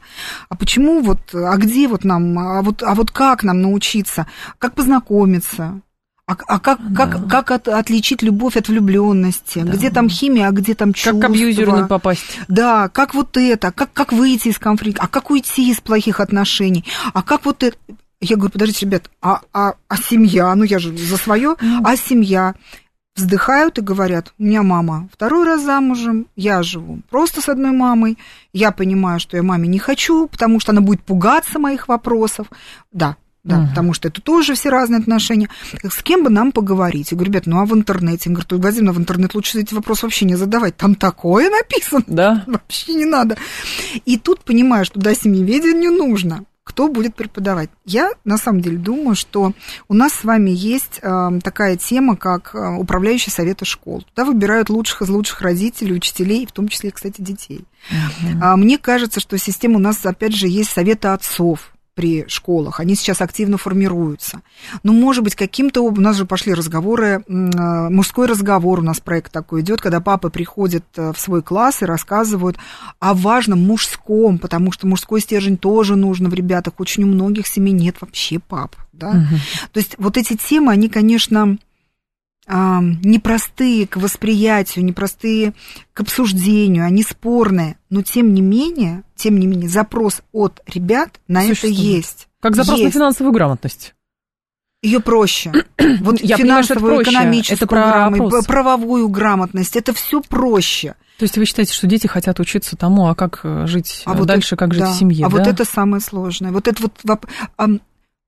а 0.50 0.56
почему 0.56 1.02
вот, 1.02 1.34
а 1.34 1.56
где 1.58 1.88
вот 1.88 2.04
нам, 2.04 2.38
а 2.38 2.62
вот, 2.62 2.84
а 2.84 2.94
вот 2.94 3.12
как 3.12 3.44
нам 3.44 3.62
научиться, 3.62 4.28
как 4.60 4.76
познакомиться, 4.76 5.82
а, 6.28 6.36
а 6.48 6.60
как, 6.60 6.80
да. 6.92 7.06
как, 7.06 7.30
как 7.30 7.52
от, 7.52 7.68
отличить 7.68 8.24
любовь 8.24 8.58
от 8.58 8.68
влюбленности? 8.68 9.60
Да. 9.60 9.74
Где 9.74 9.92
там 9.92 10.10
химия, 10.10 10.48
а 10.48 10.52
где 10.52 10.74
там 10.74 10.92
чувства? 10.92 11.12
Как 11.12 11.22
к 11.22 11.26
абьюзеру 11.26 11.78
не 11.78 11.88
попасть? 11.88 12.40
Да, 12.48 12.90
как 12.90 13.14
вот 13.14 13.38
это, 13.38 13.72
как, 13.72 13.94
как 13.94 14.12
выйти 14.12 14.48
из 14.48 14.58
конфликта, 14.58 15.04
а 15.04 15.08
как 15.08 15.30
уйти 15.30 15.70
из 15.70 15.80
плохих 15.80 16.20
отношений, 16.20 16.84
а 17.14 17.22
как 17.22 17.46
вот 17.46 17.62
это... 17.62 17.78
Я 18.22 18.38
говорю, 18.38 18.54
подождите, 18.54 18.88
ребят, 18.88 19.12
а, 19.22 19.42
а, 19.54 19.74
а 19.88 19.98
семья? 19.98 20.56
Ну, 20.56 20.64
я 20.64 20.80
же 20.80 20.98
за 20.98 21.18
свое. 21.18 21.58
Mm. 21.60 21.82
А 21.84 21.96
семья? 21.96 22.56
Вздыхают 23.16 23.78
и 23.78 23.82
говорят, 23.82 24.34
у 24.38 24.44
меня 24.44 24.62
мама 24.62 25.08
второй 25.14 25.46
раз 25.46 25.64
замужем, 25.64 26.28
я 26.36 26.64
живу 26.64 27.00
просто 27.10 27.40
с 27.40 27.48
одной 27.48 27.72
мамой, 27.72 28.18
я 28.52 28.72
понимаю, 28.72 29.22
что 29.22 29.38
я 29.38 29.44
маме 29.44 29.70
не 29.70 29.80
хочу, 29.80 30.28
потому 30.28 30.60
что 30.60 30.74
она 30.74 30.82
будет 30.82 31.02
пугаться 31.02 31.58
моих 31.58 31.88
вопросов. 31.88 32.48
Да, 32.92 33.16
да, 33.46 33.60
угу. 33.60 33.68
потому 33.70 33.94
что 33.94 34.08
это 34.08 34.22
тоже 34.22 34.56
все 34.56 34.70
разные 34.70 35.00
отношения. 35.00 35.50
С 35.82 36.02
кем 36.02 36.24
бы 36.24 36.30
нам 36.30 36.52
поговорить? 36.52 37.12
Я 37.12 37.16
говорю, 37.16 37.32
ребят, 37.32 37.46
ну 37.46 37.62
а 37.62 37.66
в 37.66 37.74
интернете? 37.74 38.30
Я 38.30 38.36
говорю, 38.36 38.62
Владимир, 38.62 38.92
в 38.92 39.00
интернет 39.00 39.36
лучше 39.36 39.60
эти 39.60 39.74
вопросы 39.74 40.08
вообще 40.08 40.26
не 40.26 40.36
задавать. 40.36 40.76
Там 40.76 40.96
такое 40.96 41.50
написано. 41.52 42.04
Да. 42.08 42.44
Вообще 42.48 42.96
не 42.96 43.06
надо. 43.06 43.38
И 44.04 44.18
тут 44.18 44.44
понимаю, 44.44 44.84
что 44.84 45.00
да, 45.00 45.14
семьеведению 45.14 45.92
нужно 45.92 46.44
кто 46.66 46.90
будет 46.90 47.16
преподавать. 47.16 47.70
Я 47.86 48.12
на 48.26 48.38
самом 48.38 48.62
деле 48.62 48.78
думаю, 48.78 49.16
что 49.16 49.54
у 49.88 49.94
нас 49.94 50.14
с 50.14 50.24
вами 50.24 50.50
есть 50.50 51.00
э, 51.02 51.40
такая 51.44 51.78
тема, 51.78 52.18
как 52.18 52.56
э, 52.56 52.76
управляющие 52.78 53.32
советы 53.32 53.66
школ. 53.66 54.02
Туда 54.02 54.26
выбирают 54.26 54.70
лучших 54.70 55.04
из 55.04 55.10
лучших 55.10 55.42
родителей, 55.42 55.94
учителей, 55.94 56.46
в 56.48 56.52
том 56.52 56.68
числе, 56.68 56.90
кстати, 56.90 57.22
детей. 57.22 57.66
Uh-huh. 57.92 58.56
Мне 58.56 58.80
кажется, 58.80 59.20
что 59.20 59.38
система 59.38 59.76
у 59.76 59.80
нас, 59.80 60.04
опять 60.04 60.36
же, 60.36 60.48
есть 60.48 60.72
советы 60.72 61.10
отцов 61.10 61.75
при 61.96 62.26
школах, 62.28 62.80
они 62.80 62.96
сейчас 62.96 63.22
активно 63.22 63.58
формируются. 63.58 64.42
Но, 64.84 64.92
ну, 64.92 65.00
может 65.00 65.24
быть, 65.24 65.36
каким-то... 65.36 65.82
У 65.82 65.96
нас 65.96 66.18
же 66.18 66.26
пошли 66.26 66.54
разговоры, 66.54 67.24
э, 67.26 67.90
мужской 67.90 68.28
разговор 68.28 68.80
у 68.80 68.84
нас 68.84 69.00
проект 69.00 69.32
такой 69.32 69.62
идет, 69.62 69.82
когда 69.82 70.02
папы 70.02 70.30
приходят 70.30 70.84
э, 70.98 71.14
в 71.14 71.20
свой 71.20 71.42
класс 71.42 71.82
и 71.82 71.86
рассказывают 71.86 72.58
о 73.00 73.14
важном 73.14 73.66
мужском, 73.66 74.38
потому 74.38 74.74
что 74.74 74.88
мужской 74.88 75.22
стержень 75.22 75.58
тоже 75.58 75.96
нужно 75.96 76.30
в 76.30 76.34
ребятах. 76.34 76.74
Очень 76.80 77.04
у 77.06 77.08
многих 77.08 77.48
семей 77.48 77.72
нет 77.72 77.96
вообще 78.02 78.40
пап. 78.40 78.76
Да? 78.92 79.10
Угу. 79.10 79.40
То 79.74 79.80
есть 79.80 79.96
вот 79.98 80.18
эти 80.18 80.36
темы, 80.36 80.74
они, 80.74 80.90
конечно, 80.90 81.58
непростые 82.48 83.88
к 83.88 83.98
восприятию, 83.98 84.86
непростые 84.86 85.54
к 85.94 86.02
обсуждению, 86.02 86.86
они 86.86 87.02
спорные, 87.04 87.78
но 87.90 88.04
тем 88.04 88.34
не 88.34 88.42
менее, 88.42 89.04
тем 89.16 89.40
не 89.40 89.48
менее, 89.48 89.70
запрос 89.70 90.22
от 90.32 90.62
ребят 90.68 91.20
на 91.28 91.44
это 91.44 91.68
есть. 91.68 92.28
Как 92.40 92.56
запрос 92.56 92.78
есть. 92.78 92.94
на 92.94 93.00
финансовую 93.00 93.34
грамотность. 93.34 93.96
Ее 94.84 95.00
проще. 95.00 95.52
Вот 96.02 96.20
Я 96.22 96.38
финансовую, 96.38 97.02
экономическую 97.02 97.56
это 97.56 97.68
про 97.68 98.42
правовую 98.44 99.10
грамотность, 99.10 99.76
это 99.76 99.94
все 99.94 100.22
проще. 100.22 100.96
То 101.18 101.24
есть 101.24 101.38
вы 101.38 101.46
считаете, 101.46 101.74
что 101.74 101.88
дети 101.88 102.08
хотят 102.08 102.40
учиться 102.40 102.76
тому, 102.76 103.08
а 103.08 103.16
как 103.16 103.40
э, 103.44 103.66
жить 103.68 104.04
а 104.06 104.14
вот 104.14 104.28
дальше, 104.28 104.56
это, 104.56 104.58
как 104.58 104.74
жить 104.74 104.84
да, 104.84 104.92
в 104.92 104.96
семье? 104.96 105.26
А 105.26 105.30
да? 105.30 105.38
вот 105.38 105.48
это 105.48 105.64
самое 105.64 106.02
сложное. 106.02 106.52
Вот 106.52 106.68
это 106.68 106.84
вот 106.84 107.22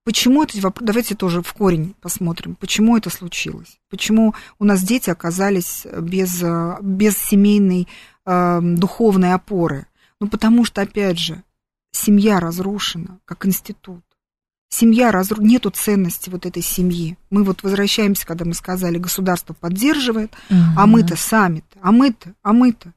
Почему 0.07 0.43
это 0.43 0.57
давайте 0.79 1.15
тоже 1.15 1.41
в 1.41 1.53
корень 1.53 1.93
посмотрим, 1.99 2.55
почему 2.55 2.95
это 2.95 3.09
случилось? 3.09 3.77
Почему 3.89 4.35
у 4.57 4.63
нас 4.63 4.81
дети 4.81 5.09
оказались 5.09 5.85
без, 5.99 6.41
без 6.81 7.17
семейной 7.17 7.89
э, 8.25 8.59
духовной 8.61 9.33
опоры? 9.33 9.87
Ну, 10.21 10.29
потому 10.29 10.63
что, 10.63 10.79
опять 10.79 11.19
же, 11.19 11.43
семья 11.91 12.39
разрушена 12.39 13.19
как 13.25 13.45
институт. 13.45 14.01
Семья 14.69 15.11
разрушена, 15.11 15.45
нету 15.45 15.71
ценности 15.71 16.29
вот 16.29 16.45
этой 16.45 16.63
семьи. 16.63 17.17
Мы 17.29 17.43
вот 17.43 17.63
возвращаемся, 17.63 18.25
когда 18.25 18.45
мы 18.45 18.53
сказали, 18.53 18.97
государство 18.97 19.55
поддерживает, 19.55 20.31
угу. 20.49 20.59
а 20.77 20.87
мы-то 20.87 21.17
сами-то, 21.17 21.79
а 21.81 21.91
мы-то, 21.91 22.33
а 22.43 22.53
мы-то. 22.53 22.93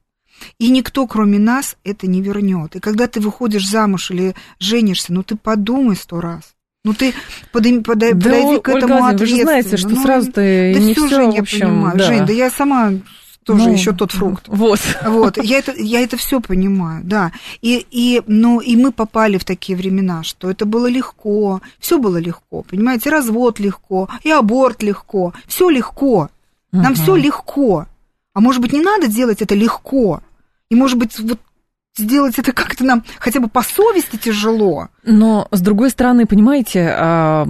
И 0.59 0.69
никто, 0.69 1.05
кроме 1.07 1.39
нас, 1.39 1.75
это 1.83 2.07
не 2.07 2.21
вернет. 2.21 2.77
И 2.77 2.79
когда 2.79 3.09
ты 3.09 3.19
выходишь 3.19 3.67
замуж 3.67 4.11
или 4.11 4.33
женишься, 4.59 5.11
ну 5.11 5.23
ты 5.23 5.35
подумай 5.35 5.97
сто 5.97 6.21
раз. 6.21 6.55
Ну 6.83 6.93
ты 6.93 7.13
подойди, 7.51 7.81
подойди, 7.81 8.19
да, 8.19 8.59
к 8.59 8.69
этому 8.69 9.03
Ольга, 9.03 9.17
Вы 9.19 9.25
же 9.27 9.41
знаете, 9.41 9.77
что 9.77 9.89
ну, 9.89 10.01
сразу-то 10.01 10.41
да 10.41 10.79
не 10.79 10.95
все, 10.95 11.07
Жень, 11.07 11.31
в 11.31 11.39
общем, 11.39 11.59
понимаю. 11.67 11.97
Да. 11.97 12.03
Жень, 12.05 12.25
да 12.25 12.33
я 12.33 12.49
сама 12.49 12.93
тоже 13.43 13.65
ну, 13.65 13.73
еще 13.73 13.91
тот 13.93 14.11
фрукт. 14.11 14.47
Вот. 14.47 14.79
Вот, 15.05 15.43
я 15.43 15.59
это, 15.59 15.73
я 15.77 16.01
это 16.01 16.17
все 16.17 16.39
понимаю, 16.41 17.03
да. 17.03 17.31
И, 17.61 17.85
и, 17.91 18.21
ну, 18.27 18.59
и 18.59 18.75
мы 18.75 18.91
попали 18.91 19.37
в 19.37 19.45
такие 19.45 19.77
времена, 19.77 20.23
что 20.23 20.49
это 20.49 20.65
было 20.65 20.87
легко, 20.87 21.61
все 21.79 21.99
было 21.99 22.17
легко, 22.17 22.63
понимаете, 22.63 23.09
развод 23.09 23.59
легко, 23.59 24.09
и 24.23 24.31
аборт 24.31 24.83
легко, 24.83 25.33
все 25.47 25.69
легко. 25.69 26.29
Нам 26.71 26.93
угу. 26.93 27.01
все 27.01 27.15
легко. 27.15 27.87
А 28.33 28.39
может 28.39 28.61
быть, 28.61 28.73
не 28.73 28.81
надо 28.81 29.07
делать 29.07 29.41
это 29.41 29.55
легко? 29.55 30.21
И 30.69 30.75
может 30.75 30.97
быть, 30.97 31.19
вот 31.19 31.39
сделать 31.97 32.39
это 32.39 32.53
как-то 32.53 32.85
нам 32.85 33.03
хотя 33.19 33.39
бы 33.41 33.49
по 33.49 33.61
совести 33.61 34.15
тяжело. 34.15 34.87
Но, 35.03 35.47
с 35.51 35.61
другой 35.61 35.89
стороны, 35.89 36.25
понимаете, 36.25 36.93
а, 36.97 37.45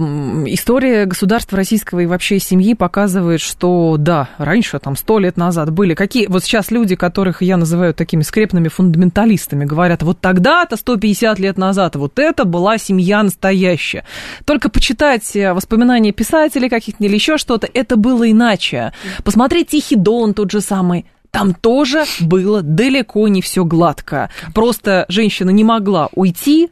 история 0.46 1.04
государства 1.04 1.56
российского 1.56 2.00
и 2.00 2.06
вообще 2.06 2.40
семьи 2.40 2.74
показывает, 2.74 3.40
что 3.40 3.96
да, 3.98 4.30
раньше, 4.38 4.78
там, 4.80 4.96
сто 4.96 5.18
лет 5.18 5.36
назад 5.36 5.70
были 5.70 5.94
какие... 5.94 6.26
Вот 6.26 6.42
сейчас 6.42 6.70
люди, 6.70 6.96
которых 6.96 7.42
я 7.42 7.56
называю 7.56 7.94
такими 7.94 8.22
скрепными 8.22 8.68
фундаменталистами, 8.68 9.64
говорят, 9.64 10.02
вот 10.02 10.20
тогда-то, 10.20 10.76
150 10.76 11.38
лет 11.38 11.56
назад, 11.56 11.94
вот 11.94 12.18
это 12.18 12.44
была 12.44 12.78
семья 12.78 13.22
настоящая. 13.22 14.04
Только 14.44 14.68
почитать 14.70 15.30
воспоминания 15.34 16.12
писателей 16.12 16.68
каких-то 16.68 17.04
или 17.04 17.14
еще 17.14 17.36
что-то, 17.36 17.68
это 17.72 17.96
было 17.96 18.28
иначе. 18.28 18.92
Посмотреть 19.24 19.68
Тихий 19.68 19.96
Дон 19.96 20.34
тот 20.34 20.50
же 20.50 20.60
самый, 20.60 21.06
там 21.32 21.54
тоже 21.54 22.04
было 22.20 22.62
далеко 22.62 23.26
не 23.26 23.40
все 23.40 23.64
гладко. 23.64 24.30
Просто 24.54 25.06
женщина 25.08 25.50
не 25.50 25.64
могла 25.64 26.10
уйти, 26.12 26.70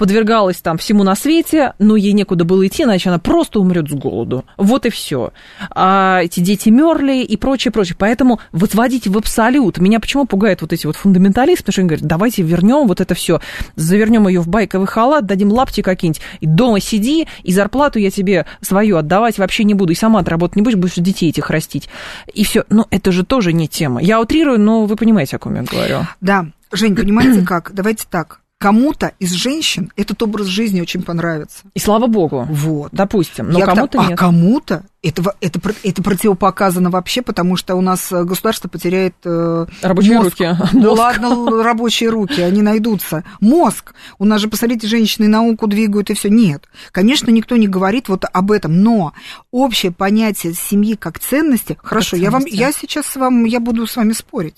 подвергалась 0.00 0.56
там 0.56 0.78
всему 0.78 1.04
на 1.04 1.14
свете, 1.14 1.74
но 1.78 1.94
ей 1.94 2.14
некуда 2.14 2.46
было 2.46 2.66
идти, 2.66 2.84
иначе 2.84 3.10
она 3.10 3.18
просто 3.18 3.60
умрет 3.60 3.90
с 3.90 3.92
голоду. 3.92 4.46
Вот 4.56 4.86
и 4.86 4.88
все. 4.88 5.34
А 5.72 6.20
эти 6.22 6.40
дети 6.40 6.70
мерли 6.70 7.22
и 7.22 7.36
прочее, 7.36 7.70
прочее. 7.70 7.96
Поэтому 7.98 8.40
возводить 8.50 9.06
в 9.06 9.18
абсолют. 9.18 9.76
Меня 9.76 10.00
почему 10.00 10.24
пугают 10.24 10.62
вот 10.62 10.72
эти 10.72 10.86
вот 10.86 10.96
фундаменталисты, 10.96 11.64
потому 11.64 11.72
что 11.74 11.80
они 11.82 11.88
говорят, 11.88 12.06
давайте 12.06 12.42
вернем 12.42 12.88
вот 12.88 13.02
это 13.02 13.14
все, 13.14 13.42
завернем 13.76 14.26
ее 14.26 14.40
в 14.40 14.48
байковый 14.48 14.86
халат, 14.86 15.26
дадим 15.26 15.52
лапти 15.52 15.82
какие-нибудь, 15.82 16.22
и 16.40 16.46
дома 16.46 16.80
сиди, 16.80 17.28
и 17.42 17.52
зарплату 17.52 17.98
я 17.98 18.10
тебе 18.10 18.46
свою 18.62 18.96
отдавать 18.96 19.36
вообще 19.36 19.64
не 19.64 19.74
буду, 19.74 19.92
и 19.92 19.96
сама 19.96 20.24
работать 20.24 20.56
не 20.56 20.62
будешь, 20.62 20.78
будешь 20.78 20.94
детей 20.94 21.28
этих 21.28 21.50
растить. 21.50 21.90
И 22.32 22.42
все. 22.42 22.64
Но 22.70 22.86
это 22.88 23.12
же 23.12 23.22
тоже 23.22 23.52
не 23.52 23.68
тема. 23.68 24.00
Я 24.00 24.18
утрирую, 24.18 24.58
но 24.58 24.86
вы 24.86 24.96
понимаете, 24.96 25.36
о 25.36 25.38
ком 25.38 25.56
я 25.56 25.62
говорю. 25.62 26.06
Да. 26.22 26.46
Жень, 26.72 26.96
понимаете 26.96 27.42
как? 27.44 27.74
Давайте 27.74 28.06
так 28.08 28.40
Кому-то 28.60 29.14
из 29.18 29.32
женщин 29.32 29.90
этот 29.96 30.22
образ 30.22 30.46
жизни 30.46 30.82
очень 30.82 31.02
понравится. 31.02 31.62
И 31.72 31.78
слава 31.78 32.08
богу. 32.08 32.46
Вот. 32.50 32.90
Допустим. 32.92 33.48
Но 33.50 33.60
кому-то 33.60 33.98
а 33.98 34.08
нет. 34.08 34.12
А 34.12 34.16
кому-то 34.16 34.82
это, 35.02 35.34
это, 35.40 35.58
это 35.82 36.02
противопоказано 36.02 36.90
вообще, 36.90 37.22
потому 37.22 37.56
что 37.56 37.74
у 37.74 37.80
нас 37.80 38.08
государство 38.10 38.68
потеряет 38.68 39.14
э, 39.24 39.64
Рабочие 39.80 40.18
мозг. 40.18 40.38
руки. 40.38 40.56
Ну 40.74 40.92
ладно, 40.92 41.62
рабочие 41.62 42.10
руки, 42.10 42.42
они 42.42 42.60
найдутся. 42.60 43.24
Мозг. 43.40 43.94
У 44.18 44.26
нас 44.26 44.42
же, 44.42 44.48
посмотрите, 44.48 44.86
женщины 44.86 45.26
науку 45.26 45.66
двигают 45.66 46.10
и 46.10 46.14
все. 46.14 46.28
Нет. 46.28 46.68
Конечно, 46.92 47.30
никто 47.30 47.56
не 47.56 47.66
говорит 47.66 48.10
вот 48.10 48.26
об 48.30 48.52
этом, 48.52 48.82
но 48.82 49.14
общее 49.50 49.90
понятие 49.90 50.52
семьи 50.52 50.96
как 50.96 51.18
ценности. 51.18 51.78
Хорошо, 51.82 52.18
я 52.18 52.30
вам, 52.30 52.44
я 52.44 52.72
сейчас 52.72 53.06
с 53.06 53.16
вами, 53.16 53.48
я 53.48 53.58
буду 53.58 53.86
с 53.86 53.96
вами 53.96 54.12
спорить. 54.12 54.56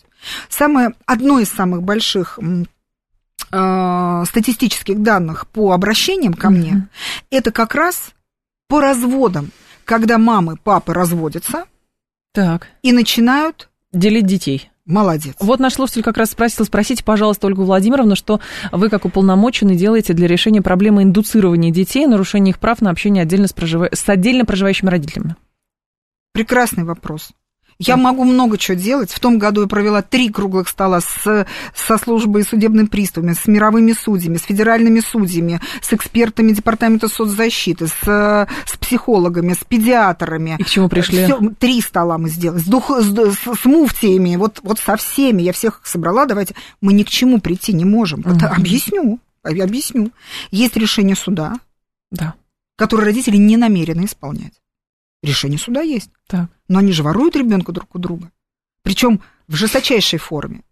Самое, 0.48 0.90
одно 1.06 1.38
из 1.38 1.50
самых 1.50 1.84
больших 1.84 2.40
э, 3.52 4.24
статистических 4.26 5.00
данных 5.02 5.46
по 5.46 5.72
обращениям 5.72 6.34
ко 6.34 6.50
мне, 6.50 6.70
mm-hmm. 6.70 7.24
это 7.30 7.52
как 7.52 7.74
раз 7.74 8.12
по 8.68 8.80
разводам, 8.80 9.50
когда 9.84 10.18
мамы, 10.18 10.56
папы 10.56 10.94
разводятся 10.94 11.64
так. 12.32 12.68
и 12.82 12.92
начинают 12.92 13.68
делить 13.92 14.26
детей. 14.26 14.70
Молодец. 14.84 15.36
Вот 15.38 15.60
наш 15.60 15.74
слушатель 15.74 16.02
как 16.02 16.16
раз 16.16 16.30
спросил, 16.30 16.64
спросите, 16.64 17.04
пожалуйста, 17.04 17.46
Ольгу 17.46 17.62
Владимировну, 17.62 18.16
что 18.16 18.40
вы, 18.72 18.88
как 18.88 19.04
уполномоченный, 19.04 19.76
делаете 19.76 20.12
для 20.12 20.26
решения 20.26 20.60
проблемы 20.60 21.04
индуцирования 21.04 21.70
детей, 21.70 22.06
нарушения 22.06 22.50
их 22.50 22.58
прав 22.58 22.80
на 22.80 22.90
общение 22.90 23.22
отдельно 23.22 23.46
с, 23.46 23.52
прожива... 23.52 23.88
с 23.92 24.08
отдельно 24.08 24.44
проживающими 24.44 24.90
родителями? 24.90 25.36
Прекрасный 26.32 26.82
вопрос. 26.82 27.30
Я 27.78 27.96
могу 27.96 28.24
много 28.24 28.58
чего 28.58 28.76
делать. 28.76 29.10
В 29.10 29.20
том 29.20 29.38
году 29.38 29.62
я 29.62 29.66
провела 29.66 30.02
три 30.02 30.28
круглых 30.28 30.68
стола 30.68 31.00
с, 31.00 31.46
со 31.74 31.98
службой 31.98 32.42
и 32.42 32.44
судебным 32.44 32.86
приставами, 32.86 33.32
с 33.32 33.46
мировыми 33.46 33.92
судьями, 33.92 34.36
с 34.36 34.42
федеральными 34.42 35.00
судьями, 35.00 35.60
с 35.80 35.92
экспертами 35.92 36.52
Департамента 36.52 37.08
соцзащиты, 37.08 37.88
с, 37.88 38.02
с 38.02 38.76
психологами, 38.78 39.54
с 39.54 39.64
педиатрами. 39.64 40.56
И 40.58 40.62
к 40.62 40.68
чему 40.68 40.88
пришли? 40.88 41.24
Всё, 41.24 41.40
три 41.58 41.80
стола 41.80 42.18
мы 42.18 42.28
сделали. 42.28 42.60
С, 42.60 42.66
дух, 42.66 42.90
с, 42.90 43.12
с, 43.12 43.60
с 43.60 43.64
муфтиями, 43.64 44.36
вот, 44.36 44.60
вот 44.62 44.78
со 44.78 44.96
всеми. 44.96 45.42
Я 45.42 45.52
всех 45.52 45.80
собрала. 45.84 46.26
Давайте. 46.26 46.54
Мы 46.80 46.92
ни 46.92 47.02
к 47.02 47.08
чему 47.08 47.40
прийти 47.40 47.72
не 47.72 47.84
можем. 47.84 48.20
Mm-hmm. 48.20 48.46
Объясню. 48.56 49.20
Объясню. 49.42 50.12
Есть 50.50 50.76
решение 50.76 51.16
суда, 51.16 51.54
да. 52.10 52.34
которое 52.76 53.04
родители 53.04 53.36
не 53.36 53.56
намерены 53.56 54.04
исполнять. 54.04 54.61
Решение 55.22 55.58
суда 55.58 55.82
есть. 55.82 56.10
Так. 56.26 56.50
Но 56.68 56.78
они 56.80 56.92
же 56.92 57.02
воруют 57.02 57.36
ребенка 57.36 57.72
друг 57.72 57.94
у 57.94 57.98
друга. 57.98 58.30
Причем 58.82 59.20
в 59.48 59.54
жесточайшей 59.54 60.18
форме. 60.18 60.62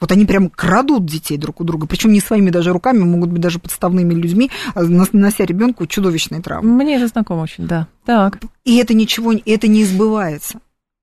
Вот 0.00 0.10
они 0.10 0.24
прям 0.24 0.50
крадут 0.50 1.06
детей 1.06 1.38
друг 1.38 1.60
у 1.60 1.64
друга, 1.64 1.86
причем 1.86 2.10
не 2.10 2.18
своими 2.18 2.50
даже 2.50 2.72
руками, 2.72 2.98
могут 2.98 3.30
быть 3.30 3.40
даже 3.40 3.60
подставными 3.60 4.12
людьми, 4.12 4.50
нанося 4.74 5.44
ребенку 5.44 5.86
чудовищные 5.86 6.42
травмы. 6.42 6.72
Мне 6.72 6.96
это 6.96 7.06
знакомо 7.06 7.42
очень, 7.42 7.68
да. 7.68 7.86
Так. 8.04 8.40
И 8.64 8.78
это 8.78 8.94
ничего, 8.94 9.32
это 9.32 9.68
не 9.68 9.84
избывается. 9.84 10.60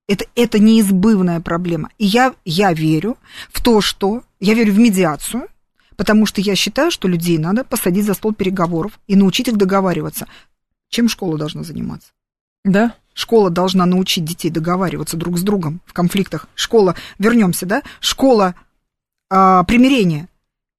Это, 0.10 0.26
это 0.36 0.60
неизбывная 0.60 1.39
проблема. 1.39 1.91
И 1.97 2.06
я, 2.06 2.34
я 2.43 2.74
верю 2.74 3.18
в 3.54 3.64
то, 3.64 3.80
что... 3.80 4.24
Я 4.41 4.54
верю 4.54 4.74
в 4.74 4.80
медиацию, 4.80 5.47
потому 5.95 6.26
что 6.26 6.41
я 6.41 6.56
считаю, 6.56 6.91
что 6.91 7.08
людей 7.08 7.38
надо 7.38 7.64
посадить 7.64 8.06
за 8.06 8.14
стол 8.16 8.34
переговоров 8.34 9.00
и 9.08 9.16
научить 9.16 9.47
их 9.47 9.56
договариваться. 9.56 10.28
Чем 10.89 11.08
школа 11.08 11.38
должна 11.38 11.64
заниматься? 11.64 12.10
Да. 12.64 12.93
Школа 13.14 13.49
должна 13.49 13.86
научить 13.86 14.24
детей 14.24 14.49
договариваться 14.49 15.18
друг 15.18 15.38
с 15.38 15.41
другом 15.41 15.82
в 15.86 15.93
конфликтах. 15.93 16.47
Школа, 16.55 16.95
вернемся, 17.18 17.66
да? 17.66 17.84
Школа 17.99 18.55
а, 19.30 19.64
примирения. 19.66 20.30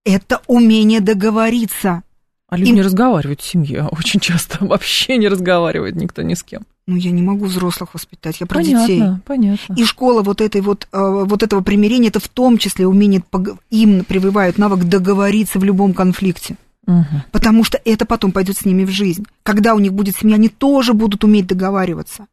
Это 0.05 0.41
умение 0.47 1.01
договориться. 1.01 2.03
А 2.49 2.57
люди 2.57 2.71
Им... 2.71 2.77
не 2.77 2.83
разговаривают 2.83 3.41
в 3.41 3.47
семье 3.47 3.89
очень 3.91 4.21
часто. 4.21 4.65
Вообще 4.65 5.19
не 5.19 5.29
разговаривает 5.29 5.97
никто 5.97 6.23
ни 6.23 6.35
с 6.35 6.43
кем. 6.43 6.63
Ну, 6.87 6.97
я 6.97 7.11
не 7.11 7.23
могу 7.23 7.45
взрослых 7.45 7.95
воспитать, 7.95 8.41
я 8.41 8.47
про 8.47 8.57
понятно, 8.57 8.87
детей. 8.87 9.03
Понятно. 9.25 9.75
И 9.75 9.85
школа 9.85 10.23
вот, 10.23 10.41
этой 10.41 10.61
вот, 10.61 10.89
вот 10.91 11.43
этого 11.43 11.61
примирения, 11.61 12.09
это 12.09 12.19
в 12.19 12.27
том 12.27 12.59
числе 12.59 12.87
умение, 12.87 13.23
им 13.71 14.05
прививают 14.05 14.59
навык 14.59 14.83
договориться 14.85 15.61
в 15.61 15.65
любом 15.65 15.95
конфликте. 15.95 16.57
Угу. 16.87 17.23
Потому 17.31 17.65
что 17.65 17.81
это 17.85 18.07
потом 18.07 18.33
пойдет 18.33 18.57
с 18.57 18.65
ними 18.65 18.85
в 18.85 18.91
жизнь. 18.91 19.27
Когда 19.43 19.75
у 19.75 19.79
них 19.79 19.93
будет 19.93 20.17
семья, 20.17 20.37
они 20.37 20.49
тоже 20.49 20.95
будут 20.95 21.25
уметь 21.25 21.47
договариваться. 21.47 22.27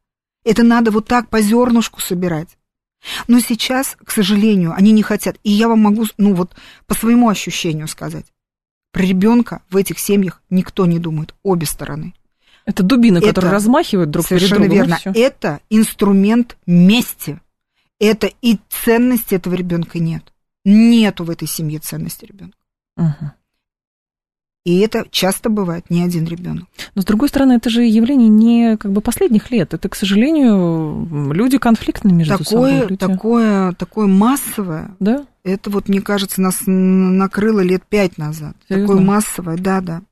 Это 0.44 0.62
надо 0.62 0.90
вот 0.90 1.06
так 1.06 1.28
по 1.28 1.40
зернышку 1.40 2.00
собирать. 2.00 2.48
Но 3.28 3.38
сейчас, 3.40 3.96
к 4.04 4.10
сожалению, 4.10 4.72
они 4.74 4.92
не 4.92 5.02
хотят. 5.02 5.36
И 5.44 5.50
я 5.50 5.68
вам 5.68 5.80
могу, 5.80 6.06
ну 6.16 6.34
вот, 6.34 6.52
по 6.86 6.94
своему 6.94 7.28
ощущению 7.28 7.88
сказать. 7.88 8.26
Про 8.92 9.02
ребенка 9.02 9.62
в 9.70 9.76
этих 9.76 9.98
семьях 9.98 10.42
никто 10.50 10.86
не 10.86 10.98
думает, 10.98 11.34
обе 11.42 11.66
стороны. 11.66 12.14
Это 12.64 12.82
дубины, 12.82 13.18
это, 13.18 13.28
которые 13.28 13.52
размахивают 13.52 14.10
друг 14.10 14.28
перед 14.28 14.48
другом. 14.48 14.68
Совершенно 14.68 14.88
верно. 14.88 15.18
Это 15.18 15.60
инструмент 15.70 16.56
мести. 16.66 17.40
Это 17.98 18.30
и 18.42 18.58
ценности 18.68 19.34
этого 19.34 19.54
ребенка 19.54 19.98
нет. 19.98 20.22
Нету 20.64 21.24
в 21.24 21.30
этой 21.30 21.48
семье 21.48 21.78
ценности 21.78 22.26
ребенка. 22.26 22.56
Угу. 22.96 23.32
И 24.68 24.80
это 24.80 25.06
часто 25.10 25.48
бывает 25.48 25.86
не 25.88 26.02
один 26.02 26.26
ребенок. 26.26 26.64
Но 26.94 27.00
с 27.00 27.06
другой 27.06 27.30
стороны, 27.30 27.54
это 27.54 27.70
же 27.70 27.84
явление 27.84 28.28
не 28.28 28.76
как 28.76 28.92
бы 28.92 29.00
последних 29.00 29.50
лет. 29.50 29.72
Это, 29.72 29.88
к 29.88 29.94
сожалению, 29.94 31.32
люди 31.32 31.56
конфликтные 31.56 32.14
между 32.14 32.36
такое, 32.36 32.46
собой. 32.46 32.90
Люди. 32.90 32.96
Такое, 32.96 33.72
такое 33.72 34.06
массовое. 34.08 34.90
Да? 35.00 35.24
Это 35.50 35.70
вот, 35.70 35.88
мне 35.88 36.00
кажется, 36.00 36.40
нас 36.40 36.62
накрыло 36.66 37.60
лет 37.60 37.82
пять 37.88 38.18
назад. 38.18 38.56
Серьезно? 38.68 38.86
Такое 38.86 39.04
массовое, 39.04 39.56
да, 39.56 39.80
да. 39.80 40.02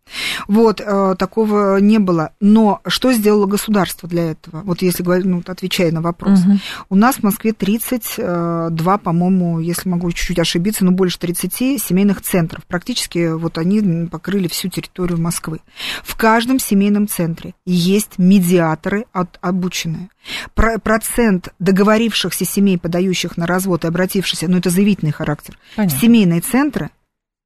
Вот, 0.47 0.81
э, 0.81 1.15
такого 1.19 1.79
не 1.79 1.99
было. 1.99 2.31
Но 2.41 2.81
что 2.87 3.13
сделало 3.13 3.47
государство 3.47 4.09
для 4.09 4.31
этого? 4.31 4.63
Вот 4.63 4.83
если 4.83 5.03
говорить, 5.03 5.27
ну, 5.27 5.43
отвечая 5.45 5.91
на 5.93 6.01
вопрос. 6.01 6.41
Угу. 6.41 6.59
У 6.91 6.97
нас 6.97 7.17
в 7.17 7.23
Москве 7.23 7.53
32, 7.53 8.99
по-моему, 8.99 9.59
если 9.61 9.89
могу 9.89 10.11
чуть-чуть 10.13 10.39
ошибиться, 10.39 10.85
но 10.85 10.93
больше 10.93 11.19
30 11.19 11.83
семейных 11.83 12.23
центров. 12.23 12.65
Практически 12.67 13.33
вот 13.33 13.59
они 13.59 14.07
покрыли 14.07 14.49
всю 14.49 14.69
территорию 14.69 15.21
Москвы. 15.21 15.61
В 16.05 16.17
каждом 16.17 16.59
семейном 16.59 17.09
центре 17.09 17.55
есть 17.65 18.19
медиаторы 18.19 19.07
от, 19.13 19.39
обученные. 19.41 20.09
Про, 20.55 20.79
процент 20.79 21.55
договорившихся 21.59 22.45
семей, 22.45 22.79
подающих 22.79 23.37
на 23.37 23.47
развод 23.47 23.85
и 23.85 23.89
обратившихся, 23.89 24.49
ну, 24.49 24.59
это 24.59 24.71
заявительный 24.71 25.13
характер, 25.13 25.59
Понятно. 25.77 25.97
в 25.97 26.01
семейные 26.01 26.41
центры 26.41 26.91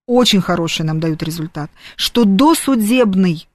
очень 0.06 0.40
хорошие 0.40 0.86
нам 0.86 0.98
дают 0.98 1.22
результат, 1.22 1.70
что 1.96 2.24
досудебный 2.24 3.46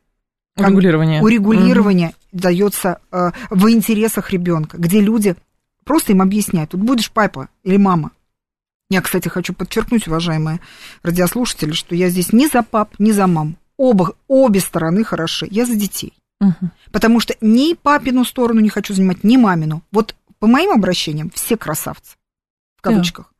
урегулирование, 0.57 1.21
урегулирование 1.21 2.07
угу. 2.09 2.15
дается 2.31 2.99
э, 3.11 3.31
в 3.49 3.69
интересах 3.69 4.31
ребенка, 4.31 4.77
где 4.77 5.01
люди 5.01 5.35
просто 5.83 6.13
им 6.13 6.21
объясняют, 6.21 6.71
тут 6.71 6.81
будешь 6.81 7.11
папа 7.11 7.49
или 7.63 7.77
мама. 7.77 8.11
Я, 8.89 9.01
кстати, 9.01 9.27
хочу 9.27 9.53
подчеркнуть, 9.53 10.07
уважаемые 10.07 10.59
радиослушатели, 11.01 11.71
что 11.71 11.95
я 11.95 12.09
здесь 12.09 12.31
не 12.31 12.47
за 12.47 12.61
пап, 12.61 12.93
не 12.99 13.11
за 13.11 13.27
мам. 13.27 13.57
Оба, 13.77 14.13
обе 14.27 14.59
стороны 14.59 15.03
хороши. 15.03 15.47
Я 15.49 15.65
за 15.65 15.75
детей. 15.75 16.13
Угу. 16.47 16.69
Потому 16.91 17.19
что 17.19 17.35
ни 17.41 17.73
папину 17.73 18.25
сторону 18.25 18.59
не 18.59 18.69
хочу 18.69 18.93
занимать, 18.93 19.23
ни 19.23 19.37
мамину. 19.37 19.81
Вот 19.91 20.15
по 20.39 20.47
моим 20.47 20.71
обращениям 20.71 21.31
все 21.33 21.57
красавцы. 21.57 22.15
В 22.77 22.81
кавычках. 22.81 23.31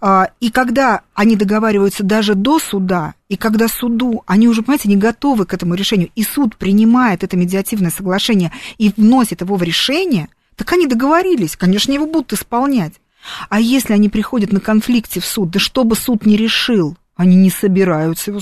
Да. 0.00 0.30
И 0.40 0.50
когда 0.50 1.02
они 1.14 1.36
договариваются 1.36 2.04
даже 2.04 2.34
до 2.34 2.58
суда, 2.58 3.14
и 3.28 3.36
когда 3.36 3.66
суду, 3.68 4.22
они 4.26 4.46
уже, 4.46 4.62
понимаете, 4.62 4.88
не 4.88 4.96
готовы 4.96 5.46
к 5.46 5.54
этому 5.54 5.74
решению, 5.74 6.10
и 6.14 6.22
суд 6.22 6.56
принимает 6.56 7.24
это 7.24 7.36
медиативное 7.36 7.90
соглашение 7.90 8.52
и 8.76 8.92
вносит 8.94 9.40
его 9.40 9.56
в 9.56 9.62
решение, 9.62 10.28
так 10.54 10.72
они 10.72 10.86
договорились, 10.86 11.56
конечно, 11.56 11.92
его 11.92 12.06
будут 12.06 12.32
исполнять. 12.32 12.94
А 13.48 13.60
если 13.60 13.94
они 13.94 14.08
приходят 14.08 14.52
на 14.52 14.60
конфликте 14.60 15.20
в 15.20 15.26
суд, 15.26 15.50
да 15.50 15.58
что 15.58 15.84
бы 15.84 15.96
суд 15.96 16.24
не 16.24 16.36
решил, 16.36 16.96
они 17.18 17.36
не 17.36 17.50
собираются, 17.50 18.32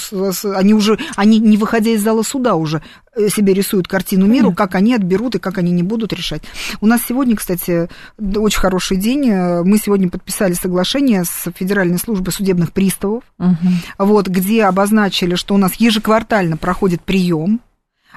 они 0.54 0.74
уже, 0.74 0.98
они 1.16 1.40
не 1.40 1.56
выходя 1.56 1.90
из 1.90 2.02
зала 2.02 2.22
суда 2.22 2.54
уже 2.54 2.82
э, 3.16 3.28
себе 3.30 3.54
рисуют 3.54 3.88
картину 3.88 4.26
миру, 4.26 4.52
как 4.52 4.74
они 4.74 4.94
отберут 4.94 5.34
и 5.34 5.38
как 5.38 5.56
они 5.58 5.72
не 5.72 5.82
будут 5.82 6.12
решать. 6.12 6.42
У 6.82 6.86
нас 6.86 7.00
сегодня, 7.08 7.34
кстати, 7.36 7.88
очень 8.18 8.60
хороший 8.60 8.98
день. 8.98 9.32
Мы 9.32 9.78
сегодня 9.78 10.10
подписали 10.10 10.52
соглашение 10.52 11.24
с 11.24 11.50
Федеральной 11.56 11.98
службой 11.98 12.32
судебных 12.32 12.72
приставов, 12.72 13.24
угу. 13.38 13.56
вот, 13.98 14.28
где 14.28 14.64
обозначили, 14.64 15.36
что 15.36 15.54
у 15.54 15.58
нас 15.58 15.74
ежеквартально 15.74 16.58
проходит 16.58 17.00
прием 17.00 17.60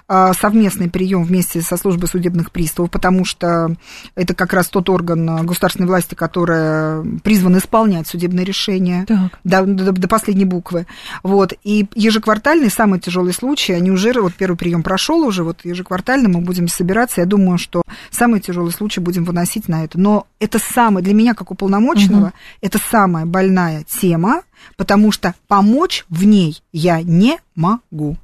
совместный 0.07 0.89
прием 0.89 1.23
вместе 1.23 1.61
со 1.61 1.77
службой 1.77 2.07
судебных 2.07 2.51
приставов, 2.51 2.91
потому 2.91 3.25
что 3.25 3.75
это 4.15 4.33
как 4.33 4.53
раз 4.53 4.67
тот 4.67 4.89
орган 4.89 5.45
государственной 5.45 5.87
власти, 5.87 6.15
который 6.15 7.19
призван 7.19 7.57
исполнять 7.57 8.07
судебные 8.07 8.45
решения 8.45 9.05
до, 9.43 9.65
до, 9.65 9.91
до 9.91 10.07
последней 10.07 10.45
буквы. 10.45 10.85
Вот. 11.23 11.53
И 11.63 11.87
ежеквартальный, 11.95 12.69
самый 12.69 12.99
тяжелый 12.99 13.33
случай, 13.33 13.73
они 13.73 13.91
уже, 13.91 14.13
вот 14.13 14.33
первый 14.33 14.57
прием 14.57 14.83
прошел 14.83 15.19
уже, 15.25 15.43
вот 15.43 15.63
ежеквартально 15.63 16.29
мы 16.29 16.41
будем 16.41 16.67
собираться. 16.67 17.21
Я 17.21 17.27
думаю, 17.27 17.57
что 17.57 17.83
самый 18.11 18.39
тяжелый 18.39 18.71
случай 18.71 18.99
будем 18.99 19.23
выносить 19.23 19.67
на 19.67 19.83
это. 19.83 19.99
Но 19.99 20.27
это 20.39 20.59
самое, 20.59 21.03
для 21.03 21.13
меня, 21.13 21.33
как 21.33 21.51
уполномоченного, 21.51 22.27
угу. 22.27 22.33
это 22.61 22.79
самая 22.79 23.25
больная 23.25 23.83
тема, 23.83 24.41
потому 24.77 25.11
что 25.11 25.35
помочь 25.47 26.05
в 26.09 26.25
ней 26.25 26.61
я 26.71 27.01
не 27.01 27.37
могу. 27.55 28.17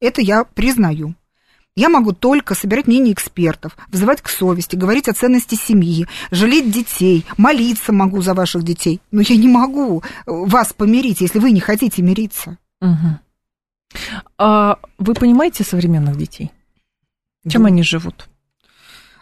Это 0.00 0.20
я 0.20 0.44
признаю. 0.44 1.14
Я 1.74 1.88
могу 1.88 2.12
только 2.12 2.54
собирать 2.54 2.86
мнение 2.86 3.14
экспертов, 3.14 3.76
вызывать 3.88 4.20
к 4.20 4.28
совести, 4.28 4.76
говорить 4.76 5.08
о 5.08 5.14
ценности 5.14 5.54
семьи, 5.54 6.06
жалеть 6.30 6.70
детей, 6.70 7.24
молиться 7.38 7.92
могу 7.92 8.20
за 8.20 8.34
ваших 8.34 8.62
детей. 8.62 9.00
Но 9.10 9.22
я 9.22 9.36
не 9.36 9.48
могу 9.48 10.02
вас 10.26 10.74
помирить, 10.74 11.22
если 11.22 11.38
вы 11.38 11.50
не 11.50 11.60
хотите 11.60 12.02
мириться. 12.02 12.58
Угу. 12.82 13.18
А 14.38 14.78
вы 14.98 15.14
понимаете 15.14 15.64
современных 15.64 16.18
детей? 16.18 16.50
Чем 17.48 17.62
да. 17.62 17.68
они 17.68 17.82
живут? 17.82 18.28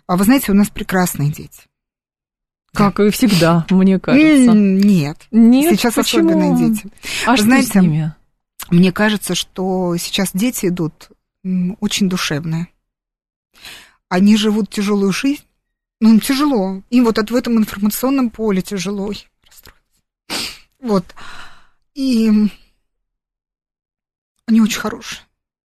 А 0.07 0.17
вы 0.17 0.25
знаете, 0.25 0.51
у 0.51 0.55
нас 0.57 0.69
прекрасные 0.71 1.31
дети. 1.31 1.63
Как 2.73 2.99
и 2.99 3.11
всегда, 3.11 3.65
мне 3.71 4.01
кажется. 4.01 4.53
Нет. 4.53 5.19
Нет, 5.31 5.79
Сейчас 5.79 5.95
почему? 5.95 6.29
особенные 6.29 6.57
дети. 6.57 6.89
А 7.27 7.33
вы 7.33 7.37
что 7.37 7.47
знаете, 7.47 7.69
с 7.69 7.75
ними? 7.77 8.15
Мне 8.71 8.93
кажется, 8.93 9.35
что 9.35 9.97
сейчас 9.97 10.31
дети 10.33 10.67
идут 10.67 11.11
очень 11.81 12.09
душевные. 12.09 12.69
Они 14.09 14.37
живут 14.37 14.71
тяжелую 14.71 15.13
жизнь. 15.13 15.45
Ну, 16.01 16.11
им 16.11 16.21
тяжело. 16.21 16.83
Им 16.91 17.05
вот 17.05 17.19
в 17.19 17.35
этом 17.35 17.59
информационном 17.59 18.31
поле 18.31 18.63
тяжело. 18.63 19.13
Вот. 20.81 21.05
И 21.95 22.31
они 24.47 24.61
очень 24.61 24.81
хорошие. 24.81 25.21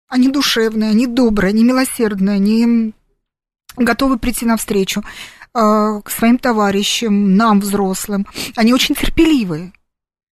Они 0.08 0.30
душевные, 0.30 0.90
они 0.90 1.06
добрые, 1.06 1.50
они 1.50 1.64
милосердные, 1.64 2.36
они 2.36 2.94
готовы 3.76 4.18
прийти 4.18 4.46
навстречу 4.46 5.02
э, 5.02 5.04
к 5.54 6.10
своим 6.10 6.38
товарищам, 6.38 7.36
нам, 7.36 7.60
взрослым. 7.60 8.26
Они 8.56 8.74
очень 8.74 8.96
терпеливые. 8.96 9.74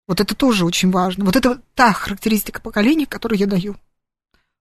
Вот 0.07 0.21
это 0.21 0.35
тоже 0.35 0.65
очень 0.65 0.91
важно. 0.91 1.25
Вот 1.25 1.37
это 1.37 1.61
та 1.75 1.93
характеристика 1.93 2.61
поколения, 2.61 3.07
которую 3.07 3.39
я 3.39 3.47
даю. 3.47 3.77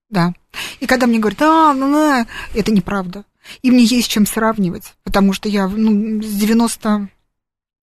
Да. 0.10 0.34
И 0.80 0.86
когда 0.86 1.08
мне 1.08 1.20
говорят, 1.20 1.42
а, 1.42 1.74
ну, 1.74 1.88
ну, 1.88 2.26
это 2.54 2.72
неправда. 2.72 3.26
И 3.62 3.72
мне 3.72 3.84
есть 3.84 4.10
чем 4.10 4.26
сравнивать, 4.26 4.94
потому 5.04 5.34
что 5.34 5.50
я 5.50 5.68
ну, 5.68 6.22
с 6.22 6.34
90 6.36 7.10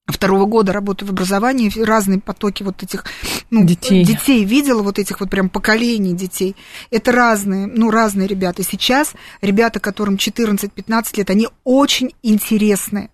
второго 0.06 0.46
года 0.46 0.72
работаю 0.72 1.08
в 1.08 1.12
образовании, 1.12 1.72
разные 1.82 2.20
потоки 2.20 2.62
вот 2.62 2.82
этих 2.82 3.04
ну, 3.50 3.64
детей. 3.64 4.04
детей 4.04 4.44
видела, 4.44 4.82
вот 4.82 4.98
этих 4.98 5.20
вот 5.20 5.30
прям 5.30 5.48
поколений 5.48 6.14
детей. 6.14 6.56
Это 6.90 7.12
разные, 7.12 7.66
ну, 7.66 7.90
разные 7.90 8.26
ребята. 8.26 8.62
Сейчас 8.62 9.12
ребята, 9.40 9.80
которым 9.80 10.16
14-15 10.16 11.16
лет, 11.16 11.30
они 11.30 11.48
очень 11.64 12.14
интересные. 12.22 13.10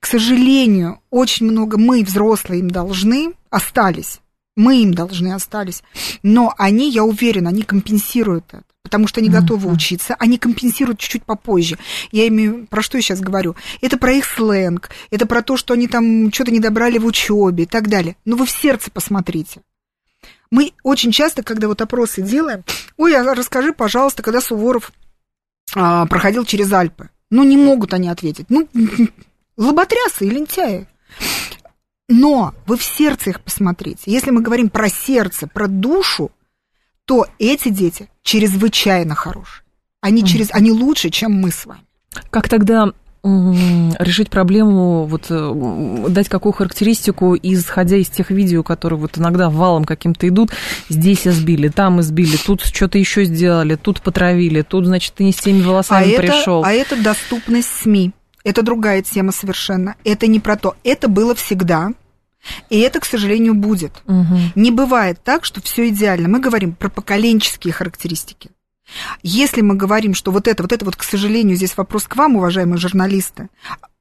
К 0.00 0.06
сожалению, 0.06 1.00
очень 1.10 1.46
много 1.46 1.78
мы, 1.78 2.04
взрослые, 2.04 2.60
им 2.60 2.70
должны, 2.70 3.32
остались. 3.50 4.20
Мы 4.56 4.82
им 4.82 4.94
должны 4.94 5.32
остались. 5.32 5.82
Но 6.22 6.54
они, 6.58 6.90
я 6.90 7.04
уверена, 7.04 7.50
они 7.50 7.62
компенсируют 7.62 8.44
это. 8.48 8.64
Потому 8.84 9.08
что 9.08 9.20
они 9.20 9.30
готовы 9.30 9.72
учиться, 9.72 10.14
они 10.18 10.36
компенсируют 10.36 10.98
чуть-чуть 10.98 11.24
попозже. 11.24 11.78
Я 12.12 12.28
имею, 12.28 12.66
про 12.68 12.82
что 12.82 12.98
я 12.98 13.02
сейчас 13.02 13.20
говорю? 13.20 13.56
Это 13.80 13.96
про 13.96 14.12
их 14.12 14.26
сленг, 14.26 14.90
это 15.10 15.24
про 15.26 15.42
то, 15.42 15.56
что 15.56 15.72
они 15.72 15.88
там 15.88 16.30
что-то 16.30 16.52
не 16.52 16.60
добрали 16.60 16.98
в 16.98 17.06
учебе 17.06 17.64
и 17.64 17.66
так 17.66 17.88
далее. 17.88 18.14
Но 18.26 18.36
вы 18.36 18.44
в 18.44 18.50
сердце 18.50 18.90
посмотрите. 18.90 19.62
Мы 20.50 20.74
очень 20.82 21.12
часто, 21.12 21.42
когда 21.42 21.66
вот 21.66 21.80
опросы 21.80 22.20
делаем, 22.22 22.62
ой, 22.98 23.16
а 23.16 23.34
расскажи, 23.34 23.72
пожалуйста, 23.72 24.22
когда 24.22 24.42
Суворов 24.42 24.92
а, 25.74 26.06
проходил 26.06 26.44
через 26.44 26.72
Альпы. 26.72 27.08
Ну, 27.30 27.42
не 27.42 27.56
могут 27.56 27.94
они 27.94 28.08
ответить. 28.08 28.46
Ну, 28.50 28.68
лоботрясы 29.56 30.26
и 30.26 30.30
лентяи. 30.30 30.86
Но 32.08 32.54
вы 32.66 32.76
в 32.76 32.82
сердце 32.82 33.30
их 33.30 33.40
посмотрите. 33.40 34.02
Если 34.06 34.30
мы 34.30 34.42
говорим 34.42 34.68
про 34.68 34.88
сердце, 34.88 35.46
про 35.46 35.68
душу, 35.68 36.30
то 37.06 37.26
эти 37.38 37.68
дети 37.70 38.08
чрезвычайно 38.22 39.14
хорошие. 39.14 39.64
Они, 40.00 40.24
через, 40.24 40.50
они 40.52 40.70
лучше, 40.70 41.08
чем 41.08 41.32
мы 41.32 41.50
с 41.50 41.64
вами. 41.64 41.80
Как 42.30 42.48
тогда 42.48 42.92
решить 43.24 44.28
проблему, 44.28 45.06
вот 45.06 45.26
э, 45.30 46.04
дать 46.10 46.28
какую 46.28 46.52
характеристику, 46.52 47.34
исходя 47.34 47.96
из 47.96 48.08
тех 48.08 48.30
видео, 48.30 48.62
которые 48.62 48.98
вот 48.98 49.16
иногда 49.16 49.48
валом 49.48 49.86
каким-то 49.86 50.28
идут, 50.28 50.50
здесь 50.90 51.26
избили, 51.26 51.68
там 51.68 52.02
избили, 52.02 52.36
тут 52.36 52.60
что-то 52.60 52.98
еще 52.98 53.24
сделали, 53.24 53.76
тут 53.76 54.02
потравили, 54.02 54.60
тут, 54.60 54.84
значит, 54.84 55.14
ты 55.14 55.24
не 55.24 55.32
с 55.32 55.36
теми 55.36 55.62
волосами 55.62 56.14
а 56.14 56.20
пришел. 56.20 56.60
Это, 56.60 56.68
а 56.68 56.72
это 56.72 57.02
доступность 57.02 57.70
СМИ. 57.80 58.12
Это 58.44 58.62
другая 58.62 59.02
тема 59.02 59.32
совершенно. 59.32 59.96
Это 60.04 60.26
не 60.26 60.38
про 60.38 60.56
то. 60.56 60.76
Это 60.84 61.08
было 61.08 61.34
всегда. 61.34 61.92
И 62.68 62.78
это, 62.80 63.00
к 63.00 63.06
сожалению, 63.06 63.54
будет. 63.54 64.02
Угу. 64.06 64.38
Не 64.54 64.70
бывает 64.70 65.18
так, 65.24 65.44
что 65.44 65.62
все 65.62 65.88
идеально. 65.88 66.28
Мы 66.28 66.40
говорим 66.40 66.74
про 66.74 66.90
поколенческие 66.90 67.72
характеристики. 67.72 68.50
Если 69.22 69.62
мы 69.62 69.76
говорим, 69.76 70.14
что 70.14 70.30
вот 70.30 70.46
это, 70.46 70.62
вот 70.62 70.72
это 70.72 70.84
вот, 70.84 70.96
к 70.96 71.02
сожалению, 71.02 71.56
здесь 71.56 71.76
вопрос 71.76 72.04
к 72.04 72.16
вам, 72.16 72.36
уважаемые 72.36 72.78
журналисты, 72.78 73.48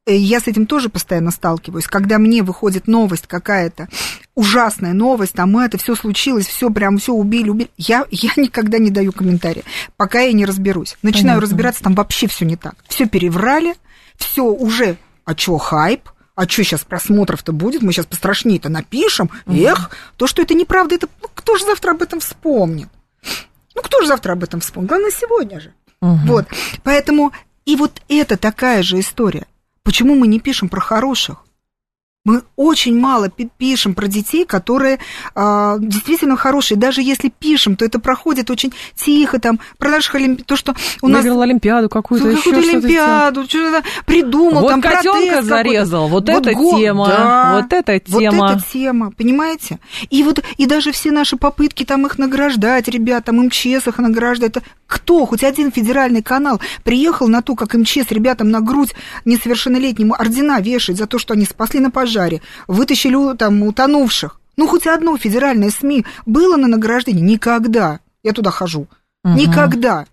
э, 0.06 0.14
я 0.14 0.42
с 0.42 0.48
этим 0.48 0.66
тоже 0.66 0.90
постоянно 0.90 1.32
сталкиваюсь. 1.32 1.88
Когда 1.88 2.20
мне 2.20 2.44
выходит 2.44 2.86
новость 2.86 3.26
какая-то, 3.28 3.88
ужасная 4.36 4.92
новость, 4.92 5.34
там 5.34 5.58
это 5.58 5.78
все 5.78 5.96
случилось, 5.96 6.48
все 6.48 6.70
прям 6.70 6.98
все 6.98 7.14
убили, 7.14 7.50
убили, 7.50 7.70
я, 7.78 8.06
я 8.12 8.32
никогда 8.38 8.78
не 8.78 8.92
даю 8.92 9.14
комментария, 9.14 9.64
пока 9.96 10.20
я 10.20 10.34
не 10.34 10.46
разберусь. 10.46 10.98
Начинаю 11.02 11.38
Понятно. 11.38 11.42
разбираться, 11.42 11.84
там 11.84 11.96
вообще 11.96 12.28
все 12.28 12.44
не 12.44 12.58
так. 12.58 12.76
Все 12.90 13.08
переврали, 13.08 13.76
все 14.18 14.44
уже, 14.44 14.98
а 15.26 15.36
чё 15.36 15.58
хайп? 15.58 16.10
А 16.36 16.48
что 16.48 16.64
сейчас 16.64 16.84
просмотров-то 16.84 17.52
будет? 17.52 17.84
Мы 17.84 17.94
сейчас 17.94 18.08
пострашнее-то 18.08 18.70
напишем. 18.70 19.30
Угу. 19.46 19.56
Эх, 19.56 19.92
то, 20.18 20.26
что 20.26 20.42
это 20.42 20.56
неправда, 20.56 20.96
это 20.96 21.08
ну, 21.22 21.30
кто 21.34 21.58
же 21.58 21.66
завтра 21.66 21.92
об 21.92 22.02
этом 22.02 22.20
вспомнит? 22.20 22.90
Ну, 23.76 23.82
кто 23.82 24.02
же 24.02 24.08
завтра 24.08 24.34
об 24.34 24.44
этом 24.44 24.60
вспомнит? 24.60 24.90
Главное, 24.90 25.12
сегодня 25.12 25.60
же. 25.60 25.74
Угу. 26.02 26.20
Вот. 26.26 26.48
Поэтому 26.84 27.34
и 27.66 27.76
вот 27.76 28.02
это 28.10 28.38
такая 28.38 28.82
же 28.82 29.00
история. 29.00 29.46
Почему 29.84 30.16
мы 30.16 30.28
не 30.28 30.40
пишем 30.40 30.70
про 30.70 30.82
хороших? 30.82 31.46
Мы 32.26 32.44
очень 32.56 32.98
мало 32.98 33.28
пишем 33.30 33.96
про 33.96 34.08
детей, 34.08 34.46
которые 34.46 34.98
э, 35.36 35.76
действительно 35.80 36.38
хорошие. 36.38 36.78
Даже 36.78 37.02
если 37.02 37.28
пишем, 37.28 37.76
то 37.76 37.84
это 37.84 38.00
проходит 38.00 38.50
очень 38.50 38.72
тихо, 38.96 39.42
там, 39.42 39.60
про 39.78 39.90
наших 39.90 40.16
олимпиад, 40.16 40.48
то, 40.48 40.56
что 40.56 40.74
у 41.02 41.10
нас... 41.10 41.22
Выиграл 41.22 41.42
Олимпиаду 41.42 41.90
какую-то, 41.90 42.30
еще 42.30 42.38
Какую-то 42.38 42.70
Олимпиаду, 42.70 43.44
что-то 43.44 43.84
придумал, 44.06 44.62
вот 44.62 44.70
там, 44.70 44.82
котенка 44.82 45.42
зарезал, 45.42 46.08
вот, 46.08 46.30
вот 46.30 46.48
эта 46.48 46.54
го... 46.54 46.80
тема, 46.80 47.08
да, 47.10 47.56
вот 47.58 47.74
эта 47.74 48.00
тема. 48.00 48.38
Вот 48.38 48.52
эта 48.52 48.72
тема, 48.72 49.12
понимаете? 49.12 49.80
И 50.10 50.24
вот, 50.24 50.42
и 50.56 50.66
даже 50.66 50.94
все 50.94 51.12
наши 51.12 51.36
попытки 51.36 51.84
там 51.84 52.06
их 52.06 52.18
награждать, 52.18 52.88
ребят, 52.88 53.26
там 53.26 53.36
МЧС 53.48 53.88
их 53.88 53.98
награждать, 53.98 54.52
это 54.52 54.62
кто, 54.88 55.26
хоть 55.26 55.44
один 55.44 55.74
федеральный 55.74 56.22
канал 56.22 56.62
приехал 56.86 57.28
на 57.28 57.42
то, 57.42 57.56
как 57.56 57.74
МЧС 57.74 58.12
ребятам 58.12 58.50
на 58.50 58.62
грудь 58.62 58.94
несовершеннолетнему 59.26 60.14
ордена 60.14 60.62
вешать 60.62 60.98
за 60.98 61.08
то, 61.08 61.18
что 61.18 61.34
они 61.34 61.44
спасли 61.46 61.82
на 61.82 61.92
пожаре, 62.14 62.42
вытащили 62.68 63.36
там 63.36 63.64
утонувших. 63.64 64.40
Ну, 64.56 64.68
хоть 64.68 64.86
одно 64.86 65.18
федеральное 65.18 65.72
СМИ 65.72 66.06
было 66.26 66.58
на 66.58 66.68
награждении? 66.68 67.22
Никогда. 67.22 68.00
Я 68.24 68.34
туда 68.34 68.52
хожу. 68.52 68.88
Угу. 69.24 69.34
Никогда. 69.34 70.06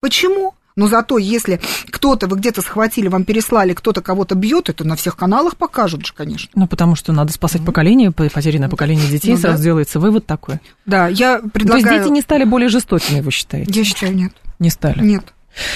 Почему? 0.00 0.54
Но 0.76 0.88
зато, 0.88 1.18
если 1.18 1.60
кто-то 1.90 2.26
вы 2.26 2.38
где-то 2.38 2.62
схватили, 2.62 3.08
вам 3.08 3.24
переслали, 3.24 3.74
кто-то 3.74 4.00
кого-то 4.00 4.34
бьет, 4.34 4.68
это 4.70 4.84
на 4.84 4.96
всех 4.96 5.16
каналах 5.16 5.56
покажут 5.56 6.06
же, 6.06 6.14
конечно. 6.14 6.50
Ну, 6.54 6.66
потому 6.66 6.96
что 6.96 7.12
надо 7.12 7.32
спасать 7.32 7.64
поколение, 7.64 8.10
потерянное 8.10 8.68
поколение 8.68 9.06
детей, 9.08 9.32
ну, 9.32 9.36
сразу 9.36 9.58
да. 9.58 9.64
делается 9.64 10.00
вывод 10.00 10.26
такой. 10.26 10.58
Да, 10.86 11.08
я 11.08 11.38
предлагаю... 11.38 11.84
То 11.84 11.90
есть 11.90 12.04
дети 12.04 12.12
не 12.12 12.22
стали 12.22 12.44
более 12.44 12.68
жестокими, 12.68 13.20
вы 13.20 13.30
считаете? 13.30 13.70
Я 13.72 13.84
считаю, 13.84 14.16
нет. 14.16 14.32
Не 14.58 14.70
стали? 14.70 15.02
Нет. 15.04 15.24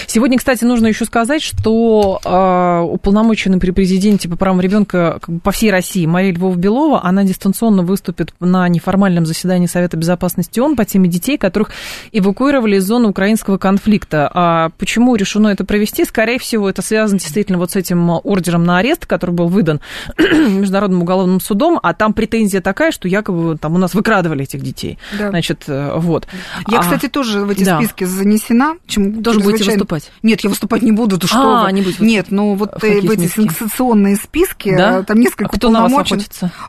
Сегодня, 0.07 0.39
кстати, 0.39 0.65
нужно 0.65 0.87
еще 0.87 1.05
сказать, 1.05 1.43
что 1.43 2.21
э, 2.25 2.81
уполномоченный 2.93 3.59
при 3.59 3.71
президенте 3.71 4.29
по 4.29 4.37
правам 4.37 4.61
ребенка 4.61 5.19
как 5.21 5.35
бы, 5.35 5.41
по 5.41 5.51
всей 5.51 5.71
России 5.71 6.07
Мария 6.07 6.33
Львова-Белова, 6.33 7.01
она 7.03 7.25
дистанционно 7.25 7.83
выступит 7.83 8.33
на 8.41 8.69
неформальном 8.69 9.27
заседании 9.27 9.67
Совета 9.67 9.97
Безопасности 9.97 10.61
ООН 10.61 10.77
по 10.77 10.85
теме 10.85 11.09
детей, 11.09 11.39
которых 11.39 11.71
эвакуировали 12.13 12.77
из 12.77 12.85
зоны 12.85 13.09
украинского 13.09 13.59
конфликта. 13.59 14.31
А 14.33 14.71
почему 14.79 15.17
решено 15.17 15.49
это 15.49 15.65
провести? 15.65 16.05
Скорее 16.05 16.39
всего, 16.39 16.69
это 16.69 16.83
связано 16.83 17.19
действительно 17.19 17.59
вот 17.59 17.73
с 17.73 17.77
этим 17.77 18.11
ордером 18.11 18.65
на 18.65 18.79
арест, 18.79 19.07
который 19.07 19.33
был 19.33 19.49
выдан 19.49 19.81
Международным 20.19 21.03
уголовным 21.03 21.41
судом, 21.41 21.81
а 21.83 21.95
там 21.95 22.13
претензия 22.13 22.61
такая, 22.61 22.93
что 22.93 23.09
якобы 23.09 23.59
там 23.59 23.75
у 23.75 23.79
нас 23.79 23.95
выкрадывали 23.95 24.45
этих 24.45 24.63
детей. 24.63 24.99
Да. 25.19 25.31
Значит, 25.31 25.65
э, 25.67 25.93
вот. 25.97 26.29
Я, 26.69 26.79
а, 26.79 26.83
кстати, 26.83 27.09
тоже 27.09 27.41
в 27.41 27.51
эти 27.51 27.65
да. 27.65 27.79
списки 27.79 28.05
занесена. 28.05 28.77
Чем 28.87 29.23
тоже 29.23 29.41
будете 29.41 29.64
выступать? 29.73 30.11
Нет, 30.23 30.41
я 30.41 30.51
выступать 30.51 30.83
не 30.83 30.93
буду, 30.93 31.19
то 31.19 31.27
что 31.27 31.65
а, 31.65 31.71
Не 31.71 31.85
Нет, 31.99 32.27
ну 32.31 32.55
вот 32.55 32.71
в, 32.81 32.85
э, 32.85 33.01
в 33.01 33.11
эти 33.11 33.27
сенсационные 33.27 34.17
списки, 34.17 34.77
да? 34.77 35.03
там 35.03 35.21
несколько 35.21 35.47
а 35.47 35.49
кто 35.49 35.71
на 35.71 35.89
вас? 35.89 36.09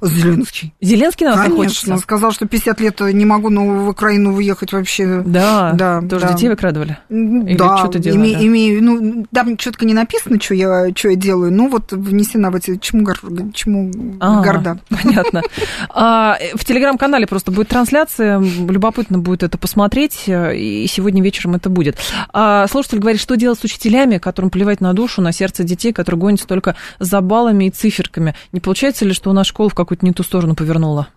Зеленский. 0.01 0.73
Зеленский 0.81 1.25
на 1.25 1.33
вас 1.33 1.41
Конечно, 1.41 1.63
охотится? 1.63 1.97
сказал, 1.97 2.31
что 2.31 2.47
50 2.47 2.79
лет 2.81 2.99
не 2.99 3.25
могу 3.25 3.49
ну, 3.49 3.85
в 3.85 3.89
Украину 3.89 4.33
выехать 4.33 4.73
вообще. 4.73 5.21
Да, 5.25 5.73
да 5.73 6.01
тоже 6.01 6.27
да. 6.27 6.33
детей 6.33 6.49
выкрадывали? 6.49 6.97
Или 7.09 7.57
да, 7.57 7.77
что-то 7.77 7.99
делали? 7.99 8.27
Име, 8.27 8.35
да? 8.35 8.45
имею, 8.45 8.83
ну, 8.83 9.25
там 9.33 9.57
четко 9.57 9.85
не 9.85 9.93
написано, 9.93 10.39
что 10.39 10.53
я, 10.53 10.89
что 10.95 11.09
я 11.09 11.15
делаю, 11.15 11.51
ну 11.51 11.69
вот 11.69 11.91
внесена 11.91 12.51
в 12.51 12.55
эти, 12.55 12.77
чему, 12.77 13.03
гор, 13.03 13.19
чему 13.53 13.91
а, 14.19 14.41
горда. 14.41 14.79
Понятно. 14.89 15.41
А, 15.89 16.37
в 16.55 16.65
телеграм-канале 16.65 17.27
просто 17.27 17.51
будет 17.51 17.69
трансляция, 17.69 18.39
любопытно 18.39 19.17
будет 19.17 19.43
это 19.43 19.57
посмотреть, 19.57 20.23
и 20.27 20.85
сегодня 20.89 21.21
вечером 21.23 21.55
это 21.55 21.69
будет. 21.69 21.97
А, 22.33 22.67
слушатель 22.85 22.99
говорит, 22.99 23.21
что 23.21 23.35
делать 23.35 23.59
с 23.59 23.63
учителями, 23.63 24.19
которым 24.19 24.51
плевать 24.51 24.79
на 24.79 24.93
душу, 24.93 25.21
на 25.21 25.31
сердце 25.31 25.63
детей, 25.63 25.91
которые 25.91 26.19
гонятся 26.19 26.47
только 26.47 26.75
за 26.99 27.19
баллами 27.21 27.65
и 27.65 27.71
циферками. 27.71 28.35
Не 28.51 28.59
получается 28.59 29.05
ли, 29.05 29.13
что 29.13 29.31
у 29.31 29.33
нас 29.33 29.47
школа 29.47 29.69
в 29.69 29.75
какую-то 29.75 30.05
не 30.05 30.13
ту 30.13 30.23
сторону 30.23 30.55
повернула? 30.55 31.07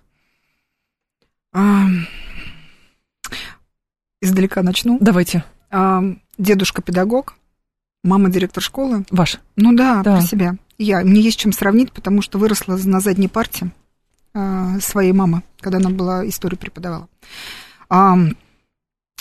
А... 1.52 1.86
Издалека 4.20 4.62
начну. 4.62 4.98
Давайте. 5.00 5.44
А, 5.70 6.02
дедушка 6.38 6.82
педагог, 6.82 7.34
мама 8.02 8.30
директор 8.30 8.62
школы. 8.62 9.04
Ваш? 9.10 9.38
Ну 9.56 9.76
да, 9.76 10.02
да. 10.02 10.16
про 10.16 10.22
себя. 10.22 10.56
Я. 10.78 11.00
Мне 11.00 11.20
есть 11.20 11.38
чем 11.38 11.52
сравнить, 11.52 11.92
потому 11.92 12.22
что 12.22 12.38
выросла 12.38 12.76
на 12.82 13.00
задней 13.00 13.28
парте 13.28 13.70
а, 14.34 14.80
своей 14.80 15.12
мамы, 15.12 15.42
когда 15.60 15.78
она 15.78 15.90
была 15.90 16.26
историю 16.26 16.58
преподавала. 16.58 17.08
А, 17.88 18.16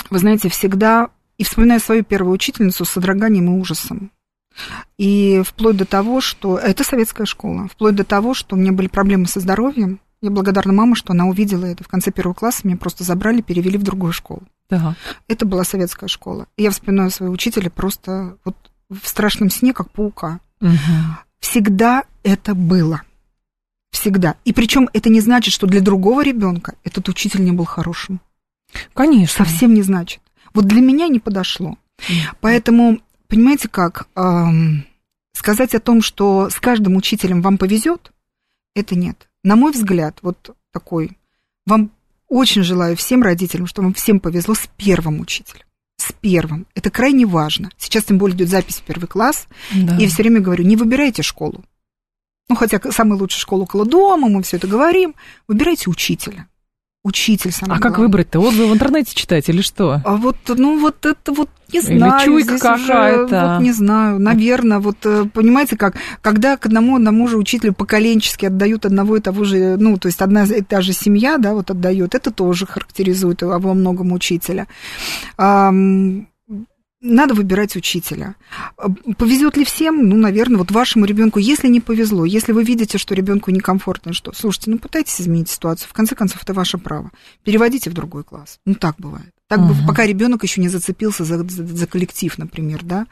вы 0.10 0.20
знаете, 0.20 0.50
всегда 0.50 1.10
и 1.38 1.44
вспоминаю 1.44 1.80
свою 1.80 2.04
первую 2.04 2.34
учительницу 2.34 2.86
с 2.86 2.90
содроганием 2.90 3.48
и 3.48 3.60
ужасом. 3.60 4.12
И 4.98 5.44
вплоть 5.46 5.78
до 5.78 5.86
того, 5.86 6.22
что... 6.22 6.58
Это 6.58 6.84
советская 6.84 7.26
школа. 7.26 7.68
Вплоть 7.68 7.96
до 7.96 8.04
того, 8.04 8.34
что 8.34 8.56
у 8.56 8.60
меня 8.60 8.72
были 8.72 8.88
проблемы 8.88 9.28
со 9.28 9.40
здоровьем. 9.40 10.00
Я 10.22 10.32
благодарна 10.32 10.74
маме, 10.74 10.96
что 10.96 11.14
она 11.14 11.26
увидела 11.26 11.66
это. 11.66 11.84
В 11.84 11.88
конце 11.88 12.12
первого 12.12 12.34
класса 12.34 12.62
меня 12.64 12.78
просто 12.78 13.04
забрали, 13.04 13.42
перевели 13.42 13.78
в 13.78 13.84
другую 13.84 14.14
школу. 14.14 14.42
Да. 14.70 14.96
Это 15.28 15.46
была 15.46 15.64
советская 15.64 16.10
школа. 16.10 16.48
И 16.58 16.64
я 16.64 16.72
вспоминаю 16.72 17.12
своего 17.12 17.34
учителя 17.34 17.70
просто 17.70 18.38
вот 18.44 18.56
в 18.90 19.08
страшном 19.08 19.52
сне, 19.52 19.74
как 19.74 19.92
паука. 19.92 20.40
Угу. 20.60 20.72
Всегда 21.40 22.04
это 22.24 22.56
было. 22.56 23.04
Всегда. 23.92 24.36
И 24.44 24.54
причем 24.54 24.90
это 24.94 25.10
не 25.10 25.22
значит, 25.22 25.54
что 25.54 25.68
для 25.68 25.82
другого 25.82 26.24
ребенка 26.24 26.76
этот 26.84 27.08
учитель 27.10 27.44
не 27.44 27.52
был 27.52 27.66
хорошим. 27.66 28.20
Конечно. 28.94 29.46
Совсем 29.46 29.74
не 29.74 29.84
значит. 29.84 30.22
Вот 30.58 30.66
для 30.66 30.82
меня 30.82 31.08
не 31.08 31.20
подошло. 31.20 31.78
Поэтому, 32.42 33.00
понимаете 33.28 33.68
как, 33.68 34.08
сказать 35.34 35.76
о 35.76 35.80
том, 35.80 36.02
что 36.02 36.50
с 36.50 36.56
каждым 36.56 36.96
учителем 36.96 37.44
вам 37.44 37.60
повезет, 37.60 38.12
это 38.74 38.96
нет. 38.96 39.30
На 39.44 39.56
мой 39.56 39.72
взгляд, 39.72 40.18
вот 40.24 40.56
такой, 40.74 41.16
вам 41.68 41.92
очень 42.28 42.64
желаю 42.64 42.98
всем 42.98 43.22
родителям, 43.22 43.68
чтобы 43.68 43.90
вам 43.90 43.94
всем 43.94 44.20
повезло 44.20 44.56
с 44.56 44.68
первым 44.78 45.20
учителем. 45.20 45.68
С 45.98 46.12
первым. 46.12 46.66
Это 46.74 46.90
крайне 46.90 47.28
важно. 47.28 47.70
Сейчас 47.78 48.06
тем 48.06 48.18
более 48.18 48.36
идет 48.38 48.50
запись 48.50 48.78
в 48.78 48.82
первый 48.82 49.06
класс. 49.06 49.48
Да. 49.76 49.96
И 50.00 50.08
все 50.08 50.24
время 50.24 50.40
говорю, 50.40 50.64
не 50.64 50.76
выбирайте 50.76 51.22
школу. 51.22 51.64
Ну, 52.50 52.56
хотя 52.56 52.82
самая 52.92 53.20
лучшая 53.20 53.42
школа 53.42 53.62
около 53.62 53.86
дома, 53.86 54.28
мы 54.28 54.42
все 54.42 54.58
это 54.58 54.66
говорим. 54.66 55.14
Выбирайте 55.48 55.92
учителя 55.92 56.48
учитель 57.04 57.52
самое 57.52 57.78
А 57.78 57.80
главное. 57.80 57.90
как 57.90 58.00
выбрать-то? 58.00 58.40
Отзывы 58.40 58.72
в 58.72 58.74
интернете 58.74 59.16
читать 59.16 59.48
или 59.50 59.62
что? 59.62 60.02
А 60.04 60.16
вот, 60.16 60.38
ну, 60.48 60.80
вот 60.80 61.06
это 61.06 61.32
вот 61.32 61.50
не 61.72 61.82
знаю. 61.82 62.14
Или 62.20 62.26
чуйка 62.26 62.58
какая-то. 62.60 63.54
Вот 63.56 63.64
не 63.64 63.72
знаю, 63.72 64.20
наверное, 64.20 64.80
вот 64.80 64.98
э, 65.06 65.26
понимаете 65.34 65.78
как, 65.78 65.96
когда 66.22 66.58
к 66.58 66.66
одному 66.66 66.96
одному 66.96 67.28
же 67.28 67.38
учителю 67.38 67.74
поколенчески 67.74 68.46
отдают 68.46 68.86
одного 68.86 69.18
и 69.18 69.22
того 69.22 69.44
же, 69.44 69.78
ну, 69.78 69.98
то 69.98 70.08
есть 70.08 70.22
одна 70.22 70.44
и 70.44 70.62
та 70.62 70.82
же 70.82 70.94
семья, 70.94 71.38
да, 71.38 71.54
вот 71.54 71.72
отдает, 71.72 72.16
это 72.16 72.32
тоже 72.32 72.66
характеризует 72.66 73.42
во 73.42 73.74
многом 73.74 74.12
учителя 74.14 74.68
надо 77.02 77.34
выбирать 77.34 77.76
учителя. 77.76 78.36
Повезет 79.18 79.58
ли 79.58 79.66
всем? 79.66 80.10
Ну, 80.10 80.18
наверное, 80.18 80.58
вот 80.58 80.72
вашему 80.72 81.06
ребенку, 81.06 81.40
если 81.40 81.68
не 81.68 81.80
повезло, 81.80 82.26
если 82.26 82.52
вы 82.52 82.64
видите, 82.64 82.98
что 82.98 83.14
ребенку 83.14 83.52
некомфортно, 83.52 84.14
что, 84.14 84.34
слушайте, 84.34 84.72
ну 84.72 84.80
пытайтесь 84.80 85.22
изменить 85.22 85.50
ситуацию. 85.50 85.90
В 85.90 85.94
конце 85.94 86.16
концов, 86.16 86.42
это 86.44 86.54
ваше 86.54 86.78
право. 86.78 87.12
Переводите 87.44 87.90
в 87.90 87.94
другой 87.94 88.24
класс. 88.24 88.60
Ну, 88.66 88.76
так 88.76 88.96
бывает. 88.98 89.34
Так 89.50 89.62
бы, 89.66 89.74
пока 89.88 90.06
ребенок 90.06 90.44
еще 90.44 90.60
не 90.60 90.68
зацепился 90.68 91.24
за, 91.24 91.38
за, 91.38 91.66
за 91.66 91.88
коллектив, 91.88 92.38
например, 92.38 92.82
да. 92.84 93.08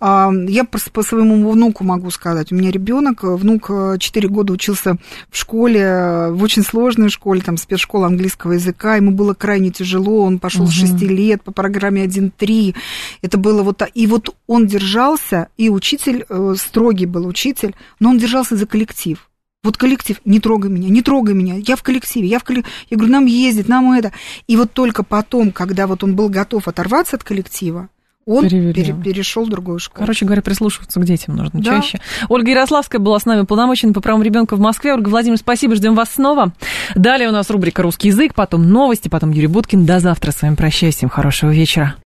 А, 0.00 0.32
я 0.48 0.64
по, 0.64 0.80
по 0.90 1.04
своему 1.04 1.48
внуку 1.48 1.84
могу 1.84 2.10
сказать. 2.10 2.50
У 2.50 2.56
меня 2.56 2.72
ребенок, 2.72 3.22
внук 3.22 3.70
4 3.98 4.28
года 4.28 4.52
учился 4.52 4.96
в 5.30 5.36
школе, 5.36 6.30
в 6.30 6.42
очень 6.42 6.64
сложной 6.64 7.08
школе, 7.08 7.40
там, 7.40 7.56
спецшкола 7.56 8.08
английского 8.08 8.54
языка. 8.54 8.96
Ему 8.96 9.12
было 9.12 9.34
крайне 9.34 9.70
тяжело. 9.70 10.24
Он 10.24 10.40
пошел 10.40 10.64
угу. 10.64 10.72
с 10.72 10.74
6 10.74 11.00
лет 11.02 11.44
по 11.44 11.52
программе 11.52 12.04
1.3. 12.04 12.74
Это 13.22 13.38
было 13.38 13.62
вот 13.62 13.76
так. 13.76 13.90
И 13.94 14.08
вот 14.08 14.34
он 14.48 14.66
держался, 14.66 15.48
и 15.56 15.68
учитель, 15.68 16.24
э, 16.28 16.54
строгий 16.58 17.06
был 17.06 17.28
учитель, 17.28 17.76
но 18.00 18.10
он 18.10 18.18
держался 18.18 18.56
за 18.56 18.66
коллектив. 18.66 19.28
Вот 19.62 19.76
коллектив, 19.76 20.20
не 20.24 20.38
трогай 20.38 20.70
меня, 20.70 20.88
не 20.88 21.02
трогай 21.02 21.34
меня, 21.34 21.56
я 21.56 21.76
в 21.76 21.82
коллективе, 21.82 22.28
я 22.28 22.38
в 22.38 22.44
коллективе. 22.44 22.72
Я 22.88 22.96
говорю, 22.96 23.12
нам 23.12 23.26
ездить, 23.26 23.68
нам 23.68 23.92
это. 23.92 24.12
И 24.46 24.56
вот 24.56 24.72
только 24.72 25.02
потом, 25.02 25.50
когда 25.50 25.86
вот 25.86 26.04
он 26.04 26.14
был 26.14 26.28
готов 26.28 26.68
оторваться 26.68 27.16
от 27.16 27.24
коллектива, 27.24 27.88
он 28.28 28.48
пере, 28.48 28.92
перешел 28.92 29.44
в 29.44 29.48
другую 29.48 29.78
школу. 29.78 30.00
Короче 30.00 30.24
говоря, 30.24 30.42
прислушиваться 30.42 30.98
к 30.98 31.04
детям 31.04 31.36
нужно 31.36 31.60
да. 31.60 31.80
чаще. 31.80 32.00
Ольга 32.28 32.50
Ярославская 32.50 33.00
была 33.00 33.20
с 33.20 33.24
нами 33.24 33.44
полномоченной 33.44 33.94
по 33.94 34.00
правам 34.00 34.22
ребенка 34.22 34.56
в 34.56 34.60
Москве. 34.60 34.94
Ольга 34.94 35.08
Владимир, 35.08 35.36
спасибо, 35.38 35.76
ждем 35.76 35.94
вас 35.94 36.10
снова. 36.10 36.52
Далее 36.96 37.28
у 37.28 37.32
нас 37.32 37.50
рубрика 37.50 37.82
«Русский 37.82 38.08
язык», 38.08 38.34
потом 38.34 38.68
новости, 38.68 39.08
потом 39.08 39.30
Юрий 39.30 39.46
Буткин. 39.46 39.86
До 39.86 40.00
завтра. 40.00 40.32
С 40.32 40.42
вами 40.42 40.56
прощаюсь. 40.56 40.96
Всем 40.96 41.08
хорошего 41.08 41.50
вечера. 41.50 41.96